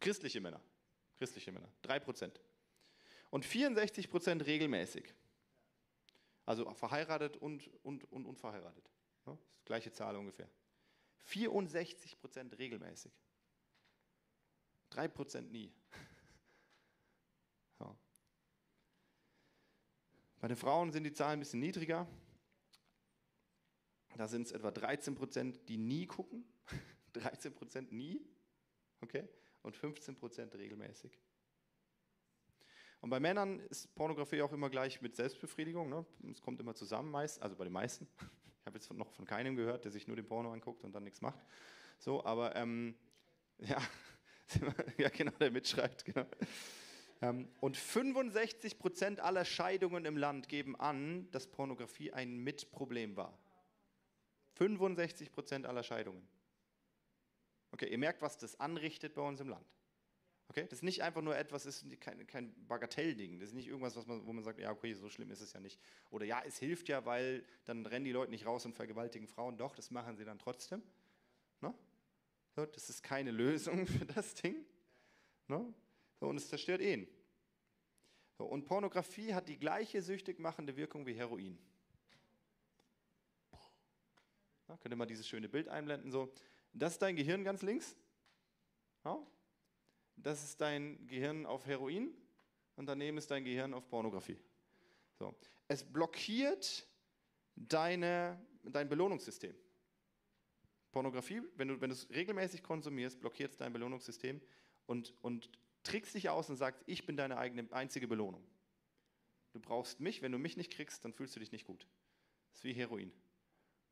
Christliche 0.00 0.40
Männer. 0.40 0.62
Christliche 1.18 1.52
Männer. 1.52 1.68
3%. 1.82 2.32
Und 3.28 3.44
64% 3.44 4.46
regelmäßig. 4.46 5.12
Also 6.46 6.72
verheiratet 6.72 7.36
und, 7.36 7.70
und, 7.82 8.10
und 8.10 8.24
unverheiratet. 8.24 8.90
Ja, 9.26 9.36
gleiche 9.66 9.92
Zahl 9.92 10.16
ungefähr. 10.16 10.48
64% 11.28 12.56
regelmäßig. 12.56 13.12
3% 14.90 15.42
nie. 15.50 15.70
Bei 20.44 20.48
den 20.48 20.58
Frauen 20.58 20.92
sind 20.92 21.04
die 21.04 21.12
Zahlen 21.14 21.38
ein 21.38 21.40
bisschen 21.40 21.60
niedriger. 21.60 22.06
Da 24.18 24.28
sind 24.28 24.46
es 24.46 24.52
etwa 24.52 24.70
13 24.70 25.14
Prozent, 25.14 25.70
die 25.70 25.78
nie 25.78 26.06
gucken. 26.06 26.44
13 27.14 27.54
Prozent 27.54 27.92
nie. 27.92 28.20
Okay? 29.00 29.26
Und 29.62 29.74
15 29.74 30.16
Prozent 30.16 30.54
regelmäßig. 30.54 31.18
Und 33.00 33.08
bei 33.08 33.20
Männern 33.20 33.58
ist 33.58 33.94
Pornografie 33.94 34.42
auch 34.42 34.52
immer 34.52 34.68
gleich 34.68 35.00
mit 35.00 35.16
Selbstbefriedigung. 35.16 35.88
Ne? 35.88 36.04
Es 36.30 36.42
kommt 36.42 36.60
immer 36.60 36.74
zusammen, 36.74 37.10
meist, 37.10 37.40
also 37.40 37.56
bei 37.56 37.64
den 37.64 37.72
meisten. 37.72 38.06
Ich 38.60 38.66
habe 38.66 38.76
jetzt 38.76 38.92
noch 38.92 39.12
von 39.12 39.24
keinem 39.24 39.56
gehört, 39.56 39.86
der 39.86 39.92
sich 39.92 40.06
nur 40.06 40.16
den 40.16 40.26
Porno 40.26 40.52
anguckt 40.52 40.84
und 40.84 40.92
dann 40.92 41.04
nichts 41.04 41.22
macht. 41.22 41.42
So, 41.98 42.22
aber 42.22 42.54
ähm, 42.54 42.94
ja, 43.60 43.78
ja, 44.98 45.08
genau, 45.08 45.32
der 45.40 45.50
mitschreibt, 45.50 46.04
genau. 46.04 46.26
Ähm, 47.24 47.48
und 47.60 47.78
65 47.78 48.78
Prozent 48.78 49.20
aller 49.20 49.46
Scheidungen 49.46 50.04
im 50.04 50.18
Land 50.18 50.48
geben 50.48 50.78
an, 50.78 51.30
dass 51.30 51.46
Pornografie 51.46 52.12
ein 52.12 52.36
Mitproblem 52.36 53.16
war. 53.16 53.38
65 54.56 55.32
Prozent 55.32 55.64
aller 55.64 55.82
Scheidungen. 55.82 56.22
Okay, 57.70 57.88
ihr 57.88 57.96
merkt, 57.96 58.20
was 58.20 58.36
das 58.36 58.60
anrichtet 58.60 59.14
bei 59.14 59.22
uns 59.22 59.40
im 59.40 59.48
Land. 59.48 59.66
Okay, 60.48 60.64
das 60.64 60.80
ist 60.80 60.82
nicht 60.82 61.02
einfach 61.02 61.22
nur 61.22 61.34
etwas, 61.34 61.64
ist 61.64 61.98
kein, 61.98 62.26
kein 62.26 62.54
Bagatellding. 62.68 63.38
Das 63.38 63.48
ist 63.48 63.54
nicht 63.54 63.68
irgendwas, 63.68 63.96
was 63.96 64.06
man, 64.06 64.26
wo 64.26 64.32
man 64.34 64.44
sagt, 64.44 64.60
ja, 64.60 64.70
okay, 64.70 64.92
so 64.92 65.08
schlimm 65.08 65.30
ist 65.30 65.40
es 65.40 65.54
ja 65.54 65.60
nicht. 65.60 65.80
Oder 66.10 66.26
ja, 66.26 66.42
es 66.46 66.58
hilft 66.58 66.88
ja, 66.90 67.06
weil 67.06 67.42
dann 67.64 67.86
rennen 67.86 68.04
die 68.04 68.12
Leute 68.12 68.32
nicht 68.32 68.44
raus 68.44 68.66
und 68.66 68.74
vergewaltigen 68.74 69.26
Frauen. 69.26 69.56
Doch, 69.56 69.74
das 69.74 69.90
machen 69.90 70.16
sie 70.16 70.26
dann 70.26 70.38
trotzdem. 70.38 70.82
No? 71.62 71.74
So, 72.54 72.66
das 72.66 72.90
ist 72.90 73.02
keine 73.02 73.30
Lösung 73.30 73.86
für 73.86 74.04
das 74.04 74.34
Ding. 74.34 74.56
No? 75.48 75.72
Und 76.28 76.36
es 76.36 76.48
zerstört 76.48 76.80
Ehen. 76.80 77.06
Und 78.38 78.64
Pornografie 78.64 79.32
hat 79.34 79.48
die 79.48 79.58
gleiche 79.58 80.02
süchtig 80.02 80.38
machende 80.38 80.76
Wirkung 80.76 81.06
wie 81.06 81.14
Heroin. 81.14 81.58
Ja, 84.68 84.76
könnt 84.78 84.92
ihr 84.92 84.96
mal 84.96 85.06
dieses 85.06 85.28
schöne 85.28 85.48
Bild 85.48 85.68
einblenden? 85.68 86.10
So. 86.10 86.32
Das 86.72 86.94
ist 86.94 87.02
dein 87.02 87.14
Gehirn 87.16 87.44
ganz 87.44 87.62
links. 87.62 87.96
Das 90.16 90.42
ist 90.42 90.60
dein 90.60 91.06
Gehirn 91.06 91.44
auf 91.44 91.66
Heroin 91.66 92.14
und 92.76 92.86
daneben 92.86 93.18
ist 93.18 93.30
dein 93.30 93.44
Gehirn 93.44 93.74
auf 93.74 93.86
Pornografie. 93.88 94.38
So. 95.18 95.34
Es 95.68 95.84
blockiert 95.84 96.88
deine, 97.54 98.40
dein 98.62 98.88
Belohnungssystem. 98.88 99.54
Pornografie, 100.92 101.42
wenn 101.56 101.68
du, 101.68 101.80
wenn 101.80 101.90
es 101.90 102.08
regelmäßig 102.10 102.62
konsumierst, 102.62 103.20
blockiert 103.20 103.52
es 103.52 103.58
dein 103.58 103.72
Belohnungssystem 103.72 104.40
und, 104.86 105.12
und 105.22 105.50
trickst 105.84 106.14
dich 106.14 106.28
aus 106.28 106.50
und 106.50 106.56
sagst, 106.56 106.82
ich 106.86 107.06
bin 107.06 107.16
deine 107.16 107.38
eigene 107.38 107.70
einzige 107.72 108.08
Belohnung. 108.08 108.44
Du 109.52 109.60
brauchst 109.60 110.00
mich, 110.00 110.20
wenn 110.22 110.32
du 110.32 110.38
mich 110.38 110.56
nicht 110.56 110.72
kriegst, 110.72 111.04
dann 111.04 111.12
fühlst 111.12 111.36
du 111.36 111.40
dich 111.40 111.52
nicht 111.52 111.66
gut. 111.66 111.86
Das 112.50 112.58
ist 112.60 112.64
wie 112.64 112.72
Heroin. 112.72 113.12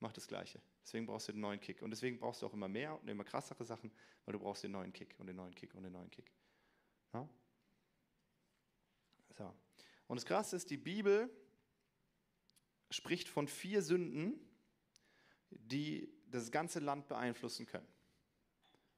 Macht 0.01 0.17
das 0.17 0.27
Gleiche. 0.27 0.61
Deswegen 0.85 1.07
brauchst 1.07 1.29
du 1.29 1.33
den 1.33 1.41
neuen 1.41 1.61
Kick. 1.61 1.83
Und 1.83 1.91
deswegen 1.91 2.19
brauchst 2.19 2.43
du 2.43 2.47
auch 2.47 2.53
immer 2.53 2.69
mehr 2.69 3.01
und 3.01 3.09
immer 3.09 3.23
krassere 3.23 3.65
Sachen, 3.65 3.93
weil 4.25 4.33
du 4.33 4.41
brauchst 4.41 4.65
den 4.65 4.73
neuen 4.73 4.93
Kick 4.93 5.15
und 5.19 5.29
den 5.29 5.37
neuen 5.37 5.55
Kick 5.55 5.75
und 5.75 5.85
den 5.85 5.93
neuen 5.93 6.11
Kick. 6.11 6.33
Ja? 7.13 7.29
So. 9.39 9.55
Und 10.09 10.17
das 10.17 10.27
Krasse 10.27 10.57
ist, 10.57 10.71
die 10.71 10.77
Bibel 10.77 11.31
spricht 12.91 13.29
von 13.29 13.47
vier 13.47 13.83
Sünden, 13.83 14.35
die 15.51 16.13
das 16.27 16.51
ganze 16.51 16.81
Land 16.81 17.09
beeinflussen 17.09 17.67
können. 17.67 17.87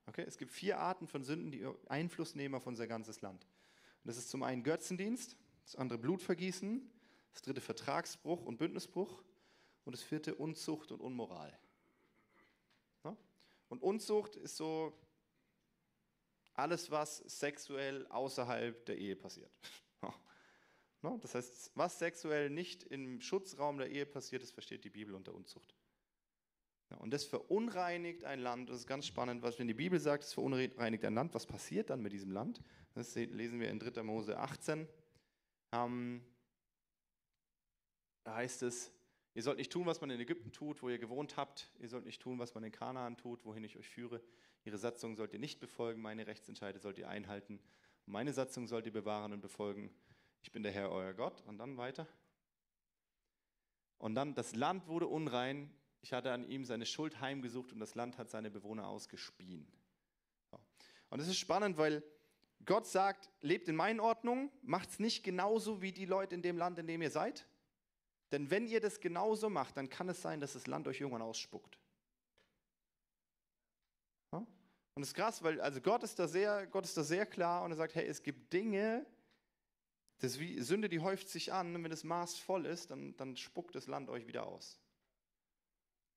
Okay? 0.07 0.25
Es 0.27 0.39
gibt 0.39 0.53
vier 0.53 0.79
Arten 0.79 1.07
von 1.07 1.25
Sünden, 1.25 1.51
die 1.51 1.67
Einfluss 1.89 2.35
nehmen 2.35 2.55
auf 2.55 2.67
unser 2.67 2.87
ganzes 2.87 3.21
Land. 3.21 3.45
Und 3.45 4.09
das 4.09 4.17
ist 4.17 4.31
zum 4.31 4.43
einen 4.43 4.63
Götzendienst, 4.63 5.37
das 5.65 5.77
andere 5.77 5.99
Blutvergießen, 5.99 6.91
das 7.33 7.43
dritte 7.43 7.61
Vertragsbruch 7.61 8.45
und 8.45 8.59
Bündnisbruch 8.59 9.23
und 9.85 9.93
das 9.93 10.03
vierte 10.03 10.35
Unzucht 10.35 10.93
und 10.93 11.01
Unmoral. 11.01 11.57
Ja? 13.05 13.17
Und 13.69 13.83
Unzucht 13.83 14.37
ist 14.37 14.57
so 14.57 14.93
alles, 16.55 16.91
was 16.91 17.19
sexuell 17.19 18.07
außerhalb 18.09 18.85
der 18.87 18.99
Ehe 18.99 19.17
passiert. 19.17 19.53
Das 21.21 21.35
heißt, 21.35 21.73
was 21.75 21.99
sexuell 21.99 22.49
nicht 22.49 22.83
im 22.85 23.21
Schutzraum 23.21 23.77
der 23.77 23.91
Ehe 23.91 24.07
passiert, 24.07 24.43
das 24.43 24.51
versteht 24.51 24.85
die 24.85 24.89
Bibel 24.89 25.15
unter 25.15 25.35
Unzucht. 25.35 25.75
Und 26.99 27.13
das 27.13 27.25
verunreinigt 27.25 28.25
ein 28.25 28.41
Land. 28.41 28.71
Das 28.71 28.77
ist 28.77 28.87
ganz 28.87 29.07
spannend, 29.07 29.43
was 29.43 29.59
wenn 29.59 29.67
die 29.67 29.75
Bibel 29.75 29.99
sagt, 29.99 30.25
es 30.25 30.33
verunreinigt 30.33 31.05
ein 31.05 31.15
Land. 31.15 31.35
Was 31.35 31.47
passiert 31.47 31.91
dann 31.91 32.01
mit 32.01 32.13
diesem 32.13 32.31
Land? 32.31 32.63
Das 32.95 33.15
lesen 33.15 33.61
wir 33.61 33.69
in 33.69 33.79
3. 33.79 34.03
Mose 34.03 34.39
18. 34.39 34.87
Ähm, 35.73 36.23
da 38.23 38.37
heißt 38.37 38.63
es, 38.63 38.93
ihr 39.35 39.43
sollt 39.43 39.59
nicht 39.59 39.73
tun, 39.73 39.87
was 39.87 40.01
man 40.01 40.11
in 40.11 40.21
Ägypten 40.21 40.53
tut, 40.53 40.83
wo 40.83 40.89
ihr 40.89 40.99
gewohnt 40.99 41.37
habt. 41.37 41.71
Ihr 41.81 41.89
sollt 41.89 42.05
nicht 42.05 42.23
tun, 42.23 42.39
was 42.39 42.55
man 42.55 42.65
in 42.65 42.73
Kanaan 42.73 43.17
tut, 43.17 43.45
wohin 43.45 43.65
ich 43.65 43.77
euch 43.77 43.89
führe. 43.89 44.23
Ihre 44.65 44.79
Satzungen 44.79 45.17
sollt 45.17 45.33
ihr 45.33 45.39
nicht 45.39 45.61
befolgen, 45.61 46.01
meine 46.01 46.27
Rechtsentscheide 46.27 46.79
sollt 46.79 46.99
ihr 46.99 47.09
einhalten. 47.09 47.61
Meine 48.07 48.33
Satzungen 48.33 48.67
sollt 48.67 48.87
ihr 48.87 48.93
bewahren 48.93 49.33
und 49.33 49.41
befolgen. 49.41 49.91
Ich 50.43 50.53
bin 50.53 50.63
der 50.63 50.73
Herr, 50.73 50.91
euer 50.91 51.13
Gott. 51.13 51.43
Und 51.47 51.59
dann 51.59 51.77
weiter. 51.77 52.07
Und 53.99 54.15
dann, 54.15 54.35
das 54.35 54.55
Land 54.55 54.87
wurde 54.87 55.07
unrein. 55.07 55.71
Ich 56.05 56.13
hatte 56.13 56.33
an 56.33 56.45
ihm 56.51 56.67
seine 56.67 56.85
Schuld 56.85 57.23
heimgesucht 57.23 57.73
und 57.73 57.81
das 57.81 57.95
Land 57.95 58.19
hat 58.19 58.29
seine 58.29 58.51
Bewohner 58.51 58.87
ausgespien. 58.87 59.67
Und 61.09 61.19
es 61.19 61.29
ist 61.29 61.39
spannend, 61.39 61.79
weil 61.79 62.05
Gott 62.67 62.87
sagt, 62.87 63.31
lebt 63.41 63.69
in 63.69 63.75
meinen 63.75 64.01
Ordnungen, 64.01 64.51
macht 64.61 64.91
es 64.91 64.99
nicht 64.99 65.23
genauso 65.23 65.81
wie 65.81 65.93
die 65.93 66.05
Leute 66.05 66.35
in 66.35 66.43
dem 66.43 66.59
Land, 66.59 66.79
in 66.79 66.87
dem 66.87 67.01
ihr 67.01 67.11
seid. 67.11 67.47
Denn 68.33 68.51
wenn 68.51 68.67
ihr 68.67 68.81
das 68.81 69.01
genauso 69.01 69.49
macht, 69.49 69.79
dann 69.79 69.89
kann 69.89 70.11
es 70.11 70.21
sein, 70.21 70.41
dass 70.41 70.53
das 70.53 70.67
Land 70.67 70.87
euch 70.89 71.01
irgendwann 71.01 71.23
ausspuckt. 71.23 71.79
Und 74.31 75.03
es 75.03 75.09
ist 75.09 75.15
krass, 75.15 75.43
weil 75.43 75.59
also 75.63 75.81
Gott 75.81 76.03
ist 76.03 76.19
da 76.19 76.29
sehr, 76.29 76.67
Gott 76.67 76.85
ist 76.85 76.99
da 76.99 77.03
sehr 77.03 77.25
klar 77.25 77.63
und 77.65 77.71
er 77.71 77.79
sagt, 77.79 77.95
hey, 77.95 78.07
es 78.07 78.23
gibt 78.23 78.53
Dinge, 78.53 79.07
das 80.19 80.39
wie 80.39 80.61
Sünde, 80.61 80.91
die 80.91 81.01
häuft 81.01 81.31
sich 81.31 81.51
an 81.51 81.75
und 81.75 81.83
wenn 81.83 81.91
das 81.91 82.05
Maß 82.05 82.37
voll 82.37 82.67
ist, 82.67 82.91
dann, 82.91 83.17
dann 83.17 83.39
spuckt 83.39 83.75
das 83.75 83.87
Land 83.87 84.11
euch 84.11 84.27
wieder 84.27 84.47
aus. 84.47 84.84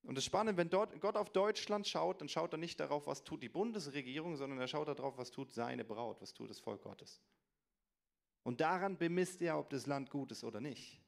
Und 0.08 0.16
das 0.16 0.26
Spannende, 0.26 0.58
wenn 0.58 0.70
Gott 0.70 1.16
auf 1.16 1.30
Deutschland 1.32 1.88
schaut, 1.88 2.22
dann 2.22 2.30
schaut 2.30 2.54
er 2.54 2.58
nicht 2.58 2.80
darauf, 2.80 3.06
was 3.06 3.24
tut 3.24 3.44
die 3.44 3.50
Bundesregierung, 3.50 4.38
sondern 4.38 4.60
er 4.60 4.68
schaut 4.68 4.88
darauf, 4.88 5.18
was 5.18 5.32
tut 5.32 5.52
seine 5.52 5.84
Braut, 5.84 6.22
was 6.22 6.34
tut 6.34 6.50
das 6.50 6.60
Volk 6.60 6.82
Gottes. 6.82 7.22
Und 8.44 8.62
daran 8.62 8.98
bemisst 8.98 9.42
er, 9.42 9.60
ob 9.60 9.70
das 9.70 9.86
Land 9.86 10.10
gut 10.10 10.32
ist 10.32 10.44
oder 10.44 10.62
nicht. 10.62 11.02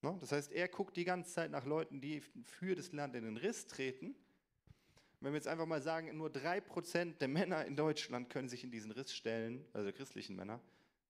Das 0.00 0.32
heißt, 0.32 0.52
er 0.52 0.68
guckt 0.68 0.96
die 0.96 1.04
ganze 1.04 1.32
Zeit 1.32 1.50
nach 1.50 1.64
Leuten, 1.64 2.00
die 2.00 2.20
für 2.20 2.74
das 2.74 2.92
Land 2.92 3.16
in 3.16 3.24
den 3.24 3.36
Riss 3.36 3.66
treten 3.66 4.14
wenn 5.24 5.32
wir 5.32 5.38
jetzt 5.38 5.48
einfach 5.48 5.64
mal 5.64 5.80
sagen, 5.80 6.14
nur 6.18 6.28
3% 6.28 7.16
der 7.16 7.28
Männer 7.28 7.64
in 7.64 7.76
Deutschland 7.76 8.28
können 8.28 8.50
sich 8.50 8.62
in 8.62 8.70
diesen 8.70 8.90
Riss 8.90 9.14
stellen, 9.14 9.64
also 9.72 9.90
christlichen 9.90 10.36
Männer, 10.36 10.60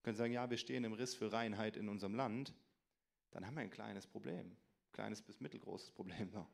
können 0.05 0.17
sagen, 0.17 0.33
ja, 0.33 0.49
wir 0.49 0.57
stehen 0.57 0.85
im 0.85 0.93
Riss 0.93 1.17
für 1.17 1.33
Reinheit 1.33 1.77
in 1.77 1.89
unserem 1.89 2.15
Land, 2.15 2.55
dann 3.33 3.45
haben 3.45 3.57
wir 3.57 3.63
ein 3.63 3.71
kleines 3.71 4.07
Problem. 4.07 4.57
Kleines 4.95 5.21
bis 5.21 5.41
mittelgroßes 5.41 5.91
Problem. 5.91 6.31
So. 6.31 6.47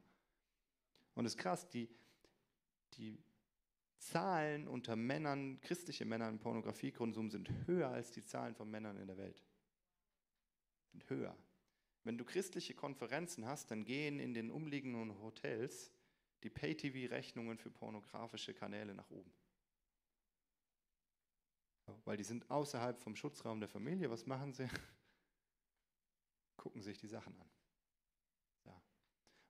Und 1.15 1.27
es 1.27 1.35
ist 1.35 1.39
krass, 1.39 1.69
die, 1.69 1.89
die 2.95 3.23
Zahlen 3.99 4.67
unter 4.67 4.97
Männern, 4.97 5.61
christliche 5.61 6.07
Männer 6.07 6.27
im 6.31 6.39
Pornografiekonsum 6.39 7.31
sind 7.31 7.51
höher 7.67 7.91
als 7.91 8.11
die 8.13 8.25
Zahlen 8.25 8.55
von 8.55 8.71
Männern 8.71 8.97
in 8.97 9.07
der 9.07 9.19
Welt. 9.19 9.45
Sind 10.91 11.09
höher. 11.11 11.37
Wenn 12.03 12.17
du 12.17 12.25
christliche 12.25 12.75
Konferenzen 12.75 13.45
hast, 13.45 13.71
dann 13.71 13.85
gehen 13.85 14.19
in 14.19 14.33
den 14.33 14.51
umliegenden 14.51 15.21
Hotels 15.21 15.93
die 16.43 16.49
Pay-TV-Rechnungen 16.49 17.59
für 17.59 17.71
pornografische 17.71 18.55
Kanäle 18.55 18.95
nach 18.95 19.11
oben. 19.11 19.31
Weil 22.07 22.17
die 22.17 22.25
sind 22.25 22.51
außerhalb 22.51 22.99
vom 22.99 23.17
Schutzraum 23.17 23.61
der 23.61 23.69
Familie. 23.69 24.09
Was 24.09 24.25
machen 24.25 24.55
sie? 24.55 24.67
Gucken 26.57 26.81
sich 26.81 26.97
die 26.97 27.09
Sachen 27.09 27.39
an. 27.39 27.51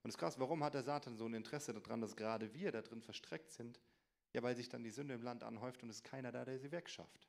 Und 0.02 0.08
es 0.08 0.14
ist 0.14 0.18
krass, 0.18 0.38
warum 0.38 0.64
hat 0.64 0.74
der 0.74 0.82
Satan 0.82 1.16
so 1.16 1.26
ein 1.26 1.34
Interesse 1.34 1.74
daran, 1.74 2.00
dass 2.00 2.16
gerade 2.16 2.54
wir 2.54 2.72
da 2.72 2.82
drin 2.82 3.02
verstreckt 3.02 3.52
sind? 3.52 3.80
Ja, 4.32 4.42
weil 4.42 4.56
sich 4.56 4.68
dann 4.68 4.82
die 4.82 4.90
Sünde 4.90 5.14
im 5.14 5.22
Land 5.22 5.42
anhäuft 5.42 5.82
und 5.82 5.90
es 5.90 5.96
ist 5.96 6.04
keiner 6.04 6.32
da, 6.32 6.44
der 6.44 6.58
sie 6.58 6.70
wegschafft. 6.70 7.28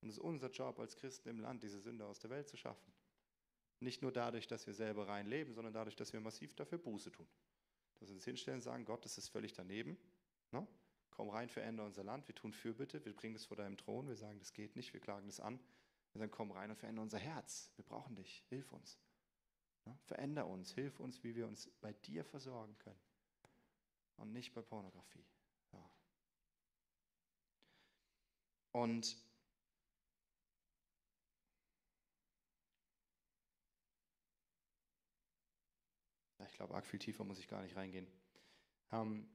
Und 0.00 0.08
es 0.08 0.16
ist 0.16 0.22
unser 0.22 0.50
Job 0.50 0.78
als 0.80 0.96
Christen 0.96 1.28
im 1.28 1.40
Land, 1.40 1.62
diese 1.62 1.78
Sünde 1.78 2.04
aus 2.04 2.18
der 2.18 2.30
Welt 2.30 2.48
zu 2.48 2.56
schaffen. 2.56 2.92
Nicht 3.78 4.02
nur 4.02 4.12
dadurch, 4.12 4.46
dass 4.46 4.66
wir 4.66 4.74
selber 4.74 5.08
rein 5.08 5.26
leben, 5.26 5.54
sondern 5.54 5.72
dadurch, 5.72 5.96
dass 5.96 6.12
wir 6.12 6.20
massiv 6.20 6.54
dafür 6.54 6.78
Buße 6.78 7.12
tun 7.12 7.28
dass 8.00 8.08
wir 8.08 8.14
uns 8.14 8.24
hinstellen 8.24 8.58
und 8.58 8.62
sagen, 8.62 8.84
Gott, 8.84 9.04
das 9.04 9.18
ist 9.18 9.28
völlig 9.28 9.52
daneben. 9.52 9.96
Ne? 10.52 10.66
Komm 11.10 11.28
rein, 11.28 11.50
verändere 11.50 11.86
unser 11.86 12.02
Land. 12.02 12.26
Wir 12.26 12.34
tun 12.34 12.52
Fürbitte, 12.52 13.04
wir 13.04 13.14
bringen 13.14 13.36
es 13.36 13.44
vor 13.44 13.56
deinem 13.56 13.76
Thron. 13.76 14.08
Wir 14.08 14.16
sagen, 14.16 14.38
das 14.38 14.52
geht 14.52 14.74
nicht, 14.74 14.92
wir 14.94 15.00
klagen 15.00 15.26
das 15.26 15.38
an. 15.38 15.60
Wir 16.12 16.20
sagen, 16.20 16.30
komm 16.30 16.50
rein 16.50 16.70
und 16.70 16.76
verändere 16.76 17.02
unser 17.02 17.18
Herz. 17.18 17.70
Wir 17.76 17.84
brauchen 17.84 18.16
dich, 18.16 18.42
hilf 18.48 18.72
uns. 18.72 18.98
Ne? 19.90 19.98
Veränder 20.04 20.46
uns, 20.46 20.72
hilf 20.72 21.00
uns, 21.00 21.22
wie 21.24 21.34
wir 21.34 21.46
uns 21.46 21.68
bei 21.80 21.92
dir 21.92 22.24
versorgen 22.24 22.76
können. 22.78 23.00
Und 24.16 24.32
nicht 24.32 24.54
bei 24.54 24.62
Pornografie. 24.62 25.24
Ja. 25.72 25.90
Und 28.72 29.16
Ich 36.46 36.56
glaube, 36.56 36.74
arg 36.74 36.84
viel 36.84 36.98
tiefer 36.98 37.24
muss 37.24 37.38
ich 37.38 37.48
gar 37.48 37.62
nicht 37.62 37.76
reingehen. 37.76 38.06
Ähm, 38.92 39.26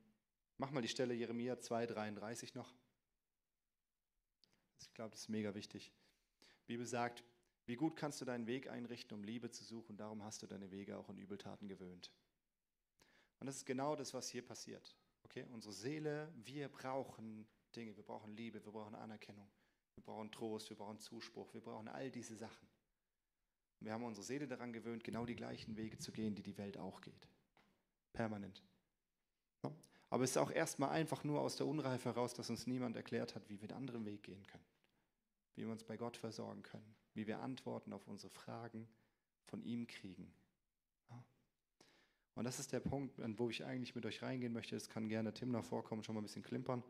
mach 0.57 0.69
mal 0.69 0.81
die 0.81 0.87
Stelle 0.87 1.13
Jeremia 1.13 1.55
2,33 1.55 2.55
noch. 2.55 2.71
Ich 4.79 4.93
glaube, 4.93 5.11
das 5.11 5.21
ist 5.21 5.29
mega 5.29 5.55
wichtig. 5.55 5.91
Die 6.41 6.65
Bibel 6.67 6.85
sagt, 6.85 7.23
wie 7.65 7.75
gut 7.75 7.95
kannst 7.95 8.21
du 8.21 8.25
deinen 8.25 8.47
Weg 8.47 8.69
einrichten, 8.69 9.17
um 9.17 9.23
Liebe 9.23 9.49
zu 9.49 9.63
suchen, 9.63 9.97
darum 9.97 10.23
hast 10.23 10.41
du 10.43 10.47
deine 10.47 10.71
Wege 10.71 10.97
auch 10.97 11.10
in 11.10 11.17
Übeltaten 11.17 11.67
gewöhnt. 11.67 12.12
Und 13.39 13.47
das 13.47 13.58
ist 13.58 13.65
genau 13.65 13.95
das, 13.95 14.13
was 14.13 14.30
hier 14.30 14.45
passiert. 14.45 14.95
Okay? 15.23 15.45
Unsere 15.51 15.73
Seele, 15.73 16.32
wir 16.43 16.69
brauchen 16.69 17.47
Dinge, 17.75 17.95
wir 17.95 18.04
brauchen 18.04 18.36
Liebe, 18.36 18.63
wir 18.63 18.71
brauchen 18.71 18.95
Anerkennung, 18.95 19.49
wir 19.95 20.04
brauchen 20.04 20.32
Trost, 20.32 20.69
wir 20.69 20.78
brauchen 20.78 20.99
Zuspruch, 20.99 21.54
wir 21.54 21.62
brauchen 21.62 21.88
all 21.88 22.12
diese 22.12 22.36
Sachen. 22.36 22.67
Wir 23.80 23.91
haben 23.91 24.04
unsere 24.04 24.25
Seele 24.25 24.47
daran 24.47 24.71
gewöhnt, 24.71 25.04
genau 25.04 25.25
die 25.25 25.36
gleichen 25.36 25.75
Wege 25.75 25.97
zu 25.97 26.12
gehen, 26.12 26.36
die 26.36 26.43
die 26.43 26.58
Welt 26.58 26.78
auch 26.78 27.01
geht. 27.01 27.28
Permanent. 28.13 28.63
Aber 30.10 30.23
es 30.23 30.32
ist 30.32 30.38
auch 30.38 30.51
erstmal 30.51 30.91
einfach 30.91 31.23
nur 31.23 31.41
aus 31.41 31.58
der 31.58 31.67
Unreife 31.67 32.10
heraus, 32.10 32.34
dass 32.34 32.49
uns 32.49 32.67
niemand 32.67 32.95
erklärt 32.95 33.36
hat, 33.36 33.49
wie 33.49 33.60
wir 33.60 33.69
einen 33.69 33.80
anderen 33.80 34.06
Weg 34.06 34.23
gehen 34.23 34.45
können. 34.47 34.65
Wie 35.56 35.63
wir 35.63 35.71
uns 35.71 35.84
bei 35.84 35.97
Gott 35.97 36.15
versorgen 36.15 36.63
können. 36.63 36.95
Wie 37.15 37.25
wir 37.25 37.39
Antworten 37.39 37.91
auf 37.93 38.08
unsere 38.08 38.30
Fragen 38.30 38.88
von 39.45 39.63
ihm 39.63 39.88
kriegen. 39.88 40.32
Und 42.36 42.43
das 42.43 42.60
ist 42.60 42.73
der 42.73 42.82
Punkt, 42.82 43.17
wo 43.39 43.49
ich 43.49 43.63
eigentlich 43.63 43.95
mit 43.95 44.06
euch 44.06 44.21
reingehen 44.21 44.51
möchte. 44.51 44.75
Es 44.75 44.89
kann 44.89 45.08
gerne 45.08 45.34
Tim 45.34 45.51
noch 45.51 45.63
vorkommen, 45.63 46.04
schon 46.04 46.15
mal 46.15 46.21
ein 46.21 46.25
bisschen 46.25 46.43
klimpern. 46.43 46.84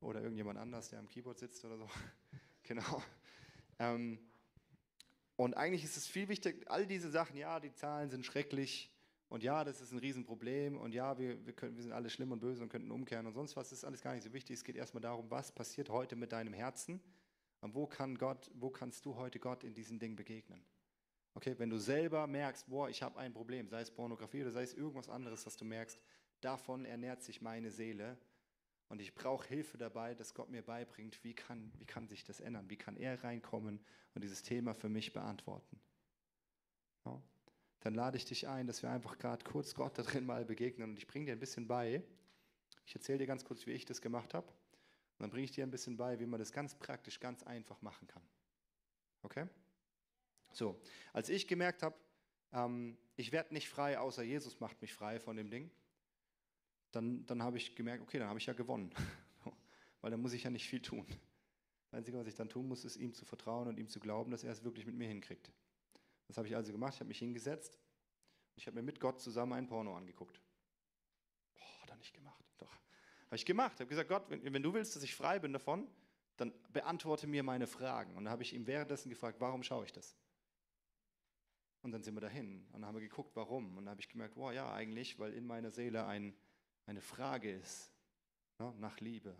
Oder 0.00 0.22
irgendjemand 0.22 0.58
anders, 0.58 0.88
der 0.88 0.98
am 0.98 1.08
Keyboard 1.08 1.38
sitzt 1.38 1.64
oder 1.64 1.76
so. 1.76 1.88
genau. 2.62 3.02
Ähm, 3.78 4.18
und 5.36 5.54
eigentlich 5.54 5.84
ist 5.84 5.96
es 5.96 6.06
viel 6.06 6.28
wichtiger, 6.28 6.70
all 6.70 6.86
diese 6.86 7.10
Sachen, 7.10 7.36
ja, 7.36 7.60
die 7.60 7.72
Zahlen 7.72 8.10
sind 8.10 8.24
schrecklich 8.24 8.90
und 9.28 9.42
ja, 9.42 9.62
das 9.62 9.80
ist 9.80 9.92
ein 9.92 9.98
Riesenproblem 9.98 10.76
und 10.76 10.94
ja, 10.94 11.18
wir, 11.18 11.44
wir, 11.46 11.52
können, 11.52 11.76
wir 11.76 11.82
sind 11.82 11.92
alle 11.92 12.10
schlimm 12.10 12.32
und 12.32 12.40
böse 12.40 12.62
und 12.62 12.70
könnten 12.70 12.90
umkehren 12.90 13.26
und 13.26 13.34
sonst 13.34 13.56
was, 13.56 13.68
das 13.68 13.80
ist 13.80 13.84
alles 13.84 14.00
gar 14.00 14.14
nicht 14.14 14.24
so 14.24 14.32
wichtig. 14.32 14.54
Es 14.54 14.64
geht 14.64 14.76
erstmal 14.76 15.02
darum, 15.02 15.30
was 15.30 15.52
passiert 15.52 15.90
heute 15.90 16.16
mit 16.16 16.32
deinem 16.32 16.54
Herzen 16.54 17.00
und 17.60 17.74
wo 17.74 17.86
kann 17.86 18.16
Gott, 18.16 18.50
wo 18.54 18.70
kannst 18.70 19.04
du 19.04 19.16
heute 19.16 19.38
Gott 19.38 19.64
in 19.64 19.74
diesen 19.74 19.98
Dingen 19.98 20.16
begegnen? 20.16 20.64
Okay, 21.34 21.54
wenn 21.58 21.70
du 21.70 21.78
selber 21.78 22.26
merkst, 22.26 22.68
boah, 22.68 22.88
ich 22.88 23.02
habe 23.02 23.18
ein 23.18 23.32
Problem, 23.32 23.68
sei 23.68 23.80
es 23.80 23.90
Pornografie 23.90 24.42
oder 24.42 24.50
sei 24.50 24.62
es 24.62 24.74
irgendwas 24.74 25.08
anderes, 25.08 25.44
dass 25.44 25.56
du 25.56 25.64
merkst, 25.64 26.00
davon 26.40 26.84
ernährt 26.84 27.22
sich 27.22 27.42
meine 27.42 27.70
Seele 27.70 28.18
und 28.88 29.00
ich 29.00 29.14
brauche 29.14 29.46
Hilfe 29.46 29.76
dabei, 29.76 30.14
dass 30.14 30.34
Gott 30.34 30.50
mir 30.50 30.62
beibringt, 30.62 31.22
wie 31.22 31.34
kann, 31.34 31.72
wie 31.78 31.84
kann 31.84 32.08
sich 32.08 32.24
das 32.24 32.40
ändern, 32.40 32.70
wie 32.70 32.76
kann 32.76 32.96
er 32.96 33.22
reinkommen 33.22 33.80
und 34.14 34.24
dieses 34.24 34.42
Thema 34.42 34.74
für 34.74 34.88
mich 34.88 35.12
beantworten. 35.12 35.78
Ja? 37.04 37.22
Dann 37.80 37.94
lade 37.94 38.16
ich 38.16 38.24
dich 38.24 38.48
ein, 38.48 38.66
dass 38.66 38.82
wir 38.82 38.90
einfach 38.90 39.18
gerade 39.18 39.44
kurz 39.44 39.74
Gott 39.74 39.98
da 39.98 40.02
drin 40.02 40.26
mal 40.26 40.44
begegnen 40.44 40.90
und 40.90 40.98
ich 40.98 41.06
bringe 41.06 41.26
dir 41.26 41.32
ein 41.32 41.40
bisschen 41.40 41.68
bei. 41.68 42.02
Ich 42.86 42.94
erzähle 42.94 43.18
dir 43.18 43.26
ganz 43.26 43.44
kurz, 43.44 43.66
wie 43.66 43.72
ich 43.72 43.84
das 43.84 44.00
gemacht 44.00 44.34
habe. 44.34 44.52
Und 45.18 45.24
dann 45.24 45.30
bringe 45.30 45.44
ich 45.44 45.50
dir 45.50 45.64
ein 45.64 45.70
bisschen 45.70 45.96
bei, 45.96 46.20
wie 46.20 46.26
man 46.26 46.38
das 46.38 46.52
ganz 46.52 46.76
praktisch, 46.76 47.18
ganz 47.18 47.42
einfach 47.42 47.82
machen 47.82 48.06
kann. 48.06 48.22
Okay? 49.22 49.48
So, 50.52 50.80
als 51.12 51.28
ich 51.28 51.48
gemerkt 51.48 51.82
habe, 51.82 51.96
ähm, 52.52 52.96
ich 53.16 53.32
werde 53.32 53.52
nicht 53.52 53.68
frei, 53.68 53.98
außer 53.98 54.22
Jesus 54.22 54.60
macht 54.60 54.80
mich 54.80 54.94
frei 54.94 55.18
von 55.18 55.36
dem 55.36 55.50
Ding, 55.50 55.70
dann, 56.92 57.26
dann 57.26 57.42
habe 57.42 57.56
ich 57.56 57.74
gemerkt, 57.74 58.02
okay, 58.02 58.18
dann 58.18 58.28
habe 58.28 58.38
ich 58.38 58.46
ja 58.46 58.52
gewonnen. 58.52 58.94
Weil 60.00 60.12
dann 60.12 60.20
muss 60.20 60.32
ich 60.32 60.44
ja 60.44 60.50
nicht 60.50 60.68
viel 60.68 60.80
tun. 60.80 61.04
Das 61.90 61.98
Einzige, 61.98 62.18
was 62.18 62.26
ich 62.26 62.34
dann 62.34 62.48
tun 62.48 62.68
muss, 62.68 62.84
ist 62.84 62.96
ihm 62.96 63.12
zu 63.12 63.24
vertrauen 63.24 63.66
und 63.66 63.78
ihm 63.78 63.88
zu 63.88 63.98
glauben, 63.98 64.30
dass 64.30 64.44
er 64.44 64.52
es 64.52 64.62
wirklich 64.62 64.86
mit 64.86 64.94
mir 64.94 65.08
hinkriegt. 65.08 65.50
Das 66.28 66.36
habe 66.36 66.46
ich 66.46 66.54
also 66.54 66.70
gemacht. 66.70 66.94
Ich 66.94 67.00
habe 67.00 67.08
mich 67.08 67.18
hingesetzt 67.18 67.74
und 67.74 68.58
ich 68.58 68.66
habe 68.66 68.76
mir 68.76 68.82
mit 68.82 69.00
Gott 69.00 69.20
zusammen 69.20 69.54
ein 69.54 69.66
Porno 69.66 69.96
angeguckt. 69.96 70.40
Boah, 71.54 71.82
hat 71.82 71.90
er 71.90 71.96
nicht 71.96 72.14
gemacht. 72.14 72.47
Habe 73.28 73.36
ich 73.36 73.46
gemacht. 73.46 73.78
Habe 73.80 73.88
gesagt, 73.88 74.08
Gott, 74.08 74.28
wenn, 74.28 74.52
wenn 74.52 74.62
du 74.62 74.74
willst, 74.74 74.96
dass 74.96 75.02
ich 75.02 75.14
frei 75.14 75.38
bin 75.38 75.52
davon, 75.52 75.86
dann 76.36 76.52
beantworte 76.72 77.26
mir 77.26 77.42
meine 77.42 77.66
Fragen. 77.66 78.16
Und 78.16 78.24
dann 78.24 78.32
habe 78.32 78.42
ich 78.42 78.54
ihm 78.54 78.66
währenddessen 78.66 79.10
gefragt, 79.10 79.40
warum 79.40 79.62
schaue 79.62 79.84
ich 79.84 79.92
das? 79.92 80.16
Und 81.82 81.92
dann 81.92 82.02
sind 82.02 82.14
wir 82.14 82.20
dahin 82.20 82.66
und 82.72 82.80
dann 82.80 82.86
haben 82.86 82.94
wir 82.96 83.02
geguckt, 83.02 83.36
warum. 83.36 83.76
Und 83.76 83.84
dann 83.84 83.90
habe 83.90 84.00
ich 84.00 84.08
gemerkt, 84.08 84.36
wow, 84.36 84.52
ja, 84.52 84.72
eigentlich, 84.72 85.18
weil 85.18 85.32
in 85.32 85.46
meiner 85.46 85.70
Seele 85.70 86.06
ein, 86.06 86.34
eine 86.86 87.00
Frage 87.00 87.52
ist 87.52 87.92
ne, 88.58 88.74
nach 88.78 88.98
Liebe, 89.00 89.36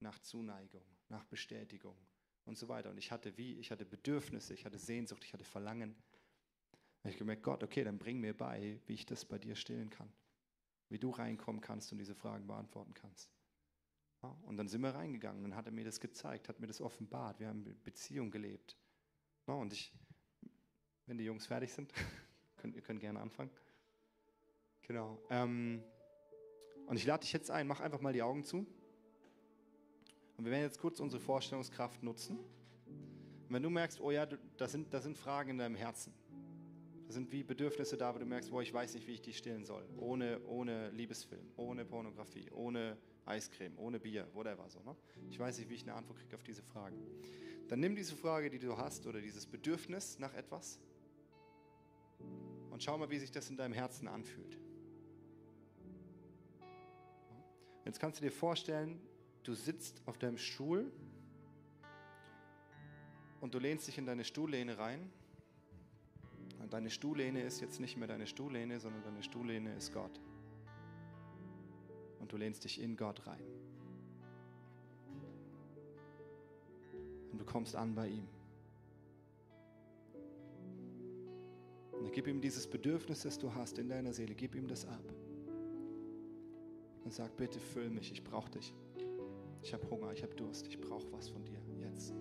nach 0.00 0.18
Zuneigung, 0.20 0.84
nach 1.08 1.24
Bestätigung 1.24 1.96
und 2.44 2.56
so 2.56 2.68
weiter. 2.68 2.90
Und 2.90 2.98
ich 2.98 3.10
hatte 3.10 3.36
wie, 3.36 3.58
ich 3.58 3.70
hatte 3.70 3.84
Bedürfnisse, 3.84 4.54
ich 4.54 4.64
hatte 4.64 4.78
Sehnsucht, 4.78 5.24
ich 5.24 5.32
hatte 5.32 5.44
Verlangen. 5.44 5.94
Und 7.02 7.10
ich 7.10 7.18
gemerkt, 7.18 7.42
Gott, 7.42 7.62
okay, 7.62 7.84
dann 7.84 7.98
bring 7.98 8.20
mir 8.20 8.36
bei, 8.36 8.80
wie 8.86 8.94
ich 8.94 9.04
das 9.04 9.24
bei 9.24 9.38
dir 9.38 9.54
stillen 9.54 9.90
kann. 9.90 10.10
Wie 10.88 10.98
du 10.98 11.10
reinkommen 11.10 11.60
kannst 11.60 11.92
und 11.92 11.98
diese 11.98 12.14
Fragen 12.14 12.46
beantworten 12.46 12.94
kannst. 12.94 13.30
Ja, 14.22 14.36
und 14.46 14.56
dann 14.56 14.68
sind 14.68 14.80
wir 14.80 14.94
reingegangen 14.94 15.42
dann 15.42 15.54
hat 15.54 15.66
er 15.66 15.72
mir 15.72 15.84
das 15.84 16.00
gezeigt, 16.00 16.48
hat 16.48 16.60
mir 16.60 16.66
das 16.66 16.80
offenbart. 16.80 17.40
Wir 17.40 17.48
haben 17.48 17.64
Beziehung 17.82 18.30
gelebt. 18.30 18.76
Ja, 19.46 19.54
und 19.54 19.72
ich, 19.72 19.92
wenn 21.06 21.18
die 21.18 21.24
Jungs 21.24 21.46
fertig 21.46 21.72
sind. 21.72 21.92
könnt, 22.56 22.76
ihr 22.76 22.82
könnt 22.82 23.00
gerne 23.00 23.20
anfangen. 23.20 23.50
Genau. 24.82 25.18
Ähm, 25.28 25.82
und 26.86 26.96
ich 26.96 27.04
lade 27.04 27.20
dich 27.20 27.32
jetzt 27.34 27.50
ein, 27.50 27.66
mach 27.66 27.80
einfach 27.80 28.00
mal 28.00 28.14
die 28.14 28.22
Augen 28.22 28.42
zu. 28.42 28.66
Und 30.36 30.44
wir 30.44 30.50
werden 30.50 30.62
jetzt 30.62 30.78
kurz 30.78 30.98
unsere 31.00 31.20
Vorstellungskraft 31.20 32.02
nutzen. 32.02 32.38
Und 32.38 33.50
wenn 33.50 33.62
du 33.62 33.68
merkst, 33.68 34.00
oh 34.00 34.10
ja, 34.10 34.24
das 34.56 34.72
sind, 34.72 34.92
das 34.94 35.04
sind 35.04 35.18
Fragen 35.18 35.50
in 35.50 35.58
deinem 35.58 35.76
Herzen. 35.76 36.14
Sind 37.14 37.30
wie 37.30 37.44
Bedürfnisse 37.44 37.96
da, 37.96 38.12
wo 38.12 38.18
du 38.18 38.26
merkst, 38.26 38.50
boah, 38.50 38.60
ich 38.60 38.74
weiß 38.74 38.94
nicht, 38.94 39.06
wie 39.06 39.12
ich 39.12 39.22
die 39.22 39.32
stillen 39.32 39.64
soll. 39.64 39.86
Ohne, 39.98 40.40
ohne 40.48 40.90
Liebesfilm, 40.90 41.46
ohne 41.56 41.84
Pornografie, 41.84 42.50
ohne 42.50 42.96
Eiscreme, 43.24 43.78
ohne 43.78 44.00
Bier, 44.00 44.26
whatever 44.34 44.68
so. 44.68 44.80
Ne? 44.80 44.96
Ich 45.30 45.38
weiß 45.38 45.58
nicht, 45.58 45.70
wie 45.70 45.74
ich 45.74 45.82
eine 45.82 45.94
Antwort 45.94 46.18
kriege 46.18 46.34
auf 46.34 46.42
diese 46.42 46.64
Fragen. 46.64 46.96
Dann 47.68 47.78
nimm 47.78 47.94
diese 47.94 48.16
Frage, 48.16 48.50
die 48.50 48.58
du 48.58 48.76
hast, 48.76 49.06
oder 49.06 49.20
dieses 49.20 49.46
Bedürfnis 49.46 50.18
nach 50.18 50.34
etwas 50.34 50.80
und 52.72 52.82
schau 52.82 52.98
mal, 52.98 53.08
wie 53.10 53.20
sich 53.20 53.30
das 53.30 53.48
in 53.48 53.56
deinem 53.56 53.74
Herzen 53.74 54.08
anfühlt. 54.08 54.58
Jetzt 57.84 58.00
kannst 58.00 58.18
du 58.18 58.24
dir 58.24 58.32
vorstellen, 58.32 59.00
du 59.44 59.54
sitzt 59.54 60.02
auf 60.04 60.18
deinem 60.18 60.38
Stuhl 60.38 60.90
und 63.40 63.54
du 63.54 63.60
lehnst 63.60 63.86
dich 63.86 63.98
in 63.98 64.06
deine 64.06 64.24
Stuhllehne 64.24 64.78
rein. 64.78 65.12
Deine 66.74 66.90
Stuhllehne 66.90 67.40
ist 67.40 67.60
jetzt 67.60 67.78
nicht 67.78 67.96
mehr 67.96 68.08
deine 68.08 68.26
Stuhllehne, 68.26 68.80
sondern 68.80 69.00
deine 69.04 69.22
Stuhllehne 69.22 69.76
ist 69.76 69.92
Gott. 69.92 70.20
Und 72.18 72.32
du 72.32 72.36
lehnst 72.36 72.64
dich 72.64 72.82
in 72.82 72.96
Gott 72.96 73.24
rein. 73.28 73.44
Und 77.30 77.40
du 77.40 77.44
kommst 77.44 77.76
an 77.76 77.94
bei 77.94 78.08
ihm. 78.08 78.26
Und 81.92 82.12
gib 82.12 82.26
ihm 82.26 82.40
dieses 82.40 82.66
Bedürfnis, 82.66 83.22
das 83.22 83.38
du 83.38 83.54
hast 83.54 83.78
in 83.78 83.88
deiner 83.88 84.12
Seele, 84.12 84.34
gib 84.34 84.56
ihm 84.56 84.66
das 84.66 84.84
ab. 84.84 85.14
Und 87.04 87.12
sag, 87.12 87.36
bitte 87.36 87.60
füll 87.60 87.88
mich, 87.88 88.10
ich 88.10 88.24
brauche 88.24 88.50
dich. 88.50 88.74
Ich 89.62 89.72
habe 89.72 89.88
Hunger, 89.88 90.12
ich 90.12 90.24
habe 90.24 90.34
Durst, 90.34 90.66
ich 90.66 90.80
brauche 90.80 91.06
was 91.12 91.28
von 91.28 91.44
dir 91.44 91.60
jetzt. 91.78 92.12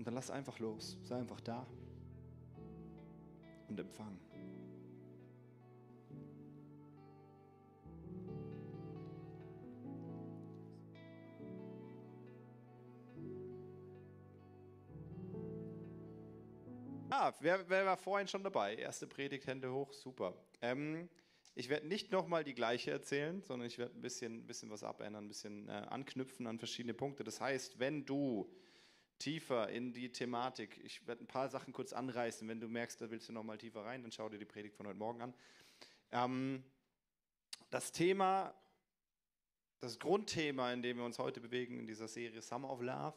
Und 0.00 0.06
dann 0.06 0.14
lass 0.14 0.30
einfach 0.30 0.58
los, 0.58 0.96
sei 1.02 1.16
einfach 1.16 1.42
da 1.42 1.66
und 3.68 3.78
empfang. 3.78 4.18
Ah, 17.10 17.34
wer, 17.40 17.68
wer, 17.68 17.84
war 17.84 17.98
vorhin 17.98 18.26
schon 18.26 18.42
dabei? 18.42 18.76
Erste 18.76 19.06
Predigt, 19.06 19.46
Hände 19.46 19.70
hoch, 19.70 19.92
super. 19.92 20.34
Ähm, 20.62 21.10
ich 21.54 21.68
werde 21.68 21.86
nicht 21.86 22.10
nochmal 22.10 22.42
die 22.42 22.54
gleiche 22.54 22.90
erzählen, 22.90 23.42
sondern 23.42 23.68
ich 23.68 23.76
werde 23.76 23.98
ein 23.98 24.00
bisschen, 24.00 24.46
bisschen 24.46 24.70
was 24.70 24.82
abändern, 24.82 25.26
ein 25.26 25.28
bisschen 25.28 25.68
äh, 25.68 25.72
anknüpfen 25.72 26.46
an 26.46 26.58
verschiedene 26.58 26.94
Punkte. 26.94 27.22
Das 27.22 27.38
heißt, 27.38 27.78
wenn 27.78 28.06
du 28.06 28.50
tiefer 29.20 29.68
in 29.68 29.92
die 29.92 30.10
Thematik, 30.10 30.80
ich 30.82 31.06
werde 31.06 31.22
ein 31.22 31.28
paar 31.28 31.48
Sachen 31.48 31.72
kurz 31.72 31.92
anreißen, 31.92 32.48
wenn 32.48 32.58
du 32.58 32.66
merkst, 32.66 33.00
da 33.00 33.10
willst 33.10 33.28
du 33.28 33.32
nochmal 33.32 33.58
tiefer 33.58 33.84
rein, 33.84 34.02
dann 34.02 34.10
schau 34.10 34.28
dir 34.28 34.38
die 34.38 34.44
Predigt 34.44 34.74
von 34.74 34.88
heute 34.88 34.98
Morgen 34.98 35.22
an. 35.22 35.34
Ähm, 36.10 36.64
das 37.70 37.92
Thema, 37.92 38.52
das 39.78 40.00
Grundthema, 40.00 40.72
in 40.72 40.82
dem 40.82 40.96
wir 40.96 41.04
uns 41.04 41.18
heute 41.18 41.40
bewegen 41.40 41.78
in 41.78 41.86
dieser 41.86 42.08
Serie 42.08 42.42
Summer 42.42 42.70
of 42.70 42.80
Love, 42.80 43.16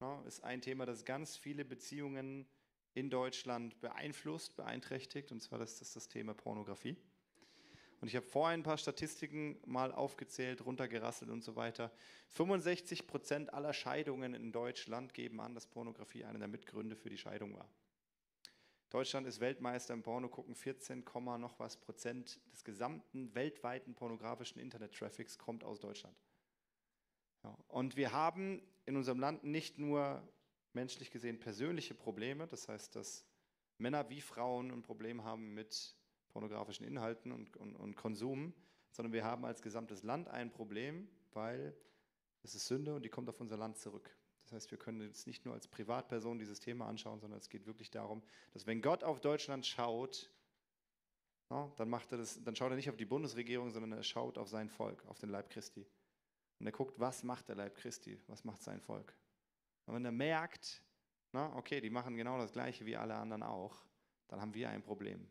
ne, 0.00 0.22
ist 0.26 0.42
ein 0.42 0.62
Thema, 0.62 0.86
das 0.86 1.04
ganz 1.04 1.36
viele 1.36 1.64
Beziehungen 1.64 2.46
in 2.94 3.10
Deutschland 3.10 3.78
beeinflusst, 3.80 4.56
beeinträchtigt, 4.56 5.32
und 5.32 5.40
zwar 5.42 5.58
das 5.58 5.82
ist 5.82 5.96
das 5.96 6.08
Thema 6.08 6.32
Pornografie. 6.32 6.96
Und 8.04 8.08
ich 8.08 8.16
habe 8.16 8.26
vorhin 8.26 8.60
ein 8.60 8.62
paar 8.62 8.76
Statistiken 8.76 9.56
mal 9.64 9.90
aufgezählt, 9.90 10.66
runtergerasselt 10.66 11.30
und 11.30 11.42
so 11.42 11.56
weiter. 11.56 11.90
65 12.32 13.06
Prozent 13.06 13.54
aller 13.54 13.72
Scheidungen 13.72 14.34
in 14.34 14.52
Deutschland 14.52 15.14
geben 15.14 15.40
an, 15.40 15.54
dass 15.54 15.66
Pornografie 15.66 16.22
einer 16.22 16.38
der 16.38 16.48
Mitgründe 16.48 16.96
für 16.96 17.08
die 17.08 17.16
Scheidung 17.16 17.56
war. 17.56 17.66
Deutschland 18.90 19.26
ist 19.26 19.40
Weltmeister 19.40 19.94
im 19.94 20.02
Porno, 20.02 20.28
gucken 20.28 20.54
14, 20.54 21.02
noch 21.38 21.58
was 21.58 21.78
Prozent 21.78 22.38
des 22.52 22.62
gesamten 22.62 23.34
weltweiten 23.34 23.94
pornografischen 23.94 24.60
Internet-Traffics 24.60 25.38
kommt 25.38 25.64
aus 25.64 25.80
Deutschland. 25.80 26.14
Ja. 27.42 27.56
Und 27.68 27.96
wir 27.96 28.12
haben 28.12 28.60
in 28.84 28.98
unserem 28.98 29.18
Land 29.18 29.44
nicht 29.44 29.78
nur 29.78 30.22
menschlich 30.74 31.10
gesehen 31.10 31.40
persönliche 31.40 31.94
Probleme, 31.94 32.46
das 32.48 32.68
heißt, 32.68 32.96
dass 32.96 33.24
Männer 33.78 34.10
wie 34.10 34.20
Frauen 34.20 34.70
ein 34.70 34.82
Problem 34.82 35.24
haben 35.24 35.54
mit 35.54 35.96
pornografischen 36.34 36.84
Inhalten 36.84 37.32
und, 37.32 37.56
und, 37.56 37.76
und 37.76 37.94
Konsum, 37.94 38.52
sondern 38.90 39.12
wir 39.12 39.24
haben 39.24 39.44
als 39.44 39.62
gesamtes 39.62 40.02
Land 40.02 40.28
ein 40.28 40.50
Problem, 40.50 41.08
weil 41.32 41.74
es 42.42 42.54
ist 42.54 42.66
Sünde 42.66 42.94
und 42.94 43.04
die 43.04 43.08
kommt 43.08 43.28
auf 43.28 43.40
unser 43.40 43.56
Land 43.56 43.78
zurück. 43.78 44.10
Das 44.42 44.52
heißt, 44.52 44.70
wir 44.72 44.78
können 44.78 45.00
jetzt 45.00 45.26
nicht 45.28 45.46
nur 45.46 45.54
als 45.54 45.68
Privatperson 45.68 46.38
dieses 46.38 46.58
Thema 46.58 46.86
anschauen, 46.86 47.20
sondern 47.20 47.38
es 47.38 47.48
geht 47.48 47.66
wirklich 47.66 47.90
darum, 47.90 48.22
dass 48.52 48.66
wenn 48.66 48.82
Gott 48.82 49.04
auf 49.04 49.20
Deutschland 49.20 49.64
schaut, 49.64 50.30
no, 51.50 51.72
dann, 51.76 51.88
macht 51.88 52.10
er 52.12 52.18
das, 52.18 52.42
dann 52.42 52.56
schaut 52.56 52.70
er 52.70 52.76
nicht 52.76 52.90
auf 52.90 52.96
die 52.96 53.06
Bundesregierung, 53.06 53.70
sondern 53.70 53.92
er 53.92 54.02
schaut 54.02 54.36
auf 54.36 54.48
sein 54.48 54.68
Volk, 54.68 55.06
auf 55.06 55.18
den 55.18 55.30
Leib 55.30 55.50
Christi. 55.50 55.86
Und 56.58 56.66
er 56.66 56.72
guckt, 56.72 56.98
was 56.98 57.22
macht 57.22 57.48
der 57.48 57.54
Leib 57.54 57.76
Christi, 57.76 58.20
was 58.26 58.44
macht 58.44 58.62
sein 58.62 58.80
Volk. 58.80 59.16
Und 59.86 59.94
wenn 59.94 60.04
er 60.04 60.12
merkt, 60.12 60.82
na, 61.32 61.54
okay, 61.56 61.80
die 61.80 61.90
machen 61.90 62.16
genau 62.16 62.38
das 62.38 62.52
Gleiche 62.52 62.84
wie 62.86 62.96
alle 62.96 63.14
anderen 63.14 63.44
auch, 63.44 63.84
dann 64.28 64.40
haben 64.40 64.52
wir 64.52 64.68
ein 64.68 64.82
Problem. 64.82 65.28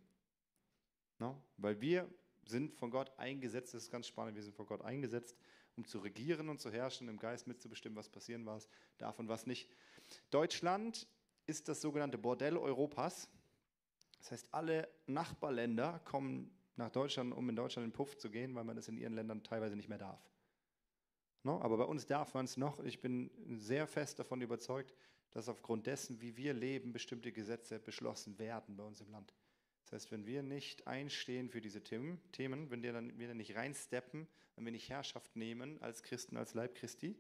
Na, 1.24 1.42
weil 1.56 1.80
wir 1.80 2.10
sind 2.46 2.76
von 2.76 2.92
Gott 2.92 3.18
eingesetzt, 3.18 3.74
das 3.74 3.84
ist 3.84 3.90
ganz 3.90 4.08
spannend, 4.08 4.36
wir 4.36 4.44
sind 4.44 4.58
von 4.58 4.66
Gott 4.66 4.82
eingesetzt, 4.82 5.38
um 5.78 5.86
zu 5.86 6.00
regieren 6.00 6.50
und 6.50 6.60
zu 6.60 6.70
herrschen, 6.70 7.08
im 7.08 7.18
Geist 7.18 7.48
mitzubestimmen, 7.48 7.96
was 7.96 8.10
passieren 8.10 8.46
was, 8.46 8.68
darf 8.98 9.18
und 9.20 9.30
was 9.30 9.48
nicht. 9.48 9.70
Deutschland 10.32 11.08
ist 11.46 11.70
das 11.70 11.80
sogenannte 11.80 12.18
Bordell 12.18 12.58
Europas. 12.58 13.30
Das 14.20 14.32
heißt, 14.32 14.48
alle 14.52 14.90
Nachbarländer 15.08 16.00
kommen 16.00 16.52
nach 16.76 16.90
Deutschland, 16.90 17.34
um 17.34 17.48
in 17.48 17.56
Deutschland 17.56 17.86
in 17.86 17.92
den 17.92 17.96
Puff 17.96 18.18
zu 18.18 18.30
gehen, 18.30 18.54
weil 18.54 18.66
man 18.66 18.76
das 18.76 18.90
in 18.90 18.98
ihren 18.98 19.14
Ländern 19.14 19.44
teilweise 19.44 19.78
nicht 19.78 19.88
mehr 19.88 20.00
darf. 20.00 20.30
No? 21.44 21.62
Aber 21.62 21.78
bei 21.78 21.86
uns 21.86 22.06
darf 22.06 22.34
man 22.34 22.44
es 22.44 22.58
noch. 22.58 22.84
Ich 22.84 23.00
bin 23.00 23.32
sehr 23.48 23.88
fest 23.88 24.20
davon 24.20 24.42
überzeugt, 24.42 24.94
dass 25.32 25.48
aufgrund 25.48 25.88
dessen, 25.88 26.20
wie 26.20 26.36
wir 26.36 26.54
leben, 26.54 26.92
bestimmte 26.92 27.32
Gesetze 27.32 27.80
beschlossen 27.80 28.38
werden 28.40 28.76
bei 28.76 28.84
uns 28.84 29.00
im 29.00 29.10
Land. 29.10 29.34
Heißt, 29.94 30.12
wenn 30.12 30.26
wir 30.26 30.42
nicht 30.42 30.88
einstehen 30.88 31.50
für 31.50 31.62
diese 31.62 31.84
Themen, 31.84 32.20
wenn 32.38 32.82
wir 32.82 32.94
dann, 32.94 33.18
wir 33.20 33.34
nicht 33.36 33.56
reinsteppen, 33.56 34.28
wenn 34.56 34.66
wir 34.66 34.72
nicht 34.72 34.90
Herrschaft 34.90 35.36
nehmen 35.36 35.80
als 35.82 36.02
Christen, 36.02 36.36
als 36.36 36.56
Leib 36.56 36.74
Christi, 36.74 37.16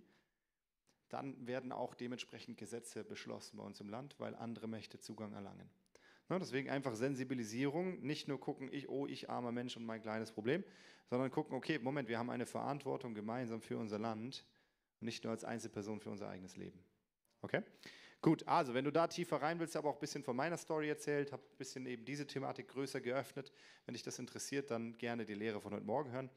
dann 1.09 1.45
werden 1.45 1.71
auch 1.71 1.93
dementsprechend 1.93 2.57
Gesetze 2.57 3.03
beschlossen 3.03 3.57
bei 3.57 3.63
uns 3.63 3.79
im 3.79 3.89
Land, 3.89 4.19
weil 4.19 4.33
andere 4.35 4.67
Mächte 4.67 4.99
Zugang 4.99 5.33
erlangen. 5.33 5.69
Deswegen 6.29 6.69
einfach 6.71 6.95
Sensibilisierung, 6.95 8.01
nicht 8.01 8.27
nur 8.27 8.39
gucken, 8.39 8.69
ich, 8.71 8.89
oh, 8.89 9.05
ich 9.05 9.29
armer 9.29 9.51
Mensch 9.51 9.77
und 9.77 9.85
mein 9.85 10.01
kleines 10.01 10.31
Problem, 10.31 10.63
sondern 11.05 11.29
gucken, 11.29 11.55
okay, 11.55 11.77
Moment, 11.77 12.09
wir 12.09 12.17
haben 12.17 12.31
eine 12.31 12.47
Verantwortung 12.47 13.13
gemeinsam 13.13 13.61
für 13.61 13.77
unser 13.77 13.99
Land 13.99 14.47
und 14.99 15.05
nicht 15.05 15.23
nur 15.23 15.31
als 15.31 15.43
Einzelperson 15.43 15.99
für 15.99 16.09
unser 16.09 16.27
eigenes 16.27 16.55
Leben. 16.55 16.83
Okay? 17.43 17.61
Gut, 18.23 18.47
also 18.47 18.73
wenn 18.73 18.85
du 18.85 18.91
da 18.91 19.05
tiefer 19.05 19.41
rein 19.41 19.59
willst, 19.59 19.75
habe 19.75 19.89
auch 19.89 19.95
ein 19.95 19.99
bisschen 19.99 20.23
von 20.23 20.37
meiner 20.37 20.55
Story 20.55 20.87
erzählt, 20.87 21.33
habe 21.33 21.43
ein 21.43 21.57
bisschen 21.57 21.85
eben 21.85 22.05
diese 22.05 22.25
Thematik 22.25 22.69
größer 22.69 23.01
geöffnet. 23.01 23.51
Wenn 23.85 23.95
dich 23.95 24.03
das 24.03 24.17
interessiert, 24.17 24.71
dann 24.71 24.97
gerne 24.97 25.25
die 25.25 25.33
Lehre 25.33 25.59
von 25.59 25.73
heute 25.73 25.85
Morgen 25.85 26.09
hören. 26.09 26.29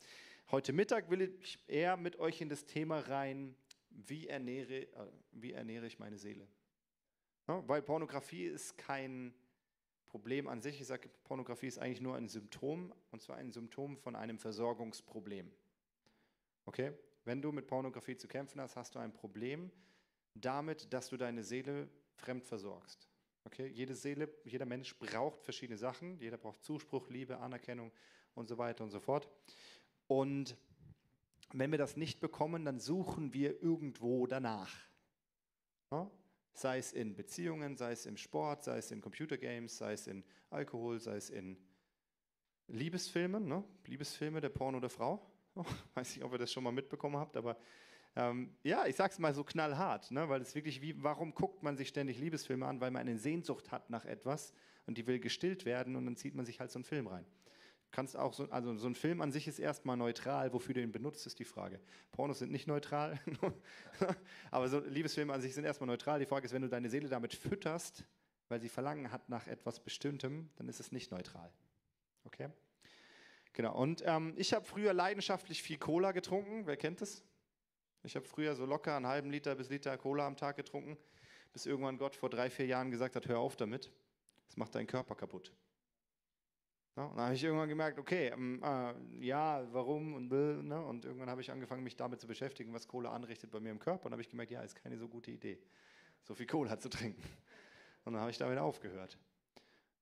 Heute 0.51 0.73
Mittag 0.73 1.09
will 1.11 1.21
ich 1.21 1.61
eher 1.69 1.97
mit 1.97 2.19
euch 2.19 2.41
in 2.41 2.49
das 2.49 2.67
Thema 2.67 2.99
rein, 2.99 3.55
wie 3.91 4.27
ernähre, 4.27 4.83
äh, 4.83 4.89
wie 5.31 5.53
ernähre 5.53 5.87
ich 5.87 6.01
meine 6.01 6.19
Seele. 6.19 6.49
Ja, 7.47 7.63
weil 7.69 7.83
Pornografie 7.83 8.47
ist 8.47 8.77
kein 8.77 9.33
Problem 10.07 10.49
an 10.49 10.61
sich. 10.61 10.81
Ich 10.81 10.89
sage, 10.89 11.09
Pornografie 11.23 11.69
ist 11.69 11.79
eigentlich 11.79 12.01
nur 12.01 12.17
ein 12.17 12.29
Symptom, 12.29 12.93
und 13.13 13.23
zwar 13.23 13.37
ein 13.37 13.53
Symptom 13.53 13.97
von 13.97 14.17
einem 14.17 14.41
Versorgungsproblem. 14.41 15.53
Okay? 16.65 16.95
Wenn 17.25 17.41
du 17.41 17.53
mit 17.53 17.69
Pornografie 17.69 18.17
zu 18.17 18.27
kämpfen 18.27 18.61
hast, 18.61 18.75
hast 18.75 18.97
du 18.97 18.99
ein 18.99 19.13
Problem 19.13 19.71
damit, 20.41 20.93
dass 20.93 21.09
du 21.09 21.17
deine 21.17 21.43
Seele 21.43 21.89
fremd 22.15 22.45
versorgst. 22.45 23.09
Okay? 23.45 23.67
Jede 23.69 23.95
Seele, 23.95 24.29
jeder 24.45 24.67
Mensch 24.67 24.97
braucht 24.99 25.43
verschiedene 25.43 25.79
Sachen. 25.79 26.19
Jeder 26.19 26.37
braucht 26.37 26.63
Zuspruch, 26.65 27.09
Liebe, 27.09 27.39
Anerkennung 27.39 27.93
und 28.35 28.49
so 28.49 28.59
weiter 28.59 28.85
und 28.85 28.91
so 28.91 29.01
fort. 29.01 29.29
Und 30.07 30.57
wenn 31.53 31.71
wir 31.71 31.79
das 31.79 31.97
nicht 31.97 32.21
bekommen, 32.21 32.65
dann 32.65 32.81
suchen 32.81 33.33
wir 33.33 33.63
irgendwo 33.63 34.27
danach. 34.27 34.75
Ja? 35.91 36.11
sei 36.59 36.79
es 36.79 36.93
in 36.93 37.15
Beziehungen, 37.15 37.77
sei 37.77 37.93
es 37.93 38.07
im 38.07 38.17
Sport, 38.17 38.65
sei 38.65 38.79
es 38.79 38.91
in 38.91 39.01
Computergames, 39.01 39.77
sei 39.77 39.93
es 39.93 40.07
in 40.07 40.25
Alkohol, 40.51 40.99
sei 40.99 41.17
es 41.17 41.31
in 41.31 41.57
Liebesfilmen, 42.69 43.47
ne? 43.47 43.63
Liebesfilme 43.85 44.41
der 44.41 44.49
Porno 44.49 44.81
der 44.81 44.91
Frau. 44.91 45.25
Oh, 45.55 45.65
weiß 45.95 46.17
nicht, 46.17 46.25
ob 46.25 46.33
ihr 46.33 46.39
das 46.39 46.53
schon 46.53 46.65
mal 46.65 46.73
mitbekommen 46.73 47.17
habt, 47.17 47.37
aber 47.37 47.57
ähm, 48.17 48.57
ja, 48.63 48.87
ich 48.87 48.97
sag's 48.97 49.19
mal 49.19 49.35
so 49.35 49.45
knallhart, 49.45 50.11
ne? 50.11 50.29
weil 50.29 50.41
es 50.41 50.55
wirklich 50.55 50.83
wie, 50.83 51.03
warum 51.03 51.35
guckt 51.35 51.63
man 51.63 51.77
sich 51.77 51.89
ständig 51.89 52.19
Liebesfilme 52.19 52.67
an? 52.67 52.81
Weil 52.81 52.91
man 52.91 53.03
eine 53.03 53.19
Sehnsucht 53.19 53.71
hat 53.71 53.91
nach 53.91 54.05
etwas 54.05 54.53
und 54.87 54.99
die 54.99 55.07
will 55.07 55.21
gestillt 55.21 55.65
werden 55.65 55.97
und 55.97 56.05
dann 56.07 56.17
zieht 56.17 56.35
man 56.35 56.45
sich 56.45 56.61
halt 56.61 56.71
so 56.71 56.79
einen 56.79 56.85
Film 56.85 57.07
rein 57.07 57.27
kannst 57.97 58.15
auch 58.15 58.35
so, 58.35 58.45
also 58.51 58.77
so 58.77 58.89
ein 58.89 58.95
Film 58.95 59.23
an 59.23 59.33
sich 59.33 59.49
ist 59.49 59.59
erstmal 59.59 59.97
neutral, 59.97 60.53
wofür 60.53 60.75
du 60.75 60.83
ihn 60.83 60.93
benutzt, 60.93 61.27
ist 61.27 61.39
die 61.39 61.47
Frage. 61.47 61.81
Pornos 62.13 62.41
sind 62.41 62.53
nicht 62.53 62.67
neutral, 62.67 63.19
aber 64.51 64.69
so 64.69 64.81
Liebesfilme 64.81 65.33
an 65.33 65.41
sich 65.41 65.55
sind 65.55 65.65
erstmal 65.65 65.87
neutral. 65.87 66.21
Die 66.21 66.27
Frage 66.27 66.45
ist, 66.45 66.53
wenn 66.53 66.61
du 66.61 66.69
deine 66.69 66.91
Seele 66.91 67.09
damit 67.09 67.35
fütterst, 67.35 68.05
weil 68.49 68.61
sie 68.61 68.69
Verlangen 68.69 69.13
hat 69.13 69.31
nach 69.31 69.47
etwas 69.47 69.81
Bestimmtem, 69.81 70.51
dann 70.57 70.69
ist 70.69 70.79
es 70.79 70.93
nicht 70.93 71.11
neutral. 71.11 71.51
Okay? 72.25 72.51
Genau. 73.55 73.75
Und 73.75 74.03
ähm, 74.05 74.35
ich 74.37 74.53
habe 74.53 74.67
früher 74.67 74.93
leidenschaftlich 74.93 75.63
viel 75.63 75.79
Cola 75.79 76.13
getrunken. 76.13 76.67
Wer 76.67 76.77
kennt 76.77 77.01
das? 77.01 77.25
Ich 78.07 78.15
habe 78.15 78.25
früher 78.25 78.55
so 78.55 78.65
locker 78.67 78.95
einen 78.95 79.09
halben 79.09 79.31
Liter 79.31 79.57
bis 79.57 79.69
Liter 79.69 79.99
Cola 79.99 80.29
am 80.29 80.37
Tag 80.37 80.55
getrunken, 80.55 80.97
bis 81.53 81.67
irgendwann 81.67 81.99
Gott 81.99 82.15
vor 82.15 82.31
drei, 82.31 82.51
vier 82.51 82.67
Jahren 82.67 82.93
gesagt 82.93 83.17
hat, 83.17 83.27
hör 83.27 83.41
auf 83.41 83.57
damit. 83.57 83.91
Das 84.47 84.57
macht 84.57 84.77
deinen 84.77 84.87
Körper 84.87 85.17
kaputt. 85.17 85.53
Und 86.95 87.17
dann 87.17 87.25
habe 87.27 87.35
ich 87.35 87.43
irgendwann 87.43 87.69
gemerkt, 87.69 87.99
okay, 87.99 88.29
ähm, 88.29 88.63
äh, 88.63 89.27
ja, 89.27 89.67
warum 89.73 90.15
und 90.15 90.31
ne? 90.31 90.83
und 90.85 91.05
irgendwann 91.05 91.29
habe 91.29 91.41
ich 91.41 91.51
angefangen, 91.51 91.83
mich 91.83 91.97
damit 91.97 92.21
zu 92.21 92.29
beschäftigen, 92.29 92.73
was 92.73 92.87
Cola 92.87 93.11
anrichtet 93.11 93.51
bei 93.51 93.59
mir 93.59 93.71
im 93.71 93.81
Körper. 93.81 94.07
Und 94.07 94.13
habe 94.13 94.23
ich 94.23 94.31
gemerkt, 94.31 94.53
ja, 94.53 94.63
ist 94.63 94.77
keine 94.77 94.97
so 94.97 95.09
gute 95.09 95.33
Idee, 95.33 95.59
so 96.23 96.35
viel 96.35 96.47
Cola 96.47 96.79
zu 96.79 96.89
trinken. 96.89 97.21
Und 98.05 98.13
dann 98.13 98.23
habe 98.23 98.31
ich 98.31 98.39
damit 98.39 98.57
aufgehört. 98.59 99.19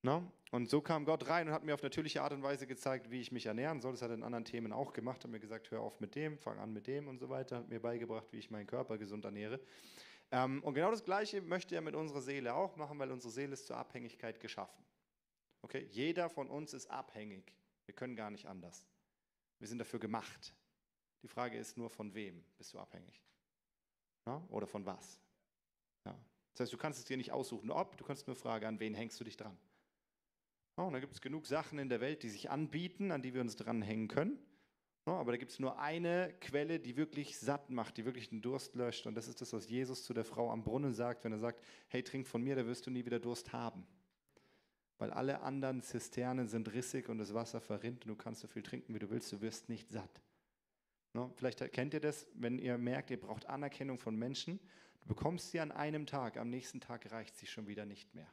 Ne? 0.04 0.22
Und 0.50 0.68
so 0.68 0.82
kam 0.82 1.06
Gott 1.06 1.28
rein 1.28 1.48
und 1.48 1.54
hat 1.54 1.64
mir 1.64 1.72
auf 1.72 1.82
natürliche 1.82 2.22
Art 2.22 2.34
und 2.34 2.42
Weise 2.42 2.66
gezeigt, 2.66 3.10
wie 3.10 3.22
ich 3.22 3.32
mich 3.32 3.46
ernähren 3.46 3.80
soll. 3.80 3.92
Das 3.92 4.02
hat 4.02 4.10
er 4.10 4.14
in 4.14 4.22
anderen 4.22 4.44
Themen 4.44 4.70
auch 4.70 4.92
gemacht, 4.92 5.24
hat 5.24 5.30
mir 5.30 5.40
gesagt, 5.40 5.70
hör 5.70 5.80
auf 5.80 5.98
mit 5.98 6.14
dem, 6.14 6.38
fang 6.38 6.58
an 6.58 6.74
mit 6.74 6.86
dem 6.86 7.08
und 7.08 7.18
so 7.18 7.30
weiter, 7.30 7.56
hat 7.56 7.68
mir 7.70 7.80
beigebracht, 7.80 8.26
wie 8.30 8.36
ich 8.36 8.50
meinen 8.50 8.66
Körper 8.66 8.98
gesund 8.98 9.24
ernähre. 9.24 9.58
Ähm, 10.30 10.62
und 10.62 10.74
genau 10.74 10.90
das 10.90 11.04
Gleiche 11.04 11.40
möchte 11.40 11.74
er 11.74 11.80
mit 11.80 11.94
unserer 11.94 12.20
Seele 12.20 12.54
auch 12.54 12.76
machen, 12.76 12.98
weil 12.98 13.10
unsere 13.10 13.32
Seele 13.32 13.54
ist 13.54 13.66
zur 13.66 13.78
Abhängigkeit 13.78 14.40
geschaffen. 14.40 14.84
Okay, 15.62 15.88
jeder 15.90 16.28
von 16.28 16.50
uns 16.50 16.74
ist 16.74 16.90
abhängig. 16.90 17.56
Wir 17.86 17.94
können 17.94 18.14
gar 18.14 18.30
nicht 18.30 18.46
anders. 18.46 18.84
Wir 19.58 19.68
sind 19.68 19.78
dafür 19.78 20.00
gemacht. 20.00 20.54
Die 21.22 21.28
Frage 21.28 21.56
ist 21.56 21.78
nur, 21.78 21.88
von 21.88 22.12
wem 22.12 22.44
bist 22.58 22.74
du 22.74 22.78
abhängig? 22.78 23.22
Ja? 24.26 24.44
Oder 24.50 24.66
von 24.66 24.84
was? 24.84 25.18
Ja. 26.04 26.14
Das 26.52 26.60
heißt, 26.60 26.72
du 26.74 26.76
kannst 26.76 26.98
es 26.98 27.06
dir 27.06 27.16
nicht 27.16 27.32
aussuchen, 27.32 27.70
ob, 27.70 27.96
du 27.96 28.04
kannst 28.04 28.26
nur 28.26 28.36
fragen, 28.36 28.66
an 28.66 28.80
wen 28.80 28.92
hängst 28.92 29.18
du 29.18 29.24
dich 29.24 29.38
dran? 29.38 29.56
Und 30.76 30.92
da 30.92 31.00
gibt 31.00 31.14
es 31.14 31.20
genug 31.20 31.46
Sachen 31.46 31.78
in 31.78 31.88
der 31.88 32.00
Welt, 32.00 32.22
die 32.22 32.28
sich 32.28 32.50
anbieten, 32.50 33.12
an 33.12 33.22
die 33.22 33.32
wir 33.32 33.40
uns 33.40 33.56
dranhängen 33.56 34.08
können. 34.08 34.38
Ja, 35.06 35.12
aber 35.14 35.32
da 35.32 35.38
gibt 35.38 35.52
es 35.52 35.58
nur 35.58 35.78
eine 35.78 36.34
Quelle, 36.40 36.80
die 36.80 36.96
wirklich 36.96 37.38
satt 37.38 37.70
macht, 37.70 37.96
die 37.96 38.04
wirklich 38.04 38.30
den 38.30 38.42
Durst 38.42 38.74
löscht. 38.74 39.06
Und 39.06 39.14
das 39.14 39.28
ist 39.28 39.40
das, 39.40 39.52
was 39.52 39.68
Jesus 39.68 40.02
zu 40.02 40.14
der 40.14 40.24
Frau 40.24 40.50
am 40.50 40.64
Brunnen 40.64 40.94
sagt, 40.94 41.24
wenn 41.24 41.32
er 41.32 41.38
sagt, 41.38 41.62
hey, 41.88 42.02
trink 42.02 42.26
von 42.26 42.42
mir, 42.42 42.56
da 42.56 42.66
wirst 42.66 42.86
du 42.86 42.90
nie 42.90 43.04
wieder 43.04 43.20
Durst 43.20 43.52
haben 43.52 43.86
weil 44.98 45.10
alle 45.10 45.40
anderen 45.40 45.82
Zisternen 45.82 46.48
sind 46.48 46.72
rissig 46.72 47.08
und 47.08 47.18
das 47.18 47.34
Wasser 47.34 47.60
verrinnt 47.60 48.04
und 48.04 48.08
du 48.10 48.16
kannst 48.16 48.40
so 48.40 48.48
viel 48.48 48.62
trinken, 48.62 48.94
wie 48.94 48.98
du 48.98 49.10
willst, 49.10 49.32
du 49.32 49.40
wirst 49.40 49.68
nicht 49.68 49.90
satt. 49.90 50.22
No, 51.12 51.32
vielleicht 51.36 51.72
kennt 51.72 51.94
ihr 51.94 52.00
das, 52.00 52.26
wenn 52.34 52.58
ihr 52.58 52.76
merkt, 52.78 53.10
ihr 53.10 53.20
braucht 53.20 53.46
Anerkennung 53.46 53.98
von 53.98 54.16
Menschen, 54.16 54.58
du 55.02 55.08
bekommst 55.08 55.50
sie 55.50 55.60
an 55.60 55.72
einem 55.72 56.06
Tag, 56.06 56.36
am 56.36 56.50
nächsten 56.50 56.80
Tag 56.80 57.10
reicht 57.10 57.36
sie 57.36 57.46
schon 57.46 57.66
wieder 57.66 57.86
nicht 57.86 58.14
mehr. 58.14 58.28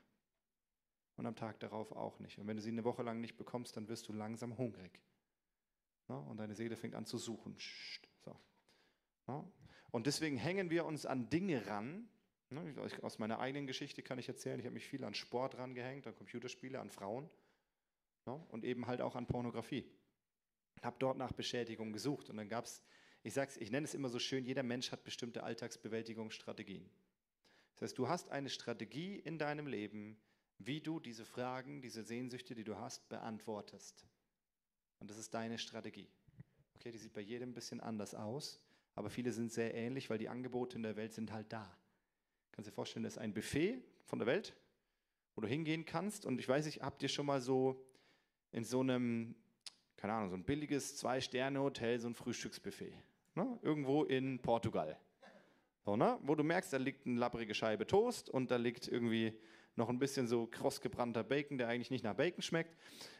Und 1.21 1.27
am 1.27 1.35
Tag 1.35 1.59
darauf 1.59 1.91
auch 1.91 2.17
nicht. 2.17 2.39
Und 2.39 2.47
wenn 2.47 2.57
du 2.57 2.63
sie 2.63 2.71
eine 2.71 2.83
Woche 2.83 3.03
lang 3.03 3.21
nicht 3.21 3.37
bekommst, 3.37 3.77
dann 3.77 3.87
wirst 3.87 4.07
du 4.07 4.11
langsam 4.11 4.57
hungrig. 4.57 4.99
Und 6.07 6.37
deine 6.37 6.55
Seele 6.55 6.75
fängt 6.75 6.95
an 6.95 7.05
zu 7.05 7.19
suchen. 7.19 7.55
Und 9.91 10.07
deswegen 10.07 10.37
hängen 10.37 10.71
wir 10.71 10.83
uns 10.83 11.05
an 11.05 11.29
Dinge 11.29 11.67
ran, 11.67 12.09
aus 13.03 13.19
meiner 13.19 13.37
eigenen 13.37 13.67
Geschichte 13.67 14.01
kann 14.01 14.17
ich 14.17 14.29
erzählen, 14.29 14.59
ich 14.59 14.65
habe 14.65 14.73
mich 14.73 14.87
viel 14.87 15.03
an 15.03 15.13
Sport 15.13 15.59
rangehängt, 15.59 16.07
an 16.07 16.15
Computerspiele, 16.15 16.79
an 16.79 16.89
Frauen 16.89 17.29
und 18.25 18.65
eben 18.65 18.87
halt 18.87 18.99
auch 18.99 19.15
an 19.15 19.27
Pornografie. 19.27 19.85
Habe 20.81 20.95
dort 20.97 21.19
nach 21.19 21.33
Beschädigung 21.33 21.93
gesucht 21.93 22.31
und 22.31 22.37
dann 22.37 22.49
gab 22.49 22.65
es, 22.65 22.81
ich 23.21 23.37
ich 23.37 23.69
nenne 23.69 23.85
es 23.85 23.93
immer 23.93 24.09
so 24.09 24.17
schön, 24.17 24.43
jeder 24.43 24.63
Mensch 24.63 24.91
hat 24.91 25.03
bestimmte 25.03 25.43
Alltagsbewältigungsstrategien. 25.43 26.89
Das 27.75 27.83
heißt, 27.83 27.99
du 27.99 28.09
hast 28.09 28.31
eine 28.31 28.49
Strategie 28.49 29.19
in 29.19 29.37
deinem 29.37 29.67
Leben, 29.67 30.17
wie 30.65 30.81
du 30.81 30.99
diese 30.99 31.25
Fragen, 31.25 31.81
diese 31.81 32.03
Sehnsüchte, 32.03 32.55
die 32.55 32.63
du 32.63 32.77
hast, 32.77 33.07
beantwortest. 33.09 34.05
Und 34.99 35.09
das 35.09 35.17
ist 35.17 35.33
deine 35.33 35.57
Strategie. 35.57 36.09
Okay, 36.75 36.91
die 36.91 36.97
sieht 36.97 37.13
bei 37.13 37.21
jedem 37.21 37.49
ein 37.49 37.53
bisschen 37.53 37.79
anders 37.79 38.15
aus, 38.15 38.59
aber 38.95 39.09
viele 39.09 39.31
sind 39.31 39.51
sehr 39.51 39.73
ähnlich, 39.73 40.09
weil 40.09 40.17
die 40.17 40.29
Angebote 40.29 40.77
in 40.77 40.83
der 40.83 40.95
Welt 40.95 41.13
sind 41.13 41.31
halt 41.31 41.51
da. 41.51 41.77
Kannst 42.51 42.69
dir 42.69 42.73
vorstellen, 42.73 43.03
das 43.03 43.13
ist 43.13 43.19
ein 43.19 43.33
Buffet 43.33 43.81
von 44.03 44.19
der 44.19 44.27
Welt, 44.27 44.55
wo 45.35 45.41
du 45.41 45.47
hingehen 45.47 45.85
kannst. 45.85 46.25
Und 46.25 46.39
ich 46.39 46.47
weiß 46.47 46.65
nicht, 46.65 46.81
habt 46.81 47.01
ihr 47.03 47.09
schon 47.09 47.25
mal 47.25 47.41
so 47.41 47.85
in 48.51 48.63
so 48.63 48.81
einem, 48.81 49.35
keine 49.95 50.13
Ahnung, 50.13 50.29
so 50.29 50.35
ein 50.35 50.43
billiges 50.43 50.97
Zwei-Sterne-Hotel, 50.97 51.99
so 51.99 52.07
ein 52.07 52.15
Frühstücksbuffet. 52.15 52.93
Ne? 53.35 53.59
Irgendwo 53.61 54.03
in 54.03 54.41
Portugal. 54.41 54.99
So, 55.85 55.95
ne? 55.95 56.19
Wo 56.21 56.35
du 56.35 56.43
merkst, 56.43 56.73
da 56.73 56.77
liegt 56.77 57.07
eine 57.07 57.17
labbrige 57.17 57.53
Scheibe 57.53 57.87
Toast 57.87 58.29
und 58.29 58.51
da 58.51 58.57
liegt 58.57 58.87
irgendwie 58.87 59.33
noch 59.75 59.89
ein 59.89 59.99
bisschen 59.99 60.27
so 60.27 60.47
kross 60.47 60.81
gebrannter 60.81 61.23
Bacon, 61.23 61.57
der 61.57 61.67
eigentlich 61.67 61.91
nicht 61.91 62.03
nach 62.03 62.15
Bacon 62.15 62.41
schmeckt. 62.41 62.75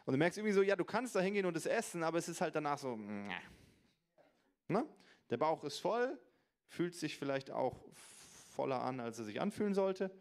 Und 0.06 0.14
du 0.14 0.18
merkst 0.18 0.38
irgendwie 0.38 0.54
so, 0.54 0.62
ja, 0.62 0.76
du 0.76 0.86
kannst 0.86 1.16
da 1.16 1.22
hingehen 1.22 1.45
und 1.45 1.56
es 1.56 1.66
essen, 1.66 2.04
aber 2.04 2.18
es 2.18 2.28
ist 2.28 2.41
halt 2.41 2.56
danach 2.56 2.78
so, 2.78 2.95
ne? 2.95 4.86
Der 5.30 5.38
Bauch 5.38 5.64
ist 5.64 5.80
voll, 5.80 6.20
fühlt 6.68 6.93
sich 6.93 7.18
vielleicht 7.18 7.52
auch 7.52 7.80
voller 8.52 8.82
an, 8.82 8.99
als 8.99 9.18
er 9.18 9.26
sich 9.26 9.39
anfühlen 9.39 9.74
sollte. 9.74 10.12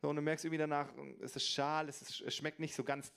So, 0.00 0.08
und 0.08 0.16
du 0.16 0.22
merkst 0.22 0.44
irgendwie 0.44 0.58
danach, 0.58 0.92
es 1.20 1.36
ist 1.36 1.48
schal, 1.48 1.88
es, 1.88 2.02
ist, 2.02 2.20
es 2.22 2.34
schmeckt 2.34 2.58
nicht 2.58 2.74
so 2.74 2.84
ganz, 2.84 3.12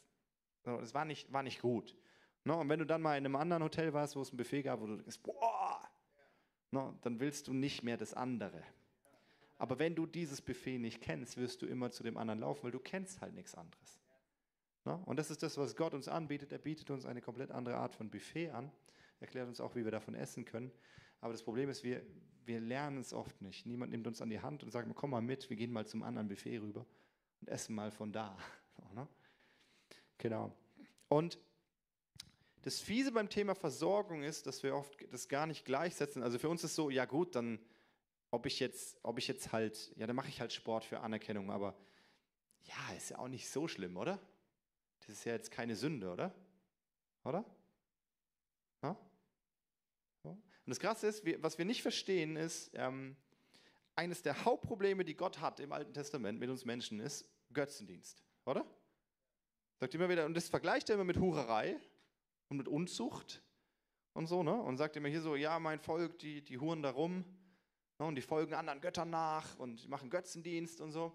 so, 0.63 0.79
es 0.79 0.93
war 0.93 1.05
nicht, 1.05 1.31
war 1.31 1.43
nicht 1.43 1.61
gut. 1.61 1.95
No, 2.43 2.59
und 2.59 2.69
wenn 2.69 2.79
du 2.79 2.85
dann 2.85 3.01
mal 3.01 3.17
in 3.17 3.25
einem 3.25 3.35
anderen 3.35 3.63
Hotel 3.63 3.93
warst, 3.93 4.15
wo 4.15 4.21
es 4.21 4.33
ein 4.33 4.37
Buffet 4.37 4.63
gab, 4.63 4.81
wo 4.81 4.87
du 4.87 4.97
denkst, 4.97 5.19
boah, 5.21 5.81
no, 6.71 6.97
dann 7.01 7.19
willst 7.19 7.47
du 7.47 7.53
nicht 7.53 7.83
mehr 7.83 7.97
das 7.97 8.13
andere. 8.13 8.63
Aber 9.61 9.77
wenn 9.77 9.93
du 9.93 10.07
dieses 10.07 10.41
Buffet 10.41 10.79
nicht 10.79 11.01
kennst, 11.01 11.37
wirst 11.37 11.61
du 11.61 11.67
immer 11.67 11.91
zu 11.91 12.01
dem 12.01 12.17
anderen 12.17 12.39
laufen, 12.39 12.63
weil 12.63 12.71
du 12.71 12.79
kennst 12.79 13.21
halt 13.21 13.35
nichts 13.35 13.53
anderes. 13.53 13.99
No? 14.85 15.03
Und 15.05 15.17
das 15.17 15.29
ist 15.29 15.43
das, 15.43 15.55
was 15.55 15.75
Gott 15.75 15.93
uns 15.93 16.07
anbietet. 16.07 16.51
Er 16.51 16.57
bietet 16.57 16.89
uns 16.89 17.05
eine 17.05 17.21
komplett 17.21 17.51
andere 17.51 17.75
Art 17.75 17.93
von 17.93 18.09
Buffet 18.09 18.49
an. 18.49 18.71
erklärt 19.19 19.47
uns 19.47 19.61
auch, 19.61 19.75
wie 19.75 19.83
wir 19.83 19.91
davon 19.91 20.15
essen 20.15 20.45
können. 20.45 20.71
Aber 21.19 21.31
das 21.31 21.43
Problem 21.43 21.69
ist, 21.69 21.83
wir, 21.83 22.01
wir 22.43 22.59
lernen 22.59 23.01
es 23.01 23.13
oft 23.13 23.39
nicht. 23.43 23.67
Niemand 23.67 23.91
nimmt 23.91 24.07
uns 24.07 24.19
an 24.19 24.31
die 24.31 24.39
Hand 24.39 24.63
und 24.63 24.71
sagt, 24.71 24.89
komm 24.95 25.11
mal 25.11 25.21
mit, 25.21 25.47
wir 25.47 25.55
gehen 25.55 25.71
mal 25.71 25.85
zum 25.85 26.01
anderen 26.01 26.27
Buffet 26.27 26.57
rüber 26.57 26.83
und 27.41 27.47
essen 27.47 27.75
mal 27.75 27.91
von 27.91 28.11
da. 28.11 28.35
Ne? 28.95 29.07
Genau. 30.17 30.51
Und 31.07 31.37
das 32.63 32.79
Fiese 32.79 33.11
beim 33.11 33.29
Thema 33.29 33.53
Versorgung 33.53 34.23
ist, 34.23 34.47
dass 34.47 34.63
wir 34.63 34.75
oft 34.75 35.05
das 35.11 35.27
gar 35.27 35.45
nicht 35.45 35.65
gleichsetzen. 35.65 36.23
Also 36.23 36.39
für 36.39 36.49
uns 36.49 36.63
ist 36.63 36.73
so, 36.73 36.89
ja 36.89 37.05
gut, 37.05 37.35
dann 37.35 37.59
ob 38.31 38.45
ich 38.45 38.59
jetzt, 38.59 38.97
ob 39.03 39.17
ich 39.17 39.27
jetzt 39.27 39.51
halt, 39.51 39.93
ja, 39.97 40.07
dann 40.07 40.15
mache 40.15 40.29
ich 40.29 40.39
halt 40.39 40.53
Sport 40.53 40.85
für 40.85 41.01
Anerkennung, 41.01 41.51
aber 41.51 41.77
ja, 42.63 42.95
ist 42.95 43.09
ja 43.09 43.19
auch 43.19 43.27
nicht 43.27 43.49
so 43.49 43.67
schlimm, 43.67 43.97
oder? 43.97 44.19
Das 45.01 45.09
ist 45.09 45.25
ja 45.25 45.33
jetzt 45.33 45.51
keine 45.51 45.75
Sünde, 45.75 46.11
oder? 46.11 46.33
Oder? 47.23 47.45
Ja? 48.81 48.97
Und 50.65 50.69
das 50.69 50.79
Krasse 50.79 51.07
ist, 51.07 51.23
was 51.41 51.57
wir 51.57 51.65
nicht 51.65 51.81
verstehen, 51.81 52.37
ist, 52.37 52.71
ähm, 52.73 53.15
eines 53.95 54.21
der 54.21 54.45
Hauptprobleme, 54.45 55.03
die 55.03 55.15
Gott 55.15 55.41
hat 55.41 55.59
im 55.59 55.71
Alten 55.71 55.93
Testament 55.93 56.39
mit 56.39 56.49
uns 56.49 56.65
Menschen, 56.65 56.99
ist 56.99 57.27
Götzendienst, 57.51 58.23
oder? 58.45 58.65
Sagt 59.79 59.93
immer 59.95 60.07
wieder, 60.07 60.25
und 60.25 60.35
das 60.35 60.47
vergleicht 60.47 60.89
er 60.89 60.95
immer 60.95 61.03
mit 61.03 61.17
Hurerei 61.17 61.77
und 62.47 62.57
mit 62.57 62.67
Unzucht 62.67 63.43
und 64.13 64.27
so, 64.27 64.43
ne? 64.43 64.53
Und 64.53 64.77
sagt 64.77 64.95
immer 64.95 65.09
hier 65.09 65.21
so, 65.21 65.35
ja, 65.35 65.59
mein 65.59 65.79
Volk, 65.79 66.19
die, 66.19 66.41
die 66.41 66.57
huren 66.57 66.81
da 66.81 66.91
rum? 66.91 67.25
Und 68.07 68.15
die 68.15 68.21
folgen 68.21 68.53
anderen 68.53 68.81
Göttern 68.81 69.09
nach 69.09 69.57
und 69.59 69.87
machen 69.89 70.09
Götzendienst 70.09 70.81
und 70.81 70.91
so. 70.91 71.11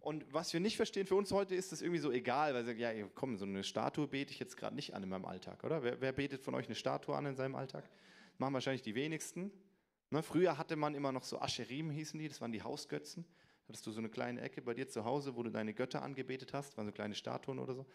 Und 0.00 0.32
was 0.32 0.52
wir 0.52 0.60
nicht 0.60 0.76
verstehen 0.76 1.06
für 1.06 1.14
uns 1.14 1.30
heute, 1.30 1.54
ist 1.54 1.72
das 1.72 1.82
irgendwie 1.82 2.00
so 2.00 2.10
egal, 2.10 2.54
weil 2.54 2.64
sie 2.64 2.68
sagen, 2.68 2.80
ja, 2.80 3.06
komm, 3.14 3.36
so 3.36 3.44
eine 3.44 3.62
Statue 3.62 4.08
bete 4.08 4.32
ich 4.32 4.38
jetzt 4.38 4.56
gerade 4.56 4.74
nicht 4.74 4.94
an 4.94 5.02
in 5.02 5.10
meinem 5.10 5.26
Alltag, 5.26 5.62
oder? 5.62 5.82
Wer, 5.82 6.00
wer, 6.00 6.12
betet 6.12 6.42
von 6.42 6.54
euch 6.54 6.66
eine 6.66 6.74
Statue 6.74 7.14
an 7.14 7.26
in 7.26 7.36
seinem 7.36 7.54
Alltag? 7.54 7.88
Machen 8.38 8.54
wahrscheinlich 8.54 8.82
die 8.82 8.94
wenigsten. 8.94 9.52
Ne? 10.08 10.22
Früher 10.22 10.56
hatte 10.56 10.76
man 10.76 10.94
immer 10.94 11.12
noch 11.12 11.24
so 11.24 11.38
Ascherim, 11.38 11.90
hießen 11.90 12.18
die, 12.18 12.28
das 12.28 12.40
waren 12.40 12.52
die 12.52 12.62
Hausgötzen. 12.62 13.26
Hattest 13.68 13.86
du 13.86 13.92
so 13.92 13.98
eine 13.98 14.08
kleine 14.08 14.40
Ecke 14.40 14.62
bei 14.62 14.72
dir 14.72 14.88
zu 14.88 15.04
Hause, 15.04 15.36
wo 15.36 15.42
du 15.42 15.50
deine 15.50 15.74
Götter 15.74 16.02
angebetet 16.02 16.54
hast, 16.54 16.76
waren 16.78 16.86
so 16.86 16.92
kleine 16.92 17.14
Statuen 17.14 17.58
oder 17.58 17.74
so. 17.74 17.86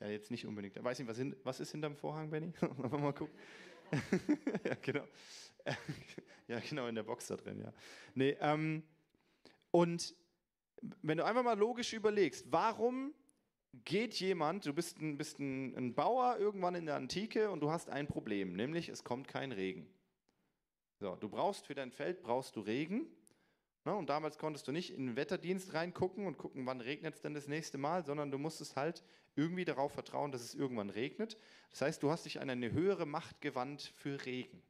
Ja, 0.00 0.08
jetzt 0.08 0.30
nicht 0.30 0.46
unbedingt. 0.46 0.82
Weiß 0.82 0.98
nicht, 0.98 1.08
was, 1.08 1.18
hin, 1.18 1.36
was 1.44 1.60
ist 1.60 1.70
hinterm 1.72 1.94
Vorhang, 1.94 2.30
Benny? 2.30 2.52
mal 2.78 3.12
gucken. 3.12 3.38
ja, 4.64 4.74
genau. 4.80 5.04
ja, 6.48 6.60
genau, 6.60 6.86
in 6.86 6.94
der 6.94 7.02
Box 7.02 7.26
da 7.26 7.36
drin, 7.36 7.60
ja. 7.60 7.72
Nee, 8.14 8.36
ähm, 8.40 8.82
und 9.70 10.14
wenn 11.02 11.18
du 11.18 11.24
einfach 11.24 11.42
mal 11.42 11.58
logisch 11.58 11.92
überlegst, 11.92 12.46
warum 12.50 13.14
geht 13.84 14.14
jemand, 14.14 14.66
du 14.66 14.72
bist, 14.72 14.98
ein, 14.98 15.16
bist 15.16 15.38
ein, 15.38 15.76
ein 15.76 15.94
Bauer 15.94 16.38
irgendwann 16.38 16.74
in 16.74 16.86
der 16.86 16.96
Antike 16.96 17.50
und 17.50 17.60
du 17.60 17.70
hast 17.70 17.88
ein 17.88 18.06
Problem, 18.06 18.54
nämlich 18.54 18.88
es 18.88 19.04
kommt 19.04 19.28
kein 19.28 19.52
Regen. 19.52 19.86
So, 20.98 21.16
du 21.16 21.28
brauchst 21.28 21.66
für 21.66 21.74
dein 21.74 21.92
Feld 21.92 22.22
brauchst 22.22 22.56
du 22.56 22.60
Regen. 22.60 23.06
Ne, 23.86 23.94
und 23.94 24.10
damals 24.10 24.36
konntest 24.36 24.68
du 24.68 24.72
nicht 24.72 24.92
in 24.92 25.06
den 25.06 25.16
Wetterdienst 25.16 25.72
reingucken 25.72 26.26
und 26.26 26.36
gucken, 26.36 26.66
wann 26.66 26.82
regnet 26.82 27.14
es 27.14 27.22
denn 27.22 27.32
das 27.32 27.48
nächste 27.48 27.78
Mal, 27.78 28.04
sondern 28.04 28.30
du 28.30 28.36
musstest 28.36 28.76
halt 28.76 29.02
irgendwie 29.36 29.64
darauf 29.64 29.92
vertrauen, 29.92 30.32
dass 30.32 30.42
es 30.42 30.54
irgendwann 30.54 30.90
regnet. 30.90 31.38
Das 31.70 31.80
heißt, 31.80 32.02
du 32.02 32.10
hast 32.10 32.26
dich 32.26 32.40
an 32.40 32.50
eine 32.50 32.72
höhere 32.72 33.06
Macht 33.06 33.40
gewandt 33.40 33.94
für 33.96 34.22
Regen. 34.26 34.62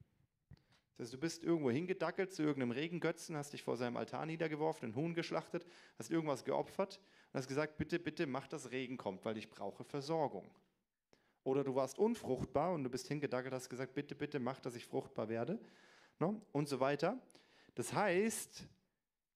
Heißt, 1.01 1.15
du 1.15 1.19
bist 1.19 1.43
irgendwo 1.43 1.71
hingedackelt 1.71 2.31
zu 2.31 2.43
irgendeinem 2.43 2.73
Regengötzen, 2.73 3.35
hast 3.35 3.55
dich 3.55 3.63
vor 3.63 3.79
seinem 3.79 3.97
Altar 3.97 4.27
niedergeworfen, 4.27 4.85
einen 4.85 4.97
Huhn 4.97 5.15
geschlachtet, 5.15 5.65
hast 5.99 6.11
irgendwas 6.11 6.45
geopfert 6.45 7.01
und 7.33 7.39
hast 7.39 7.49
gesagt, 7.49 7.79
bitte, 7.79 7.99
bitte 7.99 8.27
mach, 8.27 8.47
dass 8.47 8.71
Regen 8.71 8.99
kommt, 8.99 9.25
weil 9.25 9.39
ich 9.39 9.49
brauche 9.49 9.83
Versorgung. 9.83 10.51
Oder 11.43 11.65
du 11.65 11.75
warst 11.75 11.99
unfruchtbar 11.99 12.75
und 12.75 12.85
du 12.85 12.91
bist 12.91 13.09
hingedackelt, 13.09 13.55
hast 13.55 13.71
gesagt, 13.71 13.95
bitte, 13.95 14.15
bitte 14.15 14.39
mach, 14.41 14.61
dass 14.61 14.77
ich 14.77 14.85
fruchtbar 14.85 15.31
werde. 15.31 15.59
Ne? 16.19 16.39
Und 16.53 16.69
so 16.69 16.81
weiter. 16.81 17.19
Das 17.75 17.95
heißt, 17.95 18.69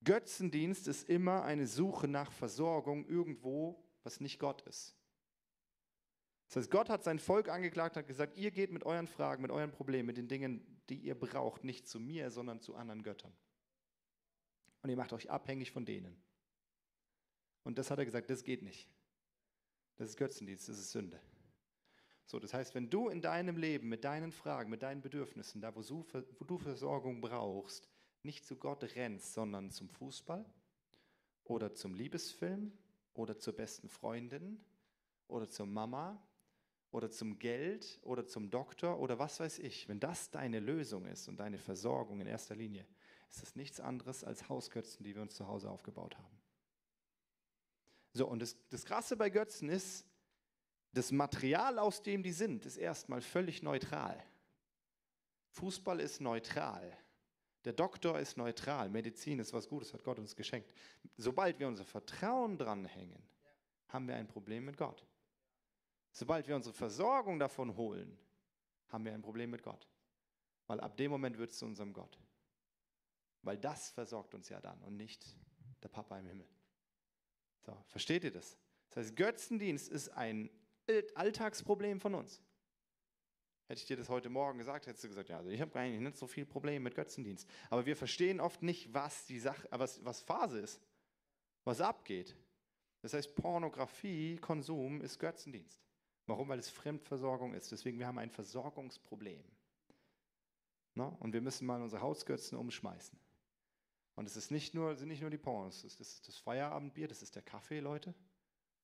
Götzendienst 0.05 0.87
ist 0.87 1.09
immer 1.09 1.45
eine 1.45 1.67
Suche 1.67 2.09
nach 2.09 2.31
Versorgung 2.31 3.07
irgendwo, 3.07 3.83
was 4.03 4.21
nicht 4.21 4.39
Gott 4.39 4.61
ist. 4.63 4.95
Das 6.55 6.63
heißt, 6.63 6.71
Gott 6.71 6.89
hat 6.89 7.03
sein 7.03 7.19
Volk 7.19 7.49
angeklagt, 7.49 7.97
hat 7.97 8.07
gesagt, 8.07 8.37
ihr 8.39 8.53
geht 8.53 8.71
mit 8.71 8.85
euren 8.85 9.09
Fragen, 9.09 9.43
mit 9.43 9.51
euren 9.51 9.73
Problemen, 9.73 10.07
mit 10.07 10.17
den 10.17 10.29
Dingen, 10.29 10.65
die 10.89 10.99
ihr 10.99 11.19
braucht, 11.19 11.65
nicht 11.65 11.89
zu 11.89 11.99
mir, 11.99 12.31
sondern 12.31 12.61
zu 12.61 12.77
anderen 12.77 13.03
Göttern. 13.03 13.33
Und 14.81 14.89
ihr 14.89 14.97
macht 14.97 15.13
euch 15.13 15.29
abhängig 15.33 15.73
von 15.73 15.85
denen. 15.85 16.17
Und 17.65 17.77
das 17.77 17.91
hat 17.91 17.99
er 17.99 18.05
gesagt, 18.05 18.31
das 18.31 18.45
geht 18.45 18.63
nicht. 18.63 18.89
Das 19.97 20.09
ist 20.09 20.17
Götzendienst, 20.17 20.69
das 20.69 20.79
ist 20.79 20.93
Sünde. 20.93 21.21
So, 22.25 22.39
das 22.39 22.55
heißt, 22.55 22.77
wenn 22.77 22.89
du 22.89 23.09
in 23.09 23.21
deinem 23.21 23.57
Leben 23.57 23.89
mit 23.89 24.05
deinen 24.05 24.31
Fragen, 24.31 24.71
mit 24.71 24.85
deinen 24.85 25.03
Bedürfnissen, 25.03 25.61
da 25.61 25.75
wo 25.75 25.83
du, 25.83 26.59
Versorgung 26.59 27.21
brauchst, 27.21 27.89
nicht 28.23 28.47
zu 28.47 28.55
Gott 28.55 28.85
rennst, 28.95 29.35
sondern 29.35 29.73
zum 29.73 29.89
Fußball 29.89 30.47
oder 31.43 31.75
zum 31.75 31.95
Liebesfilm 31.95 32.79
oder 33.13 33.41
zur 33.41 33.57
besten 33.57 33.89
Freundin 33.89 34.65
oder 35.27 35.51
zur 35.51 35.67
Mama 35.67 36.25
oder 36.95 37.11
zum 37.11 37.41
Geld 37.41 37.99
oder 38.03 38.25
zum 38.25 38.51
Doktor 38.51 39.01
oder 39.01 39.19
was 39.19 39.41
weiß 39.41 39.59
ich, 39.59 39.89
wenn 39.89 39.99
das 39.99 40.31
deine 40.31 40.61
Lösung 40.61 41.07
ist 41.07 41.27
und 41.27 41.39
deine 41.39 41.59
Versorgung 41.59 42.21
in 42.21 42.29
erster 42.29 42.55
Linie, 42.55 42.87
ist 43.29 43.43
das 43.43 43.57
nichts 43.57 43.81
anderes 43.81 44.23
als 44.23 44.49
Hausgötzen, 44.49 45.03
die 45.03 45.13
wir 45.13 45.21
uns 45.21 45.35
zu 45.35 45.49
Hause 45.49 45.69
aufgebaut 45.69 46.17
haben. 46.17 46.41
So, 48.13 48.29
und 48.29 48.41
das, 48.41 48.57
das 48.71 48.85
Krasse 48.85 49.17
bei 49.17 49.29
Götzen 49.29 49.71
ist, 49.71 50.07
das 50.93 51.11
Material, 51.11 51.81
aus 51.81 52.01
dem 52.01 52.23
die 52.23 52.31
sind, 52.31 52.65
ist 52.65 52.77
erstmal 52.77 53.21
völlig 53.21 53.61
neutral. 53.61 54.23
Fußball 55.51 55.99
ist 55.99 56.21
neutral. 56.21 56.97
Der 57.65 57.73
Doktor 57.73 58.21
ist 58.21 58.37
neutral. 58.37 58.89
Medizin 58.89 59.41
ist 59.41 59.53
was 59.53 59.69
Gutes, 59.69 59.93
hat 59.93 60.05
Gott 60.05 60.21
uns 60.21 60.37
geschenkt. 60.37 60.73
Sobald 61.17 61.59
wir 61.59 61.67
unser 61.67 61.85
Vertrauen 61.85 62.57
dranhängen, 62.57 63.23
haben 63.89 64.07
wir 64.07 64.15
ein 64.15 64.29
Problem 64.29 64.65
mit 64.67 64.77
Gott. 64.77 65.05
Sobald 66.17 66.47
wir 66.47 66.55
unsere 66.55 66.73
Versorgung 66.73 67.41
davon 67.41 67.77
holen, 67.77 68.17
haben 68.89 69.05
wir 69.05 69.13
ein 69.13 69.21
Problem 69.21 69.51
mit 69.51 69.65
Gott. 69.65 69.89
Weil 70.69 70.79
ab 70.79 70.97
dem 70.97 71.11
Moment 71.11 71.37
wird 71.39 71.51
es 71.51 71.59
zu 71.59 71.67
unserem 71.67 71.93
Gott. 71.93 72.21
Weil 73.43 73.59
das 73.59 73.91
versorgt 73.91 74.33
uns 74.35 74.49
ja 74.49 74.61
dann 74.61 74.81
und 74.83 74.97
nicht 74.97 75.37
der 75.83 75.89
Papa 75.89 76.17
im 76.17 76.27
Himmel. 76.27 76.49
So, 77.67 77.77
versteht 77.89 78.23
ihr 78.23 78.31
das? 78.31 78.57
Das 78.91 79.05
heißt, 79.05 79.17
Götzendienst 79.17 79.89
ist 79.89 80.09
ein 80.11 80.51
Alltagsproblem 81.17 82.01
von 82.01 82.15
uns. 82.15 82.41
Hätte 83.67 83.81
ich 83.81 83.87
dir 83.87 83.97
das 83.97 84.09
heute 84.09 84.29
Morgen 84.29 84.59
gesagt, 84.59 84.87
hättest 84.87 85.03
du 85.03 85.09
gesagt, 85.09 85.31
ja, 85.31 85.39
also 85.39 85.51
ich 85.51 85.61
habe 85.61 85.77
eigentlich 85.81 86.01
nicht 86.01 86.17
so 86.17 86.29
viel 86.29 86.47
Probleme 86.47 86.85
mit 86.85 86.95
Götzendienst. 86.95 87.49
Aber 87.71 87.87
wir 87.87 87.97
verstehen 87.97 88.39
oft 88.39 88.63
nicht, 88.63 88.95
was 88.95 89.27
die 89.27 89.41
Sache, 89.41 89.67
was, 89.73 90.05
was 90.05 90.21
Phase 90.21 90.61
ist, 90.61 90.81
was 91.65 91.81
abgeht. 91.81 92.37
Das 93.03 93.15
heißt, 93.15 93.35
Pornografie, 93.35 94.37
Konsum 94.37 95.01
ist 95.01 95.19
Götzendienst. 95.19 95.83
Warum? 96.27 96.49
Weil 96.49 96.59
es 96.59 96.71
Fremdversorgung 96.71 97.55
ist. 97.55 97.71
Deswegen, 97.73 97.99
wir 97.99 98.07
haben 98.07 98.19
ein 98.19 98.31
Versorgungsproblem. 98.31 99.45
No? 100.95 101.17
Und 101.21 101.33
wir 101.33 101.41
müssen 101.41 101.67
mal 101.67 101.83
unsere 101.83 102.03
Hausgötzen 102.03 102.57
umschmeißen. 102.57 103.19
Und 104.15 104.27
es 104.27 104.37
ist 104.37 104.51
nicht 104.51 104.75
nur, 104.75 104.95
sind 104.97 105.09
nicht 105.09 105.23
nur 105.23 105.31
die 105.31 105.39
Pornos, 105.39 105.83
das 105.83 106.01
ist 106.01 106.29
das 106.29 106.37
Feierabendbier, 106.39 107.09
das 107.09 107.23
ist 107.23 107.35
der 107.35 107.43
Kaffee, 107.43 107.81
Leute. 107.81 108.15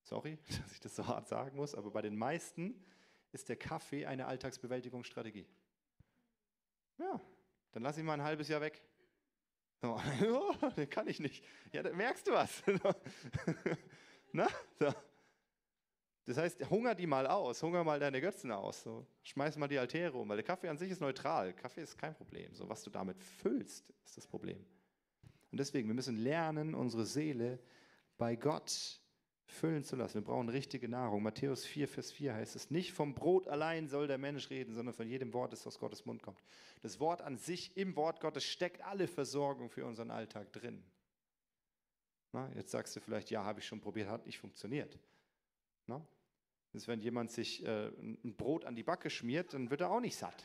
Sorry, 0.03 0.39
dass 0.63 0.73
ich 0.73 0.81
das 0.81 0.97
so 0.97 1.07
hart 1.07 1.29
sagen 1.29 1.57
muss, 1.57 1.75
aber 1.75 1.91
bei 1.91 2.03
den 2.03 2.17
meisten 2.17 2.85
ist 3.33 3.49
der 3.49 3.57
Kaffee 3.57 4.07
eine 4.07 4.27
Alltagsbewältigungsstrategie. 4.27 5.47
Ja, 6.99 7.21
dann 7.73 7.83
lass 7.83 7.97
ihn 7.97 8.05
mal 8.05 8.15
ein 8.15 8.23
halbes 8.23 8.49
Jahr 8.49 8.61
weg. 8.61 8.83
Oh, 9.83 10.53
den 10.77 10.91
kann 10.91 11.09
ich 11.09 11.21
nicht. 11.21 11.43
Ja, 11.73 11.83
dann 11.83 11.97
merkst 11.97 12.27
du 12.27 12.33
was. 12.33 12.63
Na? 14.33 14.47
So. 14.79 14.93
Das 16.27 16.37
heißt, 16.37 16.69
hunger 16.71 16.95
die 16.95 17.07
mal 17.07 17.27
aus, 17.27 17.63
hunger 17.63 17.83
mal 17.83 17.99
deine 17.99 18.21
Götzen 18.21 18.53
aus. 18.53 18.83
So. 18.83 19.07
Schmeiß 19.23 19.57
mal 19.57 19.69
die 19.69 19.79
Altäre 19.79 20.17
um, 20.17 20.29
weil 20.29 20.37
der 20.37 20.45
Kaffee 20.45 20.69
an 20.69 20.79
sich 20.79 20.91
ist 20.91 21.01
neutral. 21.01 21.53
Kaffee 21.55 21.83
ist 21.83 21.97
kein 21.97 22.15
Problem. 22.15 22.55
So, 22.55 22.69
was 22.69 22.83
du 22.83 22.91
damit 22.91 23.23
füllst, 23.23 23.93
ist 24.05 24.17
das 24.17 24.27
Problem. 24.27 24.65
Und 25.51 25.59
deswegen, 25.59 25.89
wir 25.89 25.95
müssen 25.95 26.17
lernen, 26.17 26.75
unsere 26.75 27.05
Seele 27.05 27.59
bei 28.17 28.37
Gott 28.37 29.01
füllen 29.51 29.83
zu 29.83 29.97
lassen. 29.97 30.15
Wir 30.15 30.25
brauchen 30.25 30.49
richtige 30.49 30.89
Nahrung. 30.89 31.23
Matthäus 31.23 31.65
4, 31.65 31.89
Vers 31.89 32.13
4 32.13 32.35
heißt 32.35 32.57
es, 32.57 32.71
nicht 32.71 32.93
vom 32.93 33.15
Brot 33.15 33.49
allein 33.49 33.89
soll 33.89 34.07
der 34.07 34.19
Mensch 34.19 34.51
reden, 34.51 34.75
sondern 34.75 34.95
von 34.95 35.09
jedem 35.09 35.33
Wort, 35.33 35.53
das 35.53 35.67
aus 35.67 35.79
Gottes 35.79 36.07
Mund 36.07 36.23
kommt. 36.23 36.41
Das 36.83 37.01
Wort 37.01 37.23
an 37.23 37.37
sich, 37.37 37.77
im 37.77 37.97
Wort 37.97 38.21
Gottes 38.21 38.45
steckt 38.45 38.83
alle 38.83 39.09
Versorgung 39.09 39.69
für 39.69 39.85
unseren 39.85 40.11
Alltag 40.11 40.53
drin. 40.53 40.85
Na, 42.33 42.49
jetzt 42.55 42.71
sagst 42.71 42.95
du 42.95 43.01
vielleicht, 43.01 43.31
ja, 43.31 43.45
habe 43.45 43.59
ich 43.59 43.67
schon 43.67 43.81
probiert, 43.81 44.09
hat 44.09 44.25
nicht 44.27 44.39
funktioniert. 44.39 44.99
Na? 45.91 46.07
Das 46.73 46.83
ist, 46.83 46.89
wenn 46.89 47.01
jemand 47.01 47.33
sich 47.33 47.65
äh, 47.67 47.89
ein 47.89 48.37
Brot 48.37 48.65
an 48.65 48.77
die 48.77 48.85
Backe 48.85 49.11
schmiert, 49.11 49.53
dann 49.55 49.71
wird 49.71 49.81
er 49.81 49.91
auch 49.91 50.01
nicht 50.01 50.17
satt. 50.17 50.45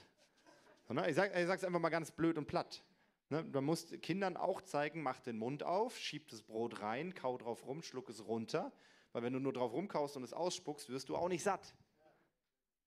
Na, 0.90 1.08
ich 1.08 1.16
sage 1.16 1.34
es 1.34 1.64
einfach 1.64 1.80
mal 1.80 1.90
ganz 1.90 2.12
blöd 2.12 2.38
und 2.38 2.48
platt. 2.48 2.84
Ne, 3.30 3.44
man 3.44 3.64
muss 3.64 3.92
Kindern 4.02 4.38
auch 4.38 4.62
zeigen, 4.62 5.04
mach 5.04 5.20
den 5.20 5.38
Mund 5.38 5.62
auf, 5.62 5.98
schieb 5.98 6.28
das 6.30 6.42
Brot 6.42 6.82
rein, 6.82 7.14
kau 7.14 7.38
drauf 7.38 7.66
rum, 7.68 7.84
schluck 7.84 8.10
es 8.10 8.26
runter. 8.28 8.72
Weil 9.14 9.22
wenn 9.22 9.34
du 9.34 9.40
nur 9.40 9.54
drauf 9.54 9.72
rumkaust 9.72 10.18
und 10.18 10.24
es 10.24 10.34
ausspuckst, 10.34 10.90
wirst 10.90 11.10
du 11.10 11.16
auch 11.16 11.30
nicht 11.30 11.44
satt. 11.44 11.76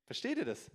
Versteht 0.05 0.39
ihr 0.39 0.45
das? 0.45 0.71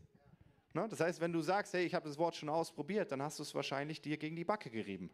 Ne? 0.74 0.88
Das 0.90 1.02
heißt, 1.02 1.20
wenn 1.20 1.34
du 1.34 1.42
sagst, 1.42 1.74
hey, 1.74 1.86
ich 1.86 1.94
habe 1.94 2.08
das 2.08 2.18
Wort 2.18 2.36
schon 2.36 2.50
ausprobiert, 2.50 3.12
dann 3.12 3.22
hast 3.22 3.40
du 3.40 3.44
es 3.44 3.54
wahrscheinlich 3.54 4.02
dir 4.02 4.18
gegen 4.18 4.36
die 4.38 4.46
Backe 4.46 4.70
gerieben. 4.70 5.10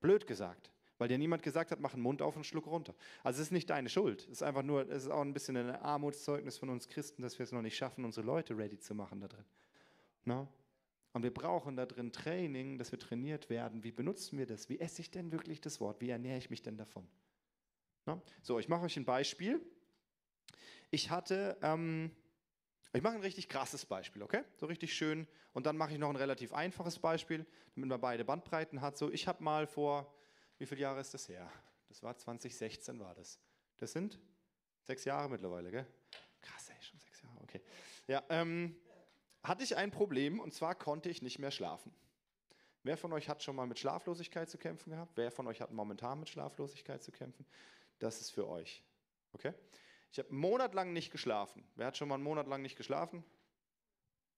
Blöd 0.00 0.26
gesagt. 0.26 0.73
Weil 0.98 1.08
dir 1.08 1.18
niemand 1.18 1.42
gesagt 1.42 1.70
hat, 1.70 1.80
mach 1.80 1.94
einen 1.94 2.02
Mund 2.02 2.22
auf 2.22 2.36
und 2.36 2.44
schluck 2.44 2.66
runter. 2.66 2.94
Also 3.22 3.40
es 3.40 3.48
ist 3.48 3.52
nicht 3.52 3.68
deine 3.70 3.88
Schuld. 3.88 4.22
Es 4.22 4.28
ist 4.28 4.42
einfach 4.42 4.62
nur, 4.62 4.88
es 4.88 5.04
ist 5.04 5.10
auch 5.10 5.22
ein 5.22 5.32
bisschen 5.32 5.56
ein 5.56 5.70
Armutszeugnis 5.70 6.56
von 6.56 6.70
uns 6.70 6.88
Christen, 6.88 7.22
dass 7.22 7.38
wir 7.38 7.44
es 7.44 7.52
noch 7.52 7.62
nicht 7.62 7.76
schaffen, 7.76 8.04
unsere 8.04 8.24
Leute 8.24 8.56
ready 8.56 8.78
zu 8.78 8.94
machen 8.94 9.20
da 9.20 9.28
drin. 9.28 9.44
Ne? 10.24 10.48
Und 11.12 11.22
wir 11.22 11.32
brauchen 11.32 11.76
da 11.76 11.86
drin 11.86 12.12
Training, 12.12 12.78
dass 12.78 12.90
wir 12.92 12.98
trainiert 12.98 13.50
werden. 13.50 13.84
Wie 13.84 13.92
benutzen 13.92 14.38
wir 14.38 14.46
das? 14.46 14.68
Wie 14.68 14.80
esse 14.80 15.00
ich 15.00 15.10
denn 15.10 15.32
wirklich 15.32 15.60
das 15.60 15.80
Wort? 15.80 16.00
Wie 16.00 16.10
ernähre 16.10 16.38
ich 16.38 16.50
mich 16.50 16.62
denn 16.62 16.76
davon? 16.76 17.06
Ne? 18.06 18.20
So, 18.42 18.58
ich 18.58 18.68
mache 18.68 18.84
euch 18.84 18.96
ein 18.96 19.04
Beispiel. 19.04 19.60
Ich 20.90 21.10
hatte, 21.10 21.56
ähm, 21.62 22.10
ich 22.92 23.02
mache 23.02 23.14
ein 23.14 23.20
richtig 23.20 23.48
krasses 23.48 23.86
Beispiel, 23.86 24.22
okay? 24.22 24.42
So 24.56 24.66
richtig 24.66 24.94
schön. 24.94 25.26
Und 25.52 25.66
dann 25.66 25.76
mache 25.76 25.92
ich 25.92 25.98
noch 25.98 26.10
ein 26.10 26.16
relativ 26.16 26.52
einfaches 26.52 26.98
Beispiel, 26.98 27.46
damit 27.74 27.88
man 27.88 28.00
beide 28.00 28.24
Bandbreiten 28.24 28.80
hat. 28.80 28.96
So, 28.96 29.10
ich 29.10 29.26
habe 29.26 29.42
mal 29.42 29.66
vor, 29.66 30.12
wie 30.58 30.66
viele 30.66 30.82
Jahre 30.82 31.00
ist 31.00 31.14
das 31.14 31.28
her? 31.28 31.50
Das 31.88 32.02
war 32.02 32.16
2016 32.16 32.98
war 32.98 33.14
das. 33.14 33.38
Das 33.76 33.92
sind 33.92 34.18
sechs 34.82 35.04
Jahre 35.04 35.28
mittlerweile, 35.28 35.70
gell? 35.70 35.86
Krass, 36.40 36.70
ey, 36.70 36.82
schon 36.82 36.98
sechs 36.98 37.22
Jahre, 37.22 37.40
okay. 37.42 37.60
Ja, 38.06 38.22
ähm, 38.28 38.76
hatte 39.42 39.62
ich 39.62 39.76
ein 39.76 39.90
Problem 39.90 40.40
und 40.40 40.54
zwar 40.54 40.74
konnte 40.74 41.08
ich 41.08 41.22
nicht 41.22 41.38
mehr 41.38 41.50
schlafen. 41.50 41.94
Wer 42.82 42.96
von 42.96 43.12
euch 43.12 43.28
hat 43.28 43.42
schon 43.42 43.56
mal 43.56 43.66
mit 43.66 43.78
Schlaflosigkeit 43.78 44.48
zu 44.50 44.58
kämpfen 44.58 44.90
gehabt? 44.90 45.12
Wer 45.16 45.30
von 45.30 45.46
euch 45.46 45.60
hat 45.60 45.72
momentan 45.72 46.20
mit 46.20 46.28
Schlaflosigkeit 46.28 47.02
zu 47.02 47.12
kämpfen? 47.12 47.46
Das 47.98 48.20
ist 48.20 48.30
für 48.30 48.46
euch. 48.46 48.82
Okay? 49.32 49.54
Ich 50.12 50.18
habe 50.18 50.28
einen 50.28 50.38
Monat 50.38 50.74
lang 50.74 50.92
nicht 50.92 51.10
geschlafen. 51.10 51.66
Wer 51.76 51.86
hat 51.86 51.96
schon 51.96 52.08
mal 52.08 52.16
einen 52.16 52.24
Monat 52.24 52.46
lang 52.46 52.62
nicht 52.62 52.76
geschlafen? 52.76 53.24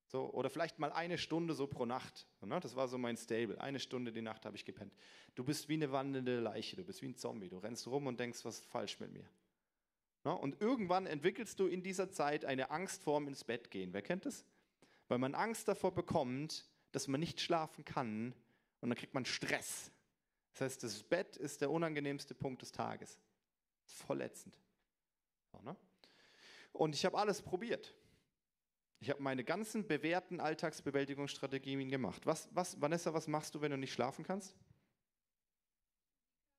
So, 0.09 0.31
oder 0.33 0.51
vielleicht 0.51 0.79
mal 0.79 0.93
eine 0.93 1.19
Stunde 1.19 1.55
so 1.55 1.67
pro 1.67 1.85
Nacht. 1.85 2.29
Ne? 2.41 2.61
Das 2.61 2.77
war 2.77 2.87
so 2.87 2.97
mein 2.97 3.17
Stable. 3.17 3.61
Eine 3.61 3.81
Stunde 3.81 4.13
die 4.13 4.23
Nacht 4.23 4.47
habe 4.47 4.57
ich 4.57 4.65
gepennt. 4.65 4.95
Du 5.35 5.45
bist 5.45 5.69
wie 5.69 5.75
eine 5.75 5.91
wandelnde 5.91 6.39
Leiche, 6.39 6.77
du 6.77 6.85
bist 6.85 7.03
wie 7.03 7.09
ein 7.09 7.17
Zombie. 7.17 7.49
Du 7.49 7.59
rennst 7.59 7.87
rum 7.89 8.07
und 8.07 8.21
denkst, 8.21 8.45
was 8.45 8.59
ist 8.59 8.67
falsch 8.67 9.01
mit 9.01 9.13
mir. 9.13 9.29
Ne? 10.23 10.37
Und 10.37 10.61
irgendwann 10.61 11.07
entwickelst 11.07 11.59
du 11.59 11.67
in 11.67 11.83
dieser 11.83 12.11
Zeit 12.11 12.45
eine 12.45 12.71
Angst 12.71 13.03
vorm 13.03 13.27
ins 13.27 13.43
Bett 13.43 13.71
gehen. 13.71 13.93
Wer 13.93 14.03
kennt 14.03 14.27
das? 14.27 14.45
Weil 15.09 15.19
man 15.19 15.35
Angst 15.35 15.67
davor 15.67 15.93
bekommt, 15.93 16.69
dass 16.93 17.09
man 17.09 17.19
nicht 17.19 17.41
schlafen 17.41 17.85
kann 17.85 18.33
und 18.81 18.89
dann 18.91 18.97
kriegt 18.97 19.15
man 19.15 19.25
Stress. 19.25 19.91
Das 20.53 20.61
heißt, 20.63 20.83
das 20.85 21.03
Bett 21.03 21.37
ist 21.37 21.61
der 21.61 21.71
unangenehmste 21.71 22.35
Punkt 22.35 22.63
des 22.63 22.73
Tages. 22.73 23.19
Voll 23.85 24.21
ätzend. 24.21 24.59
Ne? 25.63 25.77
Und 26.73 26.95
ich 26.95 27.05
habe 27.05 27.19
alles 27.19 27.43
probiert. 27.43 27.95
Ich 28.99 29.11
habe 29.11 29.23
meine 29.23 29.45
ganzen 29.45 29.87
bewährten 29.87 30.41
Alltagsbewältigungsstrategien 30.41 31.89
gemacht. 31.91 32.25
Was, 32.25 32.49
was, 32.53 32.81
Vanessa, 32.81 33.13
was 33.13 33.29
machst 33.29 33.55
du, 33.55 33.61
wenn 33.61 33.71
du 33.71 33.77
nicht 33.77 33.93
schlafen 33.93 34.25
kannst? 34.25 34.57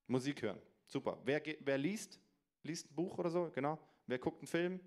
Musik 0.07 0.41
hören. 0.41 0.61
Super. 0.85 1.19
Wer, 1.25 1.41
wer 1.59 1.77
liest? 1.77 2.19
Liest 2.63 2.91
ein 2.91 2.95
Buch 2.95 3.17
oder 3.17 3.29
so? 3.29 3.51
Genau. 3.53 3.79
Wer 4.05 4.19
guckt 4.19 4.39
einen 4.39 4.47
Film? 4.47 4.79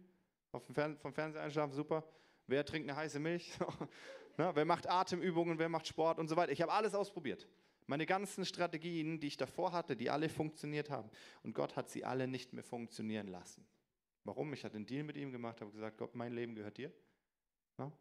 Auf 0.53 0.65
dem 0.65 0.75
Fern 0.75 0.97
vom 0.99 1.13
Fernseher 1.13 1.43
einschlafen? 1.43 1.75
Super. 1.75 2.05
Wer 2.47 2.65
trinkt 2.65 2.89
eine 2.89 2.97
heiße 2.97 3.21
Milch? 3.21 3.53
Na, 4.37 4.55
wer 4.55 4.65
macht 4.65 4.89
Atemübungen? 4.89 5.59
Wer 5.59 5.69
macht 5.69 5.87
Sport 5.87 6.19
und 6.19 6.29
so 6.29 6.37
weiter? 6.37 6.53
Ich 6.53 6.63
habe 6.63 6.73
alles 6.73 6.95
ausprobiert. 6.95 7.47
Meine 7.87 8.07
ganzen 8.07 8.45
Strategien, 8.45 9.21
die 9.21 9.27
ich 9.27 9.37
davor 9.37 9.73
hatte, 9.73 9.97
die 9.97 10.11
alle 10.11 10.29
funktioniert 10.29 10.91
haben. 10.91 11.11
Und 11.43 11.55
Gott 11.55 11.77
hat 11.77 11.91
sie 11.91 12.05
alle 12.05 12.29
nicht 12.29 12.53
mehr 12.53 12.63
funktionieren 12.63 13.27
lassen. 13.27 13.67
Warum? 14.25 14.53
Ich 14.53 14.65
hatte 14.65 14.77
einen 14.77 14.87
Deal 14.87 15.03
mit 15.03 15.17
ihm 15.17 15.33
gemacht, 15.33 15.61
habe 15.61 15.73
gesagt, 15.73 15.99
Gott, 15.99 16.15
mein 16.15 16.33
Leben 16.33 16.55
gehört 16.55 16.79
dir. 16.79 16.93
Ja? 17.81 17.93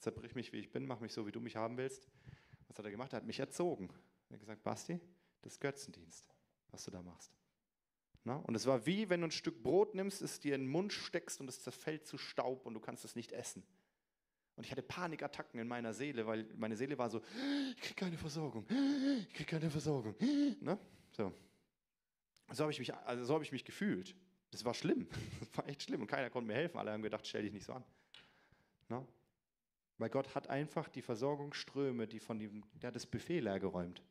Zerbrich 0.00 0.34
mich, 0.34 0.52
wie 0.52 0.58
ich 0.58 0.70
bin, 0.70 0.86
mach 0.86 1.00
mich 1.00 1.12
so, 1.12 1.26
wie 1.26 1.32
du 1.32 1.40
mich 1.40 1.56
haben 1.56 1.76
willst. 1.76 2.08
Was 2.68 2.78
hat 2.78 2.84
er 2.84 2.90
gemacht? 2.90 3.12
Er 3.12 3.18
hat 3.18 3.26
mich 3.26 3.38
erzogen. 3.38 3.88
Er 4.28 4.34
hat 4.34 4.40
gesagt, 4.40 4.62
Basti, 4.62 5.00
das 5.42 5.54
ist 5.54 5.60
Götzendienst, 5.60 6.28
was 6.70 6.84
du 6.84 6.90
da 6.90 7.02
machst. 7.02 7.32
Na? 8.24 8.36
Und 8.36 8.54
es 8.54 8.66
war 8.66 8.84
wie, 8.86 9.08
wenn 9.08 9.20
du 9.20 9.28
ein 9.28 9.32
Stück 9.32 9.62
Brot 9.62 9.94
nimmst, 9.94 10.20
es 10.20 10.40
dir 10.40 10.54
in 10.56 10.62
den 10.62 10.70
Mund 10.70 10.92
steckst 10.92 11.40
und 11.40 11.48
es 11.48 11.62
zerfällt 11.62 12.06
zu 12.06 12.18
Staub 12.18 12.66
und 12.66 12.74
du 12.74 12.80
kannst 12.80 13.04
es 13.04 13.14
nicht 13.14 13.32
essen. 13.32 13.62
Und 14.56 14.64
ich 14.64 14.72
hatte 14.72 14.82
Panikattacken 14.82 15.60
in 15.60 15.68
meiner 15.68 15.92
Seele, 15.92 16.26
weil 16.26 16.44
meine 16.56 16.76
Seele 16.76 16.98
war 16.98 17.10
so, 17.10 17.20
ich 17.76 17.82
kriege 17.82 17.94
keine 17.94 18.18
Versorgung, 18.18 18.66
ich 19.20 19.34
kriege 19.34 19.50
keine 19.50 19.70
Versorgung. 19.70 20.16
Ne? 20.60 20.78
So, 21.12 21.32
so 22.52 22.62
habe 22.62 22.72
ich, 22.72 22.78
mich, 22.78 22.92
also 22.94 23.24
so 23.24 23.34
hab 23.34 23.42
ich 23.42 23.52
mich 23.52 23.64
gefühlt. 23.64 24.16
Das 24.50 24.64
war 24.64 24.74
schlimm. 24.74 25.06
Das 25.40 25.58
war 25.58 25.68
echt 25.68 25.82
schlimm. 25.82 26.00
Und 26.00 26.06
keiner 26.06 26.30
konnte 26.30 26.48
mir 26.48 26.54
helfen. 26.54 26.78
Alle 26.78 26.92
haben 26.92 27.02
gedacht, 27.02 27.26
stell 27.26 27.42
dich 27.42 27.52
nicht 27.52 27.64
so 27.64 27.74
an. 27.74 27.84
No? 28.88 29.06
Weil 29.98 30.10
Gott 30.10 30.34
hat 30.34 30.48
einfach 30.48 30.88
die 30.88 31.02
Versorgungsströme, 31.02 32.06
die 32.06 32.20
von 32.20 32.38
dem, 32.38 32.64
der 32.74 32.88
hat 32.88 32.96
das 32.96 33.06
Buffet 33.06 33.40
leer 33.40 33.58
geräumt. 33.58 34.02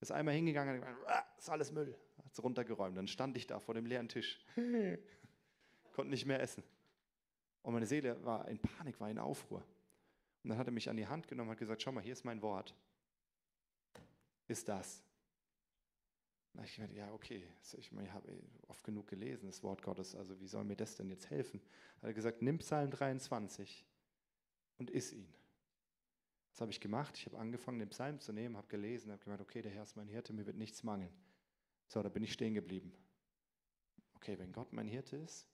Ist 0.00 0.10
einmal 0.10 0.34
hingegangen 0.34 0.74
und 0.74 0.80
gesagt, 0.80 1.06
ah, 1.06 1.24
ist 1.38 1.50
alles 1.50 1.70
Müll. 1.70 1.96
Hat 2.24 2.32
es 2.32 2.42
runtergeräumt. 2.42 2.96
Dann 2.96 3.06
stand 3.06 3.36
ich 3.36 3.46
da 3.46 3.60
vor 3.60 3.74
dem 3.74 3.86
leeren 3.86 4.08
Tisch. 4.08 4.44
Konnte 5.92 6.10
nicht 6.10 6.26
mehr 6.26 6.40
essen. 6.40 6.64
Und 7.62 7.74
meine 7.74 7.86
Seele 7.86 8.22
war 8.24 8.48
in 8.48 8.58
Panik, 8.58 8.98
war 8.98 9.10
in 9.10 9.18
Aufruhr. 9.18 9.64
Und 10.42 10.50
dann 10.50 10.58
hat 10.58 10.66
er 10.66 10.72
mich 10.72 10.90
an 10.90 10.96
die 10.96 11.06
Hand 11.06 11.28
genommen 11.28 11.50
und 11.50 11.52
hat 11.52 11.60
gesagt, 11.60 11.82
schau 11.82 11.92
mal, 11.92 12.02
hier 12.02 12.14
ist 12.14 12.24
mein 12.24 12.42
Wort. 12.42 12.74
Ist 14.48 14.68
das. 14.68 15.04
Na, 16.54 16.64
ich 16.64 16.74
dachte, 16.76 16.94
ja, 16.94 17.12
okay, 17.12 17.46
ich, 17.78 17.92
meine, 17.92 18.08
ich 18.08 18.12
habe 18.12 18.28
oft 18.66 18.82
genug 18.82 19.06
gelesen, 19.06 19.46
das 19.46 19.62
Wort 19.62 19.82
Gottes, 19.82 20.14
also 20.14 20.38
wie 20.40 20.48
soll 20.48 20.64
mir 20.64 20.76
das 20.76 20.96
denn 20.96 21.08
jetzt 21.10 21.30
helfen? 21.30 21.62
Hat 21.98 22.04
er 22.04 22.12
gesagt, 22.12 22.42
nimm 22.42 22.58
Psalm 22.58 22.90
23 22.90 23.86
und 24.78 24.90
iss 24.90 25.12
ihn. 25.12 25.32
Das 26.50 26.60
habe 26.60 26.70
ich 26.70 26.80
gemacht. 26.80 27.16
Ich 27.16 27.26
habe 27.26 27.38
angefangen, 27.38 27.78
den 27.78 27.88
Psalm 27.88 28.20
zu 28.20 28.32
nehmen, 28.32 28.56
habe 28.56 28.68
gelesen, 28.68 29.10
habe 29.10 29.22
gemeint, 29.22 29.40
okay, 29.40 29.62
der 29.62 29.72
Herr 29.72 29.84
ist 29.84 29.96
mein 29.96 30.08
Hirte, 30.08 30.32
mir 30.32 30.46
wird 30.46 30.56
nichts 30.56 30.82
mangeln. 30.82 31.12
So, 31.86 32.02
da 32.02 32.08
bin 32.08 32.22
ich 32.22 32.32
stehen 32.32 32.54
geblieben. 32.54 32.92
Okay, 34.14 34.38
wenn 34.38 34.52
Gott 34.52 34.72
mein 34.72 34.86
Hirte 34.86 35.16
ist, 35.16 35.46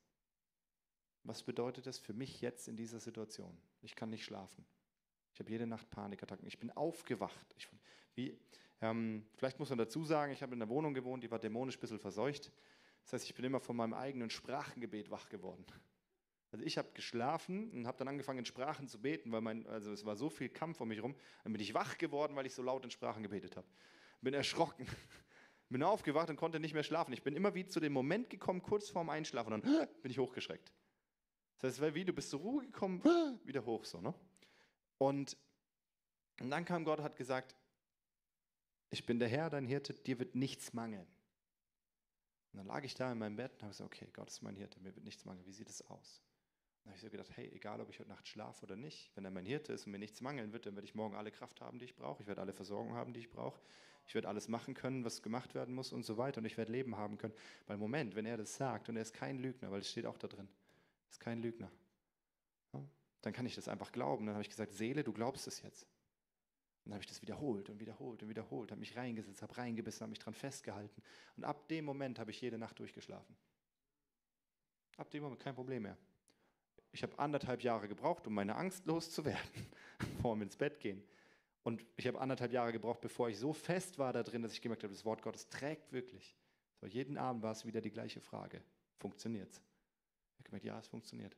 was 1.23 1.43
bedeutet 1.43 1.87
das 1.87 1.99
für 1.99 2.13
mich 2.13 2.41
jetzt 2.41 2.69
in 2.69 2.77
dieser 2.77 3.01
Situation? 3.01 3.57
Ich 3.83 3.95
kann 3.95 4.11
nicht 4.11 4.25
schlafen. 4.25 4.65
Ich 5.33 5.41
habe 5.41 5.51
jede 5.51 5.67
Nacht 5.67 5.89
Panikattacken. 5.91 6.47
Ich 6.47 6.59
bin 6.59 6.71
aufgewacht. 6.71 7.55
Ich, 7.57 7.69
wie, 8.15 8.37
ähm, 8.81 9.27
vielleicht 9.35 9.59
muss 9.59 9.69
man 9.69 9.79
dazu 9.79 10.05
sagen, 10.05 10.33
ich 10.33 10.43
habe 10.43 10.55
in 10.55 10.63
einer 10.63 10.71
Wohnung 10.71 10.95
gewohnt, 10.95 11.23
die 11.23 11.31
war 11.31 11.39
dämonisch 11.39 11.77
ein 11.77 11.81
bisschen 11.81 11.99
verseucht. 11.99 12.53
Das 13.03 13.13
heißt, 13.13 13.25
ich 13.25 13.35
bin 13.35 13.45
immer 13.45 13.61
von 13.61 13.77
meinem 13.77 13.95
eigenen 13.95 14.31
Sprachengebet 14.31 15.11
wach 15.11 15.29
geworden. 15.29 15.65
Also 16.51 16.65
ich 16.65 16.79
habe 16.79 16.89
geschlafen 16.95 17.71
und 17.73 17.87
habe 17.87 17.99
dann 17.99 18.09
angefangen 18.09 18.39
in 18.39 18.47
Sprachen 18.47 18.89
zu 18.89 19.01
beten, 19.01 19.31
weil 19.33 19.43
mein, 19.43 19.67
also 19.67 19.93
es 19.93 20.05
war 20.05 20.17
so 20.17 20.31
viel 20.31 20.49
Kampf 20.49 20.81
um 20.81 20.89
mich 20.89 20.97
herum. 20.97 21.15
Dann 21.45 21.53
bin 21.53 21.61
ich 21.61 21.75
wach 21.75 21.99
geworden, 21.99 22.37
weil 22.37 22.47
ich 22.47 22.55
so 22.55 22.63
laut 22.63 22.85
in 22.85 22.91
Sprachen 22.91 23.23
gebetet 23.23 23.57
habe. 23.57 23.67
Bin 24.23 24.33
erschrocken, 24.33 24.87
bin 25.69 25.83
aufgewacht 25.83 26.31
und 26.31 26.37
konnte 26.37 26.59
nicht 26.59 26.73
mehr 26.73 26.83
schlafen. 26.83 27.13
Ich 27.13 27.23
bin 27.23 27.37
immer 27.37 27.55
wie 27.55 27.67
zu 27.67 27.81
dem 27.81 27.93
Moment 27.93 28.31
gekommen, 28.31 28.63
kurz 28.63 28.89
vorm 28.89 29.11
Einschlafen, 29.11 29.53
und 29.53 29.67
dann 29.67 29.89
bin 30.03 30.11
ich 30.11 30.19
hochgeschreckt. 30.19 30.73
Das 31.59 31.69
heißt, 31.69 31.79
es 31.79 31.83
war 31.83 31.95
wie, 31.95 32.05
du 32.05 32.13
bist 32.15 32.31
zur 32.31 32.41
Ruhe 32.41 32.65
gekommen, 32.65 33.03
wieder 33.45 33.65
hoch 33.67 33.85
so. 33.85 34.01
Ne? 34.01 34.15
Und, 34.97 35.37
und 36.41 36.51
dann 36.51 36.65
kam 36.65 36.85
Gott 36.85 36.99
und 36.99 37.05
hat 37.05 37.17
gesagt, 37.17 37.55
ich 38.91 39.05
bin 39.05 39.19
der 39.19 39.29
Herr, 39.29 39.51
dein 39.51 39.67
Hirte, 39.67 39.93
dir 39.93 40.19
wird 40.19 40.35
nichts 40.35 40.73
mangeln. 40.73 41.07
Und 42.53 42.59
dann 42.59 42.67
lag 42.67 42.85
ich 42.85 42.95
da 42.95 43.13
in 43.13 43.19
meinem 43.19 43.37
Bett 43.37 43.53
und 43.53 43.63
habe 43.63 43.71
gesagt, 43.71 43.95
okay, 43.95 44.11
Gott 44.15 44.31
ist 44.31 44.41
mein 44.41 44.57
Hirte, 44.57 44.81
mir 44.81 44.95
wird 44.95 45.05
nichts 45.05 45.27
mangeln. 45.27 45.45
Wie 45.47 45.53
sieht 45.53 45.69
es 45.69 45.83
aus? 45.91 46.23
Dann 46.83 46.91
habe 46.91 46.97
ich 46.97 47.03
so 47.03 47.11
gedacht, 47.11 47.31
hey, 47.35 47.51
egal 47.55 47.81
ob 47.81 47.91
ich 47.91 47.99
heute 47.99 48.09
Nacht 48.09 48.27
schlafe 48.27 48.65
oder 48.65 48.77
nicht, 48.77 49.11
wenn 49.15 49.25
er 49.25 49.31
mein 49.31 49.45
Hirte 49.45 49.73
ist 49.73 49.87
und 49.87 49.93
mir 49.93 49.99
nichts 49.99 50.21
mangeln 50.21 50.53
wird, 50.53 50.67
dann 50.67 50.75
werde 50.75 50.87
ich 50.87 50.95
morgen 50.95 51.17
alle 51.17 51.31
Kraft 51.31 51.61
haben, 51.61 51.79
die 51.79 51.85
ich 51.85 51.97
brauche. 51.97 52.23
Ich 52.23 52.29
werde 52.29 52.41
alle 52.41 52.53
Versorgung 52.53 52.95
haben, 52.95 53.13
die 53.13 53.21
ich 53.21 53.31
brauche. 53.31 53.61
Ich 54.07 54.15
werde 54.15 54.29
alles 54.29 54.49
machen 54.49 54.75
können, 54.75 55.05
was 55.05 55.23
gemacht 55.23 55.55
werden 55.55 55.75
muss 55.75 55.93
und 55.93 56.05
so 56.05 56.17
weiter. 56.17 56.39
Und 56.39 56.47
ich 56.47 56.57
werde 56.57 56.73
Leben 56.73 56.97
haben 56.97 57.19
können. 57.19 57.35
Weil 57.67 57.77
Moment, 57.77 58.15
wenn 58.15 58.25
er 58.25 58.39
das 58.39 58.57
sagt, 58.57 58.89
und 58.89 58.97
er 58.97 59.03
ist 59.03 59.13
kein 59.13 59.39
Lügner, 59.39 59.71
weil 59.71 59.81
es 59.81 59.91
steht 59.91 60.07
auch 60.07 60.17
da 60.17 60.29
drin, 60.29 60.49
ist 61.11 61.21
kein 61.21 61.43
Lügner, 61.43 61.71
dann 63.21 63.33
kann 63.33 63.45
ich 63.45 63.55
das 63.55 63.69
einfach 63.69 63.93
glauben. 63.93 64.27
Dann 64.27 64.35
habe 64.35 64.43
ich 64.43 64.49
gesagt, 64.49 64.73
Seele, 64.73 65.05
du 65.05 65.13
glaubst 65.13 65.47
es 65.47 65.63
jetzt 65.63 65.87
dann 66.89 66.95
habe 66.95 67.03
ich 67.03 67.09
das 67.09 67.21
wiederholt 67.21 67.69
und 67.69 67.81
wiederholt 67.81 68.23
und 68.23 68.31
wiederholt, 68.31 68.71
habe 68.71 68.81
mich 68.81 68.97
reingesetzt, 68.97 69.43
habe 69.43 69.59
reingebissen, 69.59 70.01
habe 70.01 70.09
mich 70.09 70.21
dran 70.21 70.33
festgehalten. 70.33 71.03
Und 71.37 71.45
ab 71.45 71.69
dem 71.69 71.85
Moment 71.85 72.19
habe 72.19 72.31
ich 72.31 72.41
jede 72.41 72.57
Nacht 72.57 72.79
durchgeschlafen. 72.79 73.37
Ab 74.97 75.11
dem 75.11 75.23
Moment 75.23 75.39
kein 75.39 75.55
Problem 75.55 75.83
mehr. 75.83 75.99
Ich 76.99 77.03
habe 77.05 77.17
anderthalb 77.17 77.63
Jahre 77.63 77.87
gebraucht, 77.87 78.27
um 78.27 78.35
meine 78.35 78.57
Angst 78.57 78.85
loszuwerden, 78.87 79.67
vor 80.21 80.35
dem 80.35 80.43
ins 80.43 80.57
Bett 80.57 80.81
gehen. 80.81 81.01
Und 81.63 81.87
ich 81.97 82.09
habe 82.09 82.21
anderthalb 82.21 82.51
Jahre 82.51 82.73
gebraucht, 82.73 83.01
bevor 83.01 83.29
ich 83.29 83.39
so 83.39 83.53
fest 83.53 84.01
war 84.01 84.13
da 84.13 84.25
drin, 84.25 84.43
dass 84.43 84.53
ich 84.53 84.61
gemerkt 84.61 84.83
habe, 84.83 84.93
das 84.93 85.05
Wort 85.05 85.23
Gottes 85.23 85.49
trägt 85.49 85.93
wirklich. 85.93 86.35
So, 86.81 86.89
jeden 86.89 87.17
Abend 87.17 87.45
war 87.45 87.53
es 87.53 87.65
wieder 87.65 87.81
die 87.81 87.93
gleiche 87.93 88.21
Frage. 88.21 88.65
Funktioniert 88.97 89.49
es? 89.49 89.59
Ich 89.59 90.39
habe 90.39 90.49
gemerkt, 90.49 90.65
ja, 90.67 90.77
es 90.77 90.89
funktioniert. 90.89 91.37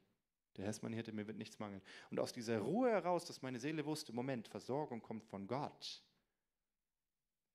Der 0.56 0.64
Herr 0.64 0.70
ist 0.70 0.82
mein 0.82 0.94
Hirte, 0.94 1.12
mir 1.12 1.26
wird 1.26 1.36
nichts 1.36 1.58
mangeln. 1.58 1.82
Und 2.10 2.20
aus 2.20 2.32
dieser 2.32 2.60
Ruhe 2.60 2.90
heraus, 2.90 3.26
dass 3.26 3.42
meine 3.42 3.60
Seele 3.60 3.84
wusste, 3.84 4.14
Moment, 4.14 4.48
Versorgung 4.48 5.02
kommt 5.02 5.26
von 5.26 5.46
Gott, 5.46 6.02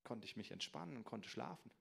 konnte 0.03 0.25
ich 0.25 0.37
mich 0.37 0.51
entspannen 0.51 0.95
und 0.95 1.05
konnte 1.05 1.27
schlafen. 1.27 1.71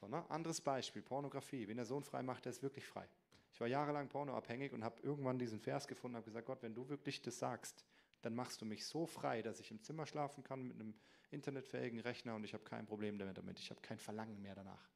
So, 0.00 0.08
ne? 0.08 0.24
Anderes 0.30 0.62
Beispiel, 0.62 1.02
Pornografie. 1.02 1.68
Wenn 1.68 1.76
der 1.76 1.84
Sohn 1.84 2.02
frei 2.02 2.22
macht, 2.22 2.46
der 2.46 2.50
ist 2.50 2.62
wirklich 2.62 2.86
frei. 2.86 3.06
Ich 3.54 3.60
war 3.60 3.68
jahrelang 3.68 4.08
pornoabhängig 4.08 4.72
und 4.72 4.82
habe 4.82 5.00
irgendwann 5.02 5.38
diesen 5.38 5.60
Vers 5.60 5.86
gefunden 5.86 6.16
und 6.16 6.22
habe 6.22 6.30
gesagt, 6.30 6.46
Gott, 6.46 6.62
wenn 6.62 6.74
du 6.74 6.88
wirklich 6.88 7.22
das 7.22 7.38
sagst, 7.38 7.84
dann 8.20 8.34
machst 8.34 8.60
du 8.60 8.66
mich 8.66 8.84
so 8.84 9.06
frei, 9.06 9.42
dass 9.42 9.60
ich 9.60 9.70
im 9.70 9.80
Zimmer 9.80 10.06
schlafen 10.06 10.42
kann 10.42 10.64
mit 10.64 10.80
einem 10.80 10.94
internetfähigen 11.30 12.00
Rechner 12.00 12.34
und 12.34 12.42
ich 12.42 12.52
habe 12.52 12.64
kein 12.64 12.84
Problem 12.84 13.16
damit. 13.16 13.60
Ich 13.60 13.70
habe 13.70 13.80
kein 13.80 13.98
Verlangen 13.98 14.42
mehr 14.42 14.56
danach. 14.56 14.90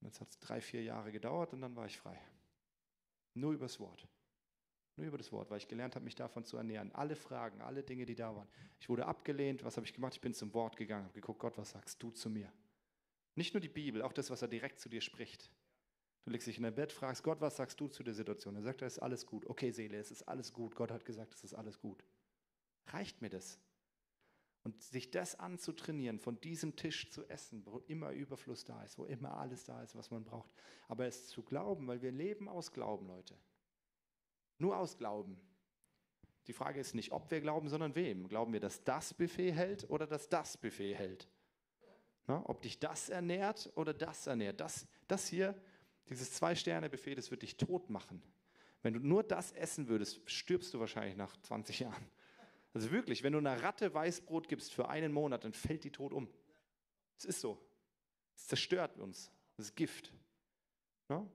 Und 0.00 0.08
jetzt 0.08 0.20
hat 0.20 0.28
es 0.28 0.38
drei, 0.38 0.60
vier 0.60 0.82
Jahre 0.82 1.12
gedauert 1.12 1.54
und 1.54 1.62
dann 1.62 1.74
war 1.76 1.86
ich 1.86 1.96
frei. 1.96 2.20
Nur 3.32 3.52
übers 3.52 3.80
Wort. 3.80 4.06
Nur 4.96 5.06
über 5.06 5.16
das 5.16 5.32
Wort, 5.32 5.50
weil 5.50 5.58
ich 5.58 5.68
gelernt 5.68 5.94
habe, 5.94 6.04
mich 6.04 6.16
davon 6.16 6.44
zu 6.44 6.58
ernähren. 6.58 6.92
Alle 6.92 7.16
Fragen, 7.16 7.62
alle 7.62 7.82
Dinge, 7.82 8.04
die 8.04 8.16
da 8.16 8.36
waren. 8.36 8.48
Ich 8.80 8.90
wurde 8.90 9.06
abgelehnt. 9.06 9.64
Was 9.64 9.78
habe 9.78 9.86
ich 9.86 9.94
gemacht? 9.94 10.12
Ich 10.12 10.20
bin 10.20 10.34
zum 10.34 10.52
Wort 10.52 10.76
gegangen, 10.76 11.04
habe 11.04 11.14
geguckt, 11.14 11.38
Gott, 11.38 11.56
was 11.56 11.70
sagst 11.70 12.02
du 12.02 12.10
zu 12.10 12.28
mir? 12.28 12.52
Nicht 13.34 13.54
nur 13.54 13.62
die 13.62 13.68
Bibel, 13.68 14.02
auch 14.02 14.12
das, 14.12 14.28
was 14.28 14.42
er 14.42 14.48
direkt 14.48 14.78
zu 14.78 14.90
dir 14.90 15.00
spricht. 15.00 15.50
Du 16.24 16.30
legst 16.30 16.46
dich 16.46 16.58
in 16.58 16.62
dein 16.62 16.74
Bett, 16.74 16.92
fragst 16.92 17.22
Gott, 17.22 17.40
was 17.40 17.56
sagst 17.56 17.80
du 17.80 17.88
zu 17.88 18.02
der 18.02 18.14
Situation? 18.14 18.54
Er 18.56 18.62
sagt, 18.62 18.82
es 18.82 18.94
ist 18.94 18.98
alles 18.98 19.26
gut. 19.26 19.46
Okay, 19.46 19.70
Seele, 19.70 19.96
es 19.96 20.10
ist 20.10 20.22
alles 20.28 20.52
gut. 20.52 20.74
Gott 20.74 20.90
hat 20.90 21.04
gesagt, 21.04 21.34
es 21.34 21.44
ist 21.44 21.54
alles 21.54 21.78
gut. 21.80 22.04
Reicht 22.88 23.22
mir 23.22 23.30
das? 23.30 23.58
Und 24.62 24.82
sich 24.82 25.10
das 25.10 25.38
anzutrainieren, 25.38 26.18
von 26.18 26.38
diesem 26.40 26.76
Tisch 26.76 27.10
zu 27.10 27.26
essen, 27.30 27.64
wo 27.64 27.78
immer 27.86 28.10
Überfluss 28.10 28.64
da 28.64 28.82
ist, 28.84 28.98
wo 28.98 29.06
immer 29.06 29.38
alles 29.38 29.64
da 29.64 29.82
ist, 29.82 29.96
was 29.96 30.10
man 30.10 30.24
braucht. 30.24 30.52
Aber 30.88 31.06
es 31.06 31.28
zu 31.28 31.42
glauben, 31.42 31.86
weil 31.86 32.02
wir 32.02 32.12
leben 32.12 32.48
aus 32.48 32.70
Glauben, 32.70 33.06
Leute. 33.06 33.38
Nur 34.58 34.76
aus 34.76 34.98
Glauben. 34.98 35.40
Die 36.46 36.52
Frage 36.52 36.80
ist 36.80 36.94
nicht, 36.94 37.12
ob 37.12 37.30
wir 37.30 37.40
glauben, 37.40 37.68
sondern 37.68 37.94
wem. 37.94 38.28
Glauben 38.28 38.52
wir, 38.52 38.60
dass 38.60 38.84
das 38.84 39.14
Buffet 39.14 39.52
hält 39.52 39.88
oder 39.88 40.06
dass 40.06 40.28
das 40.28 40.58
Buffet 40.58 40.94
hält? 40.94 41.28
Na, 42.26 42.42
ob 42.46 42.60
dich 42.60 42.78
das 42.78 43.08
ernährt 43.08 43.72
oder 43.76 43.94
das 43.94 44.26
ernährt. 44.26 44.60
Das, 44.60 44.86
das 45.08 45.26
hier, 45.26 45.54
dieses 46.10 46.32
Zwei-Sterne-Buffet, 46.32 47.14
das 47.14 47.30
wird 47.30 47.42
dich 47.42 47.56
tot 47.56 47.88
machen. 47.90 48.22
Wenn 48.82 48.94
du 48.94 49.00
nur 49.00 49.22
das 49.22 49.52
essen 49.52 49.88
würdest, 49.88 50.20
stirbst 50.28 50.72
du 50.74 50.80
wahrscheinlich 50.80 51.16
nach 51.16 51.36
20 51.42 51.80
Jahren. 51.80 52.10
Also 52.72 52.90
wirklich, 52.90 53.22
wenn 53.22 53.32
du 53.32 53.38
einer 53.38 53.62
Ratte 53.62 53.92
Weißbrot 53.92 54.48
gibst 54.48 54.72
für 54.72 54.88
einen 54.88 55.12
Monat, 55.12 55.44
dann 55.44 55.52
fällt 55.52 55.84
die 55.84 55.90
tot 55.90 56.12
um. 56.12 56.28
Es 57.16 57.24
ist 57.24 57.40
so. 57.40 57.58
Es 58.34 58.46
zerstört 58.46 58.98
uns. 58.98 59.30
Das 59.56 59.66
ist 59.66 59.76
Gift. 59.76 60.12
Ja? 61.08 61.26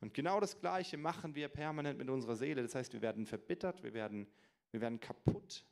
Und 0.00 0.12
genau 0.12 0.40
das 0.40 0.60
Gleiche 0.60 0.98
machen 0.98 1.34
wir 1.34 1.48
permanent 1.48 1.98
mit 1.98 2.10
unserer 2.10 2.36
Seele. 2.36 2.62
Das 2.62 2.74
heißt, 2.74 2.92
wir 2.92 3.00
werden 3.00 3.24
verbittert, 3.24 3.82
wir 3.82 3.94
werden, 3.94 4.26
wir 4.70 4.80
werden 4.80 5.00
kaputt. 5.00 5.64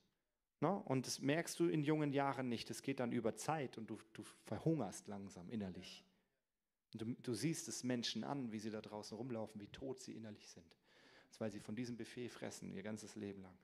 Ja? 0.61 0.70
Und 0.70 1.07
das 1.07 1.20
merkst 1.20 1.59
du 1.61 1.68
in 1.68 1.82
jungen 1.82 2.12
Jahren 2.12 2.49
nicht. 2.49 2.70
Das 2.70 2.82
geht 2.82 3.01
dann 3.01 3.12
über 3.12 3.36
Zeit 3.36 3.76
und 3.76 3.90
du, 3.90 3.99
du 4.14 4.22
verhungerst 4.47 5.09
langsam 5.09 5.51
innerlich. 5.51 6.05
Du, 6.95 7.07
du 7.07 7.34
siehst 7.34 7.68
es 7.68 7.84
Menschen 7.84 8.22
an, 8.24 8.53
wie 8.53 8.59
sie 8.59 8.70
da 8.70 8.80
draußen 8.80 9.16
rumlaufen, 9.16 9.61
wie 9.61 9.68
tot 9.68 10.01
sie 10.01 10.12
innerlich 10.12 10.49
sind. 10.49 10.70
Das 11.26 11.36
ist, 11.36 11.40
weil 11.40 11.51
sie 11.51 11.61
von 11.61 11.74
diesem 11.74 11.97
Buffet 11.97 12.28
fressen, 12.28 12.72
ihr 12.74 12.82
ganzes 12.82 13.16
Leben 13.16 13.43
lang. 13.43 13.57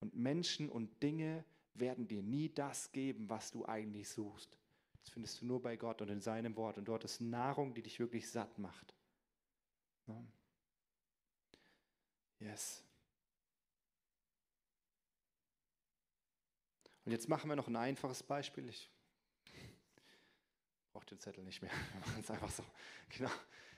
Und 0.00 0.14
Menschen 0.14 0.68
und 0.68 1.02
Dinge 1.02 1.44
werden 1.74 2.06
dir 2.06 2.22
nie 2.22 2.48
das 2.48 2.92
geben, 2.92 3.28
was 3.28 3.50
du 3.50 3.66
eigentlich 3.66 4.08
suchst. 4.08 4.56
Das 5.00 5.10
findest 5.10 5.40
du 5.40 5.46
nur 5.46 5.60
bei 5.60 5.76
Gott 5.76 6.00
und 6.00 6.08
in 6.08 6.20
seinem 6.20 6.56
Wort. 6.56 6.78
Und 6.78 6.86
dort 6.86 7.04
ist 7.04 7.20
Nahrung, 7.20 7.74
die 7.74 7.82
dich 7.82 7.98
wirklich 7.98 8.30
satt 8.30 8.58
macht. 8.58 8.94
Yes. 12.38 12.84
Und 17.04 17.12
jetzt 17.12 17.28
machen 17.28 17.48
wir 17.48 17.56
noch 17.56 17.68
ein 17.68 17.76
einfaches 17.76 18.22
Beispiel. 18.22 18.68
Ich 18.68 18.90
brauche 20.94 21.06
den 21.06 21.18
Zettel 21.18 21.42
nicht 21.42 21.60
mehr. 21.60 21.72
Wir 21.92 22.00
machen 22.00 22.20
es 22.20 22.30
einfach 22.30 22.50
so. 22.50 22.62
Genau. 23.10 23.30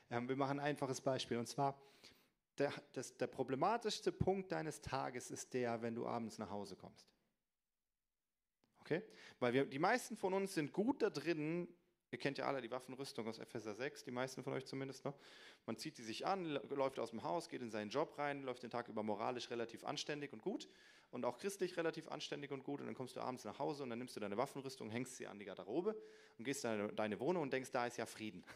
Wir 0.08 0.36
machen 0.36 0.60
ein 0.60 0.66
einfaches 0.66 1.00
Beispiel. 1.00 1.38
Und 1.38 1.46
zwar, 1.46 1.80
der, 2.58 2.72
das, 2.92 3.16
der 3.16 3.26
problematischste 3.26 4.12
Punkt 4.12 4.52
deines 4.52 4.82
Tages 4.82 5.30
ist 5.30 5.52
der, 5.54 5.82
wenn 5.82 5.94
du 5.94 6.06
abends 6.06 6.38
nach 6.38 6.50
Hause 6.50 6.76
kommst. 6.76 7.08
Okay? 8.80 9.02
Weil 9.40 9.52
wir, 9.52 9.64
die 9.64 9.80
meisten 9.80 10.16
von 10.16 10.32
uns 10.32 10.54
sind 10.54 10.72
gut 10.72 11.02
da 11.02 11.10
drin, 11.10 11.66
ihr 12.12 12.18
kennt 12.18 12.38
ja 12.38 12.46
alle 12.46 12.60
die 12.60 12.70
Waffenrüstung 12.70 13.26
aus 13.26 13.38
Epheser 13.38 13.74
6, 13.74 14.04
die 14.04 14.12
meisten 14.12 14.44
von 14.44 14.52
euch 14.52 14.66
zumindest 14.66 15.04
noch. 15.04 15.18
Man 15.64 15.76
zieht 15.76 15.98
die 15.98 16.04
sich 16.04 16.24
an, 16.24 16.44
läuft 16.68 17.00
aus 17.00 17.10
dem 17.10 17.24
Haus, 17.24 17.48
geht 17.48 17.62
in 17.62 17.70
seinen 17.70 17.90
Job 17.90 18.16
rein, 18.18 18.42
läuft 18.42 18.62
den 18.62 18.70
Tag 18.70 18.88
über 18.88 19.02
moralisch 19.02 19.50
relativ 19.50 19.82
anständig 19.84 20.32
und 20.32 20.42
gut 20.42 20.68
und 21.11 21.24
auch 21.24 21.38
christlich 21.38 21.76
relativ 21.76 22.09
anständig 22.09 22.50
und 22.50 22.64
gut 22.64 22.80
und 22.80 22.86
dann 22.86 22.94
kommst 22.94 23.16
du 23.16 23.20
abends 23.20 23.44
nach 23.44 23.59
Hause 23.59 23.82
und 23.82 23.90
dann 23.90 23.98
nimmst 23.98 24.16
du 24.16 24.20
deine 24.20 24.36
Waffenrüstung, 24.36 24.90
hängst 24.90 25.16
sie 25.16 25.26
an 25.26 25.38
die 25.38 25.44
Garderobe 25.44 25.96
und 26.38 26.44
gehst 26.44 26.64
in 26.64 26.94
deine 26.94 27.20
Wohnung 27.20 27.44
und 27.44 27.52
denkst, 27.52 27.70
da 27.70 27.86
ist 27.86 27.96
ja 27.96 28.07
Frieden. 28.07 28.44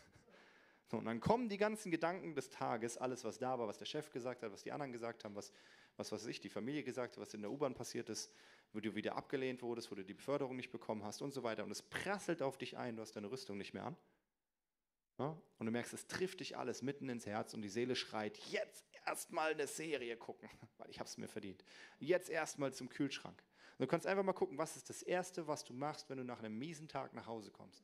So, 0.90 0.96
und 0.96 1.04
dann 1.04 1.20
kommen 1.20 1.48
die 1.48 1.56
ganzen 1.56 1.92
Gedanken 1.92 2.34
des 2.34 2.50
Tages, 2.50 2.96
alles, 2.96 3.22
was 3.22 3.38
da 3.38 3.56
war, 3.60 3.68
was 3.68 3.78
der 3.78 3.84
Chef 3.84 4.10
gesagt 4.10 4.42
hat, 4.42 4.50
was 4.50 4.64
die 4.64 4.72
anderen 4.72 4.90
gesagt 4.90 5.22
haben, 5.22 5.36
was, 5.36 5.52
was 5.96 6.10
weiß 6.10 6.26
ich, 6.26 6.40
die 6.40 6.48
Familie 6.48 6.82
gesagt 6.82 7.14
hat, 7.14 7.22
was 7.22 7.32
in 7.32 7.42
der 7.42 7.52
U-Bahn 7.52 7.74
passiert 7.74 8.08
ist, 8.08 8.32
wo 8.72 8.80
du 8.80 8.92
wieder 8.96 9.14
abgelehnt 9.14 9.62
wurdest, 9.62 9.92
wo 9.92 9.94
du 9.94 10.04
die 10.04 10.14
Beförderung 10.14 10.56
nicht 10.56 10.72
bekommen 10.72 11.04
hast 11.04 11.22
und 11.22 11.32
so 11.32 11.44
weiter. 11.44 11.62
Und 11.62 11.70
es 11.70 11.82
prasselt 11.82 12.42
auf 12.42 12.58
dich 12.58 12.76
ein, 12.76 12.96
du 12.96 13.02
hast 13.02 13.12
deine 13.12 13.30
Rüstung 13.30 13.56
nicht 13.56 13.72
mehr 13.72 13.84
an. 13.84 13.96
Ja? 15.20 15.40
Und 15.58 15.66
du 15.66 15.70
merkst, 15.70 15.92
es 15.92 16.08
trifft 16.08 16.40
dich 16.40 16.56
alles 16.56 16.82
mitten 16.82 17.08
ins 17.08 17.24
Herz 17.24 17.54
und 17.54 17.62
die 17.62 17.68
Seele 17.68 17.94
schreit, 17.94 18.36
jetzt 18.50 18.89
erstmal 19.06 19.52
eine 19.52 19.66
Serie 19.66 20.16
gucken, 20.16 20.48
weil 20.78 20.90
ich 20.90 20.98
habe 20.98 21.08
es 21.08 21.16
mir 21.18 21.28
verdient. 21.28 21.64
Jetzt 21.98 22.28
erstmal 22.28 22.72
zum 22.72 22.88
Kühlschrank. 22.88 23.42
Du 23.78 23.86
kannst 23.86 24.06
einfach 24.06 24.22
mal 24.22 24.34
gucken, 24.34 24.58
was 24.58 24.76
ist 24.76 24.90
das 24.90 25.02
Erste, 25.02 25.46
was 25.46 25.64
du 25.64 25.72
machst, 25.72 26.10
wenn 26.10 26.18
du 26.18 26.24
nach 26.24 26.40
einem 26.40 26.58
miesen 26.58 26.86
Tag 26.86 27.14
nach 27.14 27.26
Hause 27.26 27.50
kommst. 27.50 27.82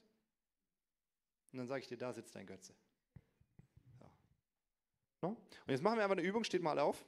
Und 1.53 1.59
dann 1.59 1.67
sage 1.67 1.81
ich 1.81 1.87
dir, 1.87 1.97
da 1.97 2.13
sitzt 2.13 2.35
dein 2.35 2.47
Götze. 2.47 2.75
Und 5.67 5.73
jetzt 5.73 5.83
machen 5.83 5.97
wir 5.97 6.05
einfach 6.05 6.17
eine 6.17 6.27
Übung, 6.27 6.45
steht 6.45 6.63
mal 6.63 6.79
auf. 6.79 7.05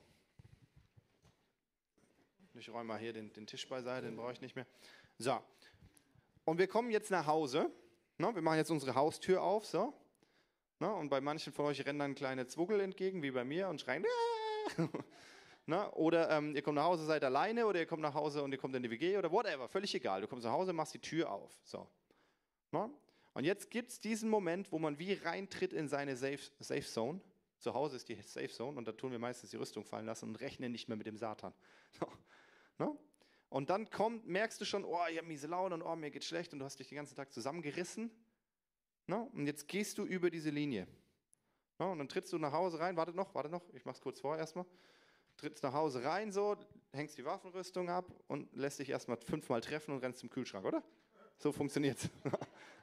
Ich 2.54 2.68
räume 2.70 2.84
mal 2.84 2.98
hier 2.98 3.12
den, 3.12 3.32
den 3.32 3.46
Tisch 3.46 3.68
beiseite, 3.68 4.06
den 4.06 4.16
brauche 4.16 4.32
ich 4.32 4.40
nicht 4.40 4.56
mehr. 4.56 4.66
So. 5.18 5.38
Und 6.44 6.58
wir 6.58 6.66
kommen 6.66 6.90
jetzt 6.90 7.10
nach 7.10 7.26
Hause. 7.26 7.70
Ne? 8.16 8.34
Wir 8.34 8.42
machen 8.42 8.56
jetzt 8.56 8.70
unsere 8.70 8.94
Haustür 8.94 9.42
auf. 9.42 9.64
So. 9.64 9.94
Ne? 10.80 10.92
Und 10.92 11.08
bei 11.08 11.20
manchen 11.20 11.52
von 11.52 11.66
euch 11.66 11.84
rennen 11.84 11.98
dann 11.98 12.14
kleine 12.14 12.46
Zwuggel 12.46 12.80
entgegen, 12.80 13.22
wie 13.22 13.30
bei 13.30 13.44
mir, 13.44 13.68
und 13.68 13.80
schreien. 13.80 14.04
ne? 15.66 15.90
Oder 15.92 16.30
ähm, 16.30 16.54
ihr 16.54 16.62
kommt 16.62 16.76
nach 16.76 16.84
Hause, 16.84 17.04
seid 17.04 17.24
alleine, 17.24 17.66
oder 17.66 17.80
ihr 17.80 17.86
kommt 17.86 18.02
nach 18.02 18.14
Hause 18.14 18.42
und 18.42 18.52
ihr 18.52 18.58
kommt 18.58 18.74
in 18.76 18.82
die 18.82 18.90
WG 18.90 19.16
oder 19.16 19.30
whatever. 19.32 19.68
Völlig 19.68 19.94
egal. 19.94 20.20
Du 20.20 20.28
kommst 20.28 20.44
nach 20.44 20.52
Hause, 20.52 20.72
machst 20.72 20.94
die 20.94 21.00
Tür 21.00 21.30
auf. 21.30 21.58
So. 21.64 21.88
Ne? 22.70 22.90
Und 23.34 23.44
jetzt 23.44 23.70
gibt 23.70 23.90
es 23.90 24.00
diesen 24.00 24.30
Moment, 24.30 24.72
wo 24.72 24.78
man 24.78 24.98
wie 24.98 25.14
reintritt 25.14 25.72
in 25.72 25.88
seine 25.88 26.16
Safe, 26.16 26.40
Safe 26.60 26.82
Zone. 26.82 27.20
Zu 27.58 27.74
Hause 27.74 27.96
ist 27.96 28.08
die 28.08 28.14
Safe 28.22 28.48
Zone 28.48 28.78
und 28.78 28.86
da 28.86 28.92
tun 28.92 29.10
wir 29.10 29.18
meistens 29.18 29.50
die 29.50 29.56
Rüstung 29.56 29.84
fallen 29.84 30.06
lassen 30.06 30.28
und 30.28 30.36
rechnen 30.36 30.70
nicht 30.70 30.88
mehr 30.88 30.96
mit 30.96 31.06
dem 31.06 31.16
Satan. 31.16 31.52
No? 32.80 32.96
Und 33.48 33.70
dann 33.70 33.90
kommt, 33.90 34.28
merkst 34.28 34.60
du 34.60 34.64
schon, 34.64 34.84
oh, 34.84 35.00
ich 35.10 35.18
habe 35.18 35.26
miese 35.26 35.48
Laune 35.48 35.74
und 35.74 35.82
oh, 35.82 35.96
mir 35.96 36.12
geht 36.12 36.22
schlecht 36.22 36.52
und 36.52 36.60
du 36.60 36.64
hast 36.64 36.78
dich 36.78 36.88
den 36.88 36.94
ganzen 36.94 37.16
Tag 37.16 37.32
zusammengerissen. 37.32 38.08
No? 39.08 39.28
Und 39.34 39.46
jetzt 39.46 39.66
gehst 39.66 39.98
du 39.98 40.04
über 40.04 40.30
diese 40.30 40.50
Linie. 40.50 40.86
No? 41.80 41.90
Und 41.90 41.98
dann 41.98 42.08
trittst 42.08 42.32
du 42.32 42.38
nach 42.38 42.52
Hause 42.52 42.78
rein, 42.78 42.96
warte 42.96 43.12
noch, 43.12 43.34
warte 43.34 43.48
noch, 43.48 43.62
ich 43.74 43.84
mach's 43.84 44.00
kurz 44.00 44.20
vor 44.20 44.36
erstmal. 44.38 44.64
Trittst 45.36 45.64
nach 45.64 45.72
Hause 45.72 46.04
rein 46.04 46.30
so, 46.30 46.56
hängst 46.92 47.18
die 47.18 47.24
Waffenrüstung 47.24 47.90
ab 47.90 48.06
und 48.28 48.54
lässt 48.54 48.78
dich 48.78 48.90
erstmal 48.90 49.16
fünfmal 49.16 49.60
treffen 49.60 49.92
und 49.92 49.98
rennst 50.04 50.20
zum 50.20 50.30
Kühlschrank, 50.30 50.64
oder? 50.64 50.84
So 51.38 51.50
funktioniert's. 51.50 52.08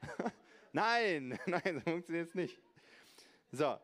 nein, 0.74 1.40
nein, 1.46 1.82
so 1.86 1.92
funktioniert's 1.92 2.36
nicht. 2.36 2.60
So, 3.52 3.78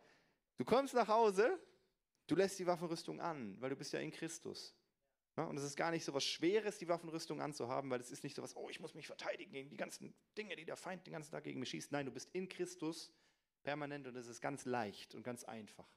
Du 0.61 0.65
kommst 0.65 0.93
nach 0.93 1.07
Hause, 1.07 1.57
du 2.27 2.35
lässt 2.35 2.59
die 2.59 2.67
Waffenrüstung 2.67 3.19
an, 3.19 3.59
weil 3.59 3.71
du 3.71 3.75
bist 3.75 3.93
ja 3.93 3.99
in 3.99 4.11
Christus. 4.11 4.75
Ja, 5.41 5.47
und 5.47 5.57
es 5.57 5.63
ist 5.63 5.75
gar 5.75 5.89
nicht 5.89 6.05
so 6.05 6.13
was 6.13 6.23
Schweres, 6.23 6.77
die 6.77 6.87
Waffenrüstung 6.87 7.41
anzuhaben, 7.41 7.89
weil 7.89 7.99
es 7.99 8.11
ist 8.11 8.23
nicht 8.23 8.35
so 8.35 8.43
was, 8.43 8.55
oh, 8.55 8.69
ich 8.69 8.79
muss 8.79 8.93
mich 8.93 9.07
verteidigen 9.07 9.51
gegen 9.51 9.69
die 9.71 9.77
ganzen 9.77 10.13
Dinge, 10.37 10.55
die 10.55 10.65
der 10.65 10.75
Feind 10.75 11.07
den 11.07 11.13
ganzen 11.13 11.31
Tag 11.31 11.43
gegen 11.43 11.59
mich 11.59 11.69
schießt. 11.69 11.91
Nein, 11.91 12.05
du 12.05 12.11
bist 12.11 12.29
in 12.33 12.47
Christus 12.47 13.11
permanent 13.63 14.05
und 14.05 14.15
es 14.15 14.27
ist 14.27 14.39
ganz 14.39 14.65
leicht 14.65 15.15
und 15.15 15.23
ganz 15.23 15.43
einfach. 15.43 15.87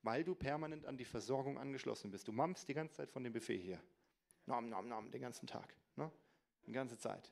Weil 0.00 0.24
du 0.24 0.34
permanent 0.34 0.86
an 0.86 0.96
die 0.96 1.04
Versorgung 1.04 1.58
angeschlossen 1.58 2.10
bist. 2.10 2.26
Du 2.26 2.32
mampfst 2.32 2.64
die 2.66 2.72
ganze 2.72 2.94
Zeit 2.94 3.10
von 3.10 3.22
dem 3.22 3.34
Buffet 3.34 3.58
hier. 3.58 3.78
Nom, 4.46 4.70
nom, 4.70 4.88
nom, 4.88 5.10
den 5.10 5.20
ganzen 5.20 5.46
Tag. 5.46 5.76
Ne? 5.96 6.10
Die 6.66 6.72
ganze 6.72 6.96
Zeit 6.96 7.30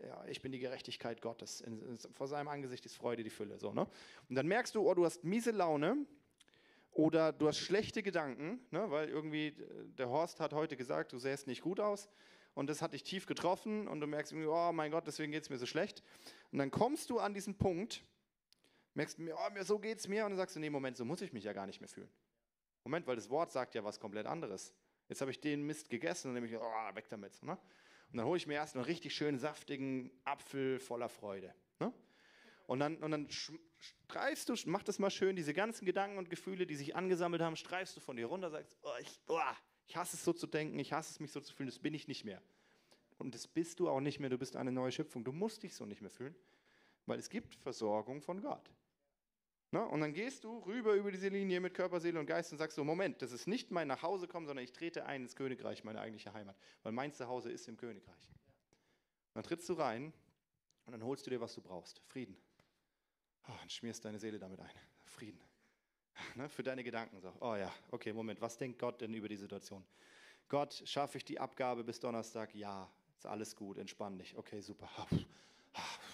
ja, 0.00 0.24
ich 0.26 0.42
bin 0.42 0.52
die 0.52 0.58
Gerechtigkeit 0.58 1.20
Gottes. 1.20 1.64
Vor 2.12 2.26
seinem 2.26 2.48
Angesicht 2.48 2.84
ist 2.86 2.96
Freude 2.96 3.22
die 3.22 3.30
Fülle. 3.30 3.58
So, 3.58 3.72
ne? 3.72 3.86
Und 4.28 4.34
dann 4.34 4.46
merkst 4.46 4.74
du, 4.74 4.88
oh, 4.88 4.94
du 4.94 5.04
hast 5.04 5.24
miese 5.24 5.52
Laune 5.52 6.06
oder 6.92 7.32
du 7.32 7.48
hast 7.48 7.58
schlechte 7.58 8.02
Gedanken, 8.02 8.60
ne? 8.70 8.90
weil 8.90 9.08
irgendwie 9.08 9.48
äh, 9.48 9.54
der 9.98 10.08
Horst 10.08 10.40
hat 10.40 10.52
heute 10.52 10.76
gesagt, 10.76 11.12
du 11.12 11.18
sähst 11.18 11.46
nicht 11.46 11.62
gut 11.62 11.80
aus 11.80 12.08
und 12.54 12.68
das 12.68 12.82
hat 12.82 12.92
dich 12.92 13.02
tief 13.02 13.26
getroffen 13.26 13.88
und 13.88 14.00
du 14.00 14.06
merkst, 14.06 14.32
oh 14.34 14.72
mein 14.72 14.90
Gott, 14.90 15.06
deswegen 15.06 15.32
geht 15.32 15.42
es 15.42 15.50
mir 15.50 15.58
so 15.58 15.66
schlecht. 15.66 16.02
Und 16.50 16.58
dann 16.58 16.70
kommst 16.70 17.10
du 17.10 17.18
an 17.18 17.32
diesen 17.32 17.56
Punkt, 17.56 18.04
merkst 18.94 19.18
mir, 19.18 19.34
oh, 19.36 19.62
so 19.62 19.80
es 19.80 20.06
mir 20.06 20.24
und 20.24 20.32
dann 20.32 20.36
sagst 20.36 20.56
du, 20.56 20.60
nee, 20.60 20.70
Moment, 20.70 20.96
so 20.96 21.04
muss 21.04 21.22
ich 21.22 21.32
mich 21.32 21.44
ja 21.44 21.52
gar 21.52 21.66
nicht 21.66 21.80
mehr 21.80 21.88
fühlen. 21.88 22.10
Moment, 22.84 23.06
weil 23.06 23.16
das 23.16 23.30
Wort 23.30 23.52
sagt 23.52 23.74
ja 23.74 23.84
was 23.84 23.98
komplett 23.98 24.26
anderes. 24.26 24.74
Jetzt 25.08 25.20
habe 25.20 25.30
ich 25.30 25.40
den 25.40 25.62
Mist 25.62 25.88
gegessen 25.88 26.28
und 26.28 26.34
nehme 26.34 26.46
ich, 26.46 26.56
oh, 26.56 26.94
weg 26.94 27.08
damit. 27.08 27.42
Ne? 27.42 27.52
Und 27.52 28.18
dann 28.18 28.26
hole 28.26 28.36
ich 28.36 28.46
mir 28.46 28.54
erst 28.54 28.76
einen 28.76 28.84
richtig 28.84 29.14
schönen 29.14 29.38
saftigen 29.38 30.10
Apfel 30.24 30.78
voller 30.78 31.08
Freude. 31.08 31.54
Ne? 31.80 31.92
Und 32.66 32.80
dann, 32.80 32.96
und 32.98 33.10
dann 33.10 33.28
streifst 34.04 34.48
du, 34.48 34.54
mach 34.66 34.82
das 34.82 34.98
mal 34.98 35.10
schön, 35.10 35.36
diese 35.36 35.54
ganzen 35.54 35.84
Gedanken 35.84 36.18
und 36.18 36.30
Gefühle, 36.30 36.66
die 36.66 36.76
sich 36.76 36.96
angesammelt 36.96 37.42
haben, 37.42 37.56
streifst 37.56 37.96
du 37.96 38.00
von 38.00 38.16
dir 38.16 38.26
runter, 38.26 38.50
sagst, 38.50 38.76
oh, 38.82 38.90
ich, 39.00 39.20
oh, 39.28 39.38
ich 39.86 39.96
hasse 39.96 40.16
es 40.16 40.24
so 40.24 40.32
zu 40.32 40.46
denken, 40.46 40.78
ich 40.78 40.92
hasse 40.92 41.12
es 41.12 41.20
mich 41.20 41.32
so 41.32 41.40
zu 41.40 41.52
fühlen, 41.54 41.68
das 41.68 41.78
bin 41.78 41.94
ich 41.94 42.08
nicht 42.08 42.24
mehr. 42.24 42.42
Und 43.18 43.34
das 43.34 43.46
bist 43.46 43.78
du 43.80 43.88
auch 43.88 44.00
nicht 44.00 44.20
mehr, 44.20 44.30
du 44.30 44.38
bist 44.38 44.56
eine 44.56 44.72
neue 44.72 44.90
Schöpfung. 44.90 45.22
Du 45.22 45.32
musst 45.32 45.62
dich 45.62 45.74
so 45.74 45.86
nicht 45.86 46.00
mehr 46.00 46.10
fühlen, 46.10 46.34
weil 47.06 47.18
es 47.18 47.30
gibt 47.30 47.54
Versorgung 47.54 48.20
von 48.20 48.40
Gott. 48.40 48.70
Na, 49.70 49.84
und 49.84 50.00
dann 50.00 50.12
gehst 50.12 50.44
du 50.44 50.58
rüber 50.58 50.94
über 50.94 51.10
diese 51.10 51.28
Linie 51.28 51.60
mit 51.60 51.72
Körper, 51.72 51.98
Seele 51.98 52.20
und 52.20 52.26
Geist 52.26 52.52
und 52.52 52.58
sagst 52.58 52.76
so, 52.76 52.84
Moment, 52.84 53.22
das 53.22 53.32
ist 53.32 53.46
nicht 53.46 53.70
mein 53.70 53.88
Nachhausekommen, 53.88 54.46
sondern 54.46 54.64
ich 54.64 54.72
trete 54.72 55.06
ein 55.06 55.22
ins 55.22 55.34
Königreich, 55.34 55.82
meine 55.82 56.00
eigentliche 56.00 56.34
Heimat, 56.34 56.56
weil 56.82 56.92
mein 56.92 57.12
Zuhause 57.12 57.50
ist 57.50 57.68
im 57.68 57.78
Königreich. 57.78 58.28
Dann 59.32 59.42
trittst 59.42 59.68
du 59.68 59.74
rein 59.74 60.12
und 60.84 60.92
dann 60.92 61.02
holst 61.02 61.26
du 61.26 61.30
dir, 61.30 61.40
was 61.40 61.54
du 61.54 61.62
brauchst. 61.62 62.02
Frieden. 62.06 62.36
Oh, 63.48 63.52
und 63.62 63.72
schmierst 63.72 64.04
deine 64.04 64.18
Seele 64.18 64.38
damit 64.38 64.60
ein. 64.60 64.70
Frieden. 65.04 65.40
Ne, 66.34 66.48
für 66.48 66.62
deine 66.62 66.84
Gedanken. 66.84 67.20
So, 67.20 67.32
oh 67.40 67.54
ja, 67.56 67.72
okay, 67.90 68.12
Moment, 68.12 68.40
was 68.40 68.56
denkt 68.56 68.78
Gott 68.78 69.00
denn 69.00 69.12
über 69.14 69.28
die 69.28 69.36
Situation? 69.36 69.84
Gott, 70.48 70.82
schaffe 70.84 71.18
ich 71.18 71.24
die 71.24 71.40
Abgabe 71.40 71.82
bis 71.82 71.98
Donnerstag? 72.00 72.54
Ja, 72.54 72.90
ist 73.16 73.26
alles 73.26 73.56
gut, 73.56 73.78
entspann 73.78 74.18
dich. 74.18 74.36
Okay, 74.36 74.60
super. 74.60 74.88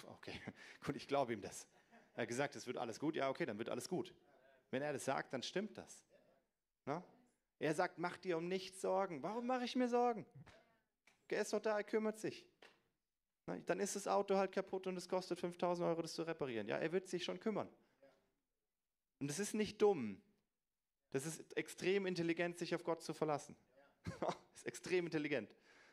Okay, 0.07 0.39
gut, 0.85 0.95
ich 0.95 1.07
glaube 1.07 1.33
ihm 1.33 1.41
das. 1.41 1.67
Er 2.15 2.23
hat 2.23 2.27
gesagt, 2.27 2.55
es 2.55 2.65
wird 2.65 2.77
alles 2.77 2.99
gut. 2.99 3.15
Ja, 3.15 3.29
okay, 3.29 3.45
dann 3.45 3.57
wird 3.57 3.69
alles 3.69 3.87
gut. 3.87 4.13
Wenn 4.71 4.81
er 4.81 4.93
das 4.93 5.05
sagt, 5.05 5.33
dann 5.33 5.43
stimmt 5.43 5.77
das. 5.77 6.03
Na? 6.85 7.03
Er 7.59 7.73
sagt, 7.73 7.97
mach 7.99 8.17
dir 8.17 8.37
um 8.37 8.47
nichts 8.47 8.81
Sorgen. 8.81 9.21
Warum 9.21 9.47
mache 9.47 9.65
ich 9.65 9.75
mir 9.75 9.87
Sorgen? 9.87 10.25
Er 11.27 11.41
ist 11.41 11.53
doch 11.53 11.59
da, 11.59 11.77
er 11.77 11.83
kümmert 11.83 12.19
sich. 12.19 12.45
Na, 13.49 13.59
dann 13.65 13.79
ist 13.79 13.95
das 13.95 14.07
Auto 14.07 14.35
halt 14.35 14.51
kaputt 14.51 14.85
und 14.87 14.95
es 14.95 15.09
kostet 15.09 15.39
5000 15.39 15.87
Euro, 15.87 16.01
das 16.01 16.13
zu 16.13 16.23
reparieren. 16.23 16.67
Ja, 16.67 16.77
er 16.77 16.91
wird 16.91 17.07
sich 17.07 17.23
schon 17.23 17.39
kümmern. 17.39 17.69
Und 19.19 19.27
das 19.27 19.39
ist 19.39 19.53
nicht 19.53 19.81
dumm. 19.81 20.21
Das 21.11 21.25
ist 21.25 21.57
extrem 21.57 22.05
intelligent, 22.05 22.57
sich 22.59 22.75
auf 22.75 22.83
Gott 22.83 23.01
zu 23.01 23.13
verlassen. 23.13 23.55
das 24.19 24.35
ist 24.55 24.67
extrem 24.67 25.05
intelligent. 25.05 25.49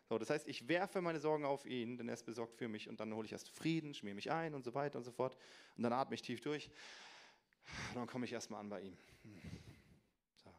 So, 0.09 0.19
das 0.19 0.31
heißt, 0.31 0.47
ich 0.47 0.69
werfe 0.69 1.01
meine 1.01 1.19
Sorgen 1.19 1.45
auf 1.45 1.65
ihn, 1.67 1.97
denn 1.97 2.09
er 2.09 2.15
ist 2.15 2.25
besorgt 2.25 2.57
für 2.57 2.69
mich 2.69 2.89
und 2.89 3.01
dann 3.01 3.13
hole 3.15 3.25
ich 3.25 3.33
erst 3.33 3.49
Frieden, 3.49 3.95
schmier 3.95 4.15
mich 4.15 4.31
ein 4.31 4.55
und 4.55 4.63
so 4.63 4.75
weiter 4.75 4.99
und 4.99 5.05
so 5.05 5.11
fort. 5.11 5.37
Und 5.77 5.83
dann 5.83 5.93
atme 5.93 6.15
ich 6.15 6.23
tief 6.23 6.41
durch. 6.41 6.71
Und 7.89 7.97
dann 7.97 8.07
komme 8.07 8.27
ich 8.27 8.33
erstmal 8.33 8.61
an 8.61 8.69
bei 8.69 8.83
ihm. 8.83 8.97
So. 10.35 10.55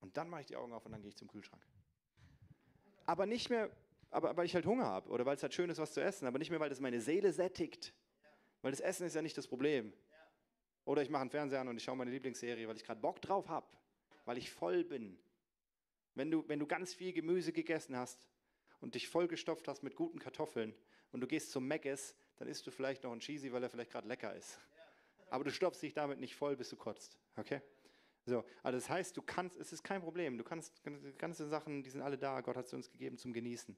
Und 0.00 0.16
dann 0.16 0.28
mache 0.28 0.42
ich 0.42 0.46
die 0.46 0.56
Augen 0.56 0.72
auf 0.72 0.84
und 0.84 0.92
dann 0.92 1.00
gehe 1.00 1.08
ich 1.08 1.16
zum 1.16 1.28
Kühlschrank. 1.28 1.66
Aber 3.06 3.26
nicht 3.26 3.50
mehr, 3.50 3.70
aber 4.10 4.36
weil 4.36 4.46
ich 4.46 4.54
halt 4.54 4.66
Hunger 4.66 4.86
habe 4.86 5.10
oder 5.10 5.24
weil 5.26 5.36
es 5.36 5.42
halt 5.42 5.54
schön 5.54 5.70
ist, 5.70 5.78
was 5.78 5.92
zu 5.92 6.00
essen, 6.00 6.26
aber 6.26 6.38
nicht 6.38 6.50
mehr, 6.50 6.60
weil 6.60 6.68
das 6.68 6.80
meine 6.80 7.00
Seele 7.00 7.32
sättigt. 7.32 7.92
Weil 8.60 8.70
das 8.70 8.80
Essen 8.80 9.06
ist 9.06 9.14
ja 9.14 9.22
nicht 9.22 9.36
das 9.36 9.48
Problem. 9.48 9.92
Oder 10.84 11.02
ich 11.02 11.10
mache 11.10 11.22
einen 11.22 11.30
Fernseher 11.30 11.60
an 11.60 11.68
und 11.68 11.76
ich 11.76 11.84
schaue 11.84 11.96
meine 11.96 12.10
Lieblingsserie, 12.10 12.66
weil 12.68 12.76
ich 12.76 12.84
gerade 12.84 13.00
Bock 13.00 13.20
drauf 13.20 13.48
habe, 13.48 13.66
weil 14.24 14.38
ich 14.38 14.50
voll 14.50 14.84
bin. 14.84 15.18
Wenn 16.14 16.30
du, 16.30 16.46
wenn 16.48 16.58
du 16.58 16.66
ganz 16.66 16.92
viel 16.92 17.12
Gemüse 17.12 17.52
gegessen 17.52 17.96
hast 17.96 18.28
und 18.80 18.94
dich 18.94 19.08
vollgestopft 19.08 19.66
hast 19.68 19.82
mit 19.82 19.96
guten 19.96 20.18
Kartoffeln 20.18 20.74
und 21.12 21.20
du 21.20 21.26
gehst 21.26 21.52
zum 21.52 21.66
Mc's, 21.66 22.14
dann 22.36 22.48
isst 22.48 22.66
du 22.66 22.70
vielleicht 22.70 23.04
noch 23.04 23.12
einen 23.12 23.20
Cheesy, 23.20 23.52
weil 23.52 23.62
er 23.62 23.70
vielleicht 23.70 23.92
gerade 23.92 24.08
lecker 24.08 24.34
ist. 24.34 24.58
Aber 25.30 25.44
du 25.44 25.50
stopfst 25.50 25.80
dich 25.82 25.94
damit 25.94 26.18
nicht 26.20 26.34
voll, 26.34 26.56
bis 26.56 26.68
du 26.68 26.76
kotzt. 26.76 27.16
Okay? 27.36 27.62
So, 28.24 28.44
also 28.62 28.78
das 28.78 28.88
heißt, 28.88 29.16
du 29.16 29.22
kannst, 29.22 29.56
es 29.58 29.72
ist 29.72 29.82
kein 29.82 30.00
Problem. 30.00 30.38
Du 30.38 30.44
kannst 30.44 30.82
ganze 31.18 31.48
Sachen, 31.48 31.82
die 31.82 31.90
sind 31.90 32.02
alle 32.02 32.16
da. 32.16 32.40
Gott 32.40 32.56
hat 32.56 32.68
sie 32.68 32.76
uns 32.76 32.90
gegeben 32.90 33.18
zum 33.18 33.32
Genießen. 33.32 33.76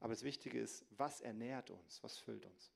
Aber 0.00 0.14
das 0.14 0.22
Wichtige 0.22 0.58
ist, 0.58 0.86
was 0.96 1.20
ernährt 1.20 1.70
uns, 1.70 2.02
was 2.02 2.16
füllt 2.16 2.46
uns. 2.46 2.72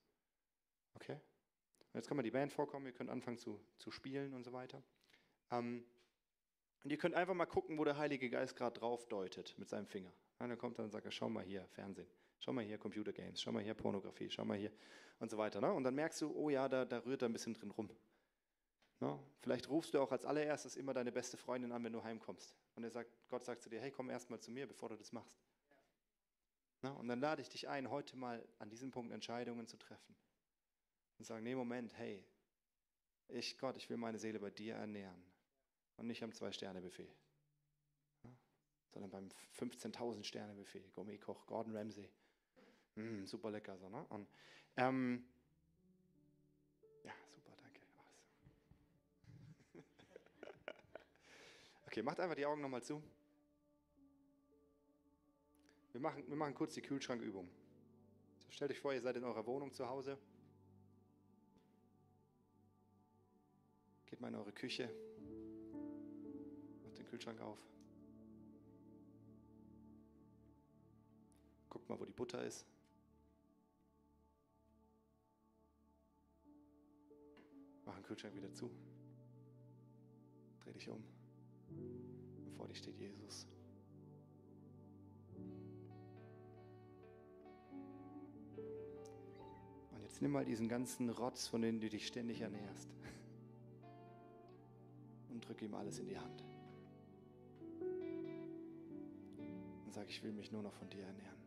Okay? 0.94 1.14
Und 1.14 1.94
jetzt 1.94 2.08
kann 2.08 2.16
mal 2.16 2.22
die 2.22 2.30
Band 2.30 2.52
vorkommen, 2.52 2.86
ihr 2.86 2.92
könnt 2.92 3.08
anfangen 3.08 3.38
zu, 3.38 3.60
zu 3.78 3.90
spielen 3.90 4.34
und 4.34 4.44
so 4.44 4.52
weiter. 4.52 4.82
Ähm, 5.50 5.84
und 6.82 6.90
ihr 6.90 6.98
könnt 6.98 7.14
einfach 7.14 7.34
mal 7.34 7.46
gucken, 7.46 7.78
wo 7.78 7.84
der 7.84 7.96
Heilige 7.96 8.28
Geist 8.28 8.56
gerade 8.56 8.78
drauf 8.78 9.08
deutet 9.08 9.54
mit 9.58 9.70
seinem 9.70 9.86
Finger. 9.86 10.12
Und 10.38 10.50
dann 10.50 10.58
kommt 10.58 10.78
er 10.78 10.84
und 10.84 10.90
sagt, 10.90 11.10
schau 11.14 11.30
mal 11.30 11.44
hier, 11.44 11.66
Fernsehen, 11.68 12.08
schau 12.40 12.52
mal 12.52 12.62
hier, 12.62 12.76
Computergames, 12.76 13.40
schau 13.40 13.52
mal 13.52 13.62
hier, 13.62 13.72
Pornografie, 13.72 14.28
schau 14.28 14.44
mal 14.44 14.58
hier 14.58 14.72
und 15.18 15.30
so 15.30 15.38
weiter. 15.38 15.62
Ne? 15.62 15.72
Und 15.72 15.84
dann 15.84 15.94
merkst 15.94 16.20
du, 16.20 16.30
oh 16.34 16.50
ja, 16.50 16.68
da, 16.68 16.84
da 16.84 16.98
rührt 16.98 17.22
er 17.22 17.28
ein 17.30 17.32
bisschen 17.32 17.54
drin 17.54 17.70
rum. 17.70 17.88
Ne? 19.00 19.18
Vielleicht 19.40 19.68
rufst 19.68 19.94
du 19.94 20.00
auch 20.00 20.12
als 20.12 20.24
allererstes 20.24 20.76
immer 20.76 20.94
deine 20.94 21.12
beste 21.12 21.36
Freundin 21.36 21.72
an, 21.72 21.84
wenn 21.84 21.92
du 21.92 22.02
heimkommst. 22.02 22.54
Und 22.74 22.84
er 22.84 22.90
sagt, 22.90 23.10
Gott 23.28 23.44
sagt 23.44 23.62
zu 23.62 23.68
dir, 23.68 23.80
hey, 23.80 23.90
komm 23.90 24.10
erst 24.10 24.30
mal 24.30 24.40
zu 24.40 24.50
mir, 24.50 24.66
bevor 24.66 24.88
du 24.88 24.96
das 24.96 25.12
machst. 25.12 25.38
Ne? 26.82 26.92
Und 26.94 27.08
dann 27.08 27.20
lade 27.20 27.42
ich 27.42 27.48
dich 27.48 27.68
ein, 27.68 27.90
heute 27.90 28.16
mal 28.16 28.46
an 28.58 28.68
diesem 28.70 28.90
Punkt 28.90 29.12
Entscheidungen 29.12 29.66
zu 29.66 29.76
treffen. 29.76 30.14
Und 31.18 31.24
sagen, 31.24 31.44
nee, 31.44 31.54
Moment, 31.54 31.96
hey, 31.96 32.24
ich, 33.28 33.58
Gott, 33.58 33.76
ich 33.76 33.88
will 33.88 33.96
meine 33.96 34.18
Seele 34.18 34.38
bei 34.38 34.50
dir 34.50 34.74
ernähren. 34.74 35.24
Und 35.96 36.06
nicht 36.06 36.22
am 36.22 36.32
Zwei-Sterne-Buffet. 36.32 37.14
Sondern 38.90 39.10
beim 39.10 39.28
15.000 39.58 40.24
Sterne-Buffet. 40.24 40.92
Gourmet-Koch, 40.92 41.46
Gordon 41.46 41.76
Ramsay. 41.76 42.10
Mm, 42.96 43.24
super 43.24 43.50
lecker 43.50 43.76
so, 43.78 43.88
ne? 43.88 44.04
Und, 44.08 44.28
ähm, 44.76 45.26
okay, 51.94 52.02
macht 52.02 52.18
einfach 52.18 52.34
die 52.34 52.44
Augen 52.44 52.60
nochmal 52.60 52.82
zu. 52.82 53.00
Wir 55.92 56.00
machen, 56.00 56.24
wir 56.26 56.34
machen 56.34 56.52
kurz 56.52 56.74
die 56.74 56.82
Kühlschrankübung. 56.82 57.48
So, 58.38 58.50
stellt 58.50 58.72
euch 58.72 58.80
vor, 58.80 58.92
ihr 58.92 59.00
seid 59.00 59.14
in 59.14 59.22
eurer 59.22 59.46
Wohnung 59.46 59.72
zu 59.72 59.88
Hause. 59.88 60.18
Geht 64.06 64.20
mal 64.20 64.26
in 64.26 64.34
eure 64.34 64.50
Küche. 64.50 64.90
Kühlschrank 67.10 67.40
auf. 67.42 67.58
Guckt 71.70 71.88
mal, 71.88 72.00
wo 72.00 72.04
die 72.04 72.12
Butter 72.12 72.44
ist. 72.44 72.66
Mach 77.84 77.94
den 77.94 78.02
Kühlschrank 78.02 78.34
wieder 78.34 78.52
zu. 78.52 78.68
Dreh 80.64 80.72
dich 80.72 80.88
um. 80.88 81.13
Und 82.44 82.52
vor 82.56 82.68
dir 82.68 82.74
steht 82.74 82.98
Jesus. 82.98 83.46
Und 89.92 90.02
jetzt 90.02 90.22
nimm 90.22 90.32
mal 90.32 90.44
diesen 90.44 90.68
ganzen 90.68 91.10
Rotz, 91.10 91.46
von 91.46 91.62
dem 91.62 91.80
du 91.80 91.88
dich 91.88 92.06
ständig 92.06 92.40
ernährst. 92.40 92.88
Und 95.30 95.46
drück 95.46 95.60
ihm 95.62 95.74
alles 95.74 95.98
in 95.98 96.08
die 96.08 96.18
Hand. 96.18 96.44
sage, 99.94 100.10
ich 100.10 100.22
will 100.22 100.32
mich 100.32 100.50
nur 100.50 100.62
noch 100.62 100.72
von 100.74 100.90
dir 100.90 101.04
ernähren. 101.04 101.43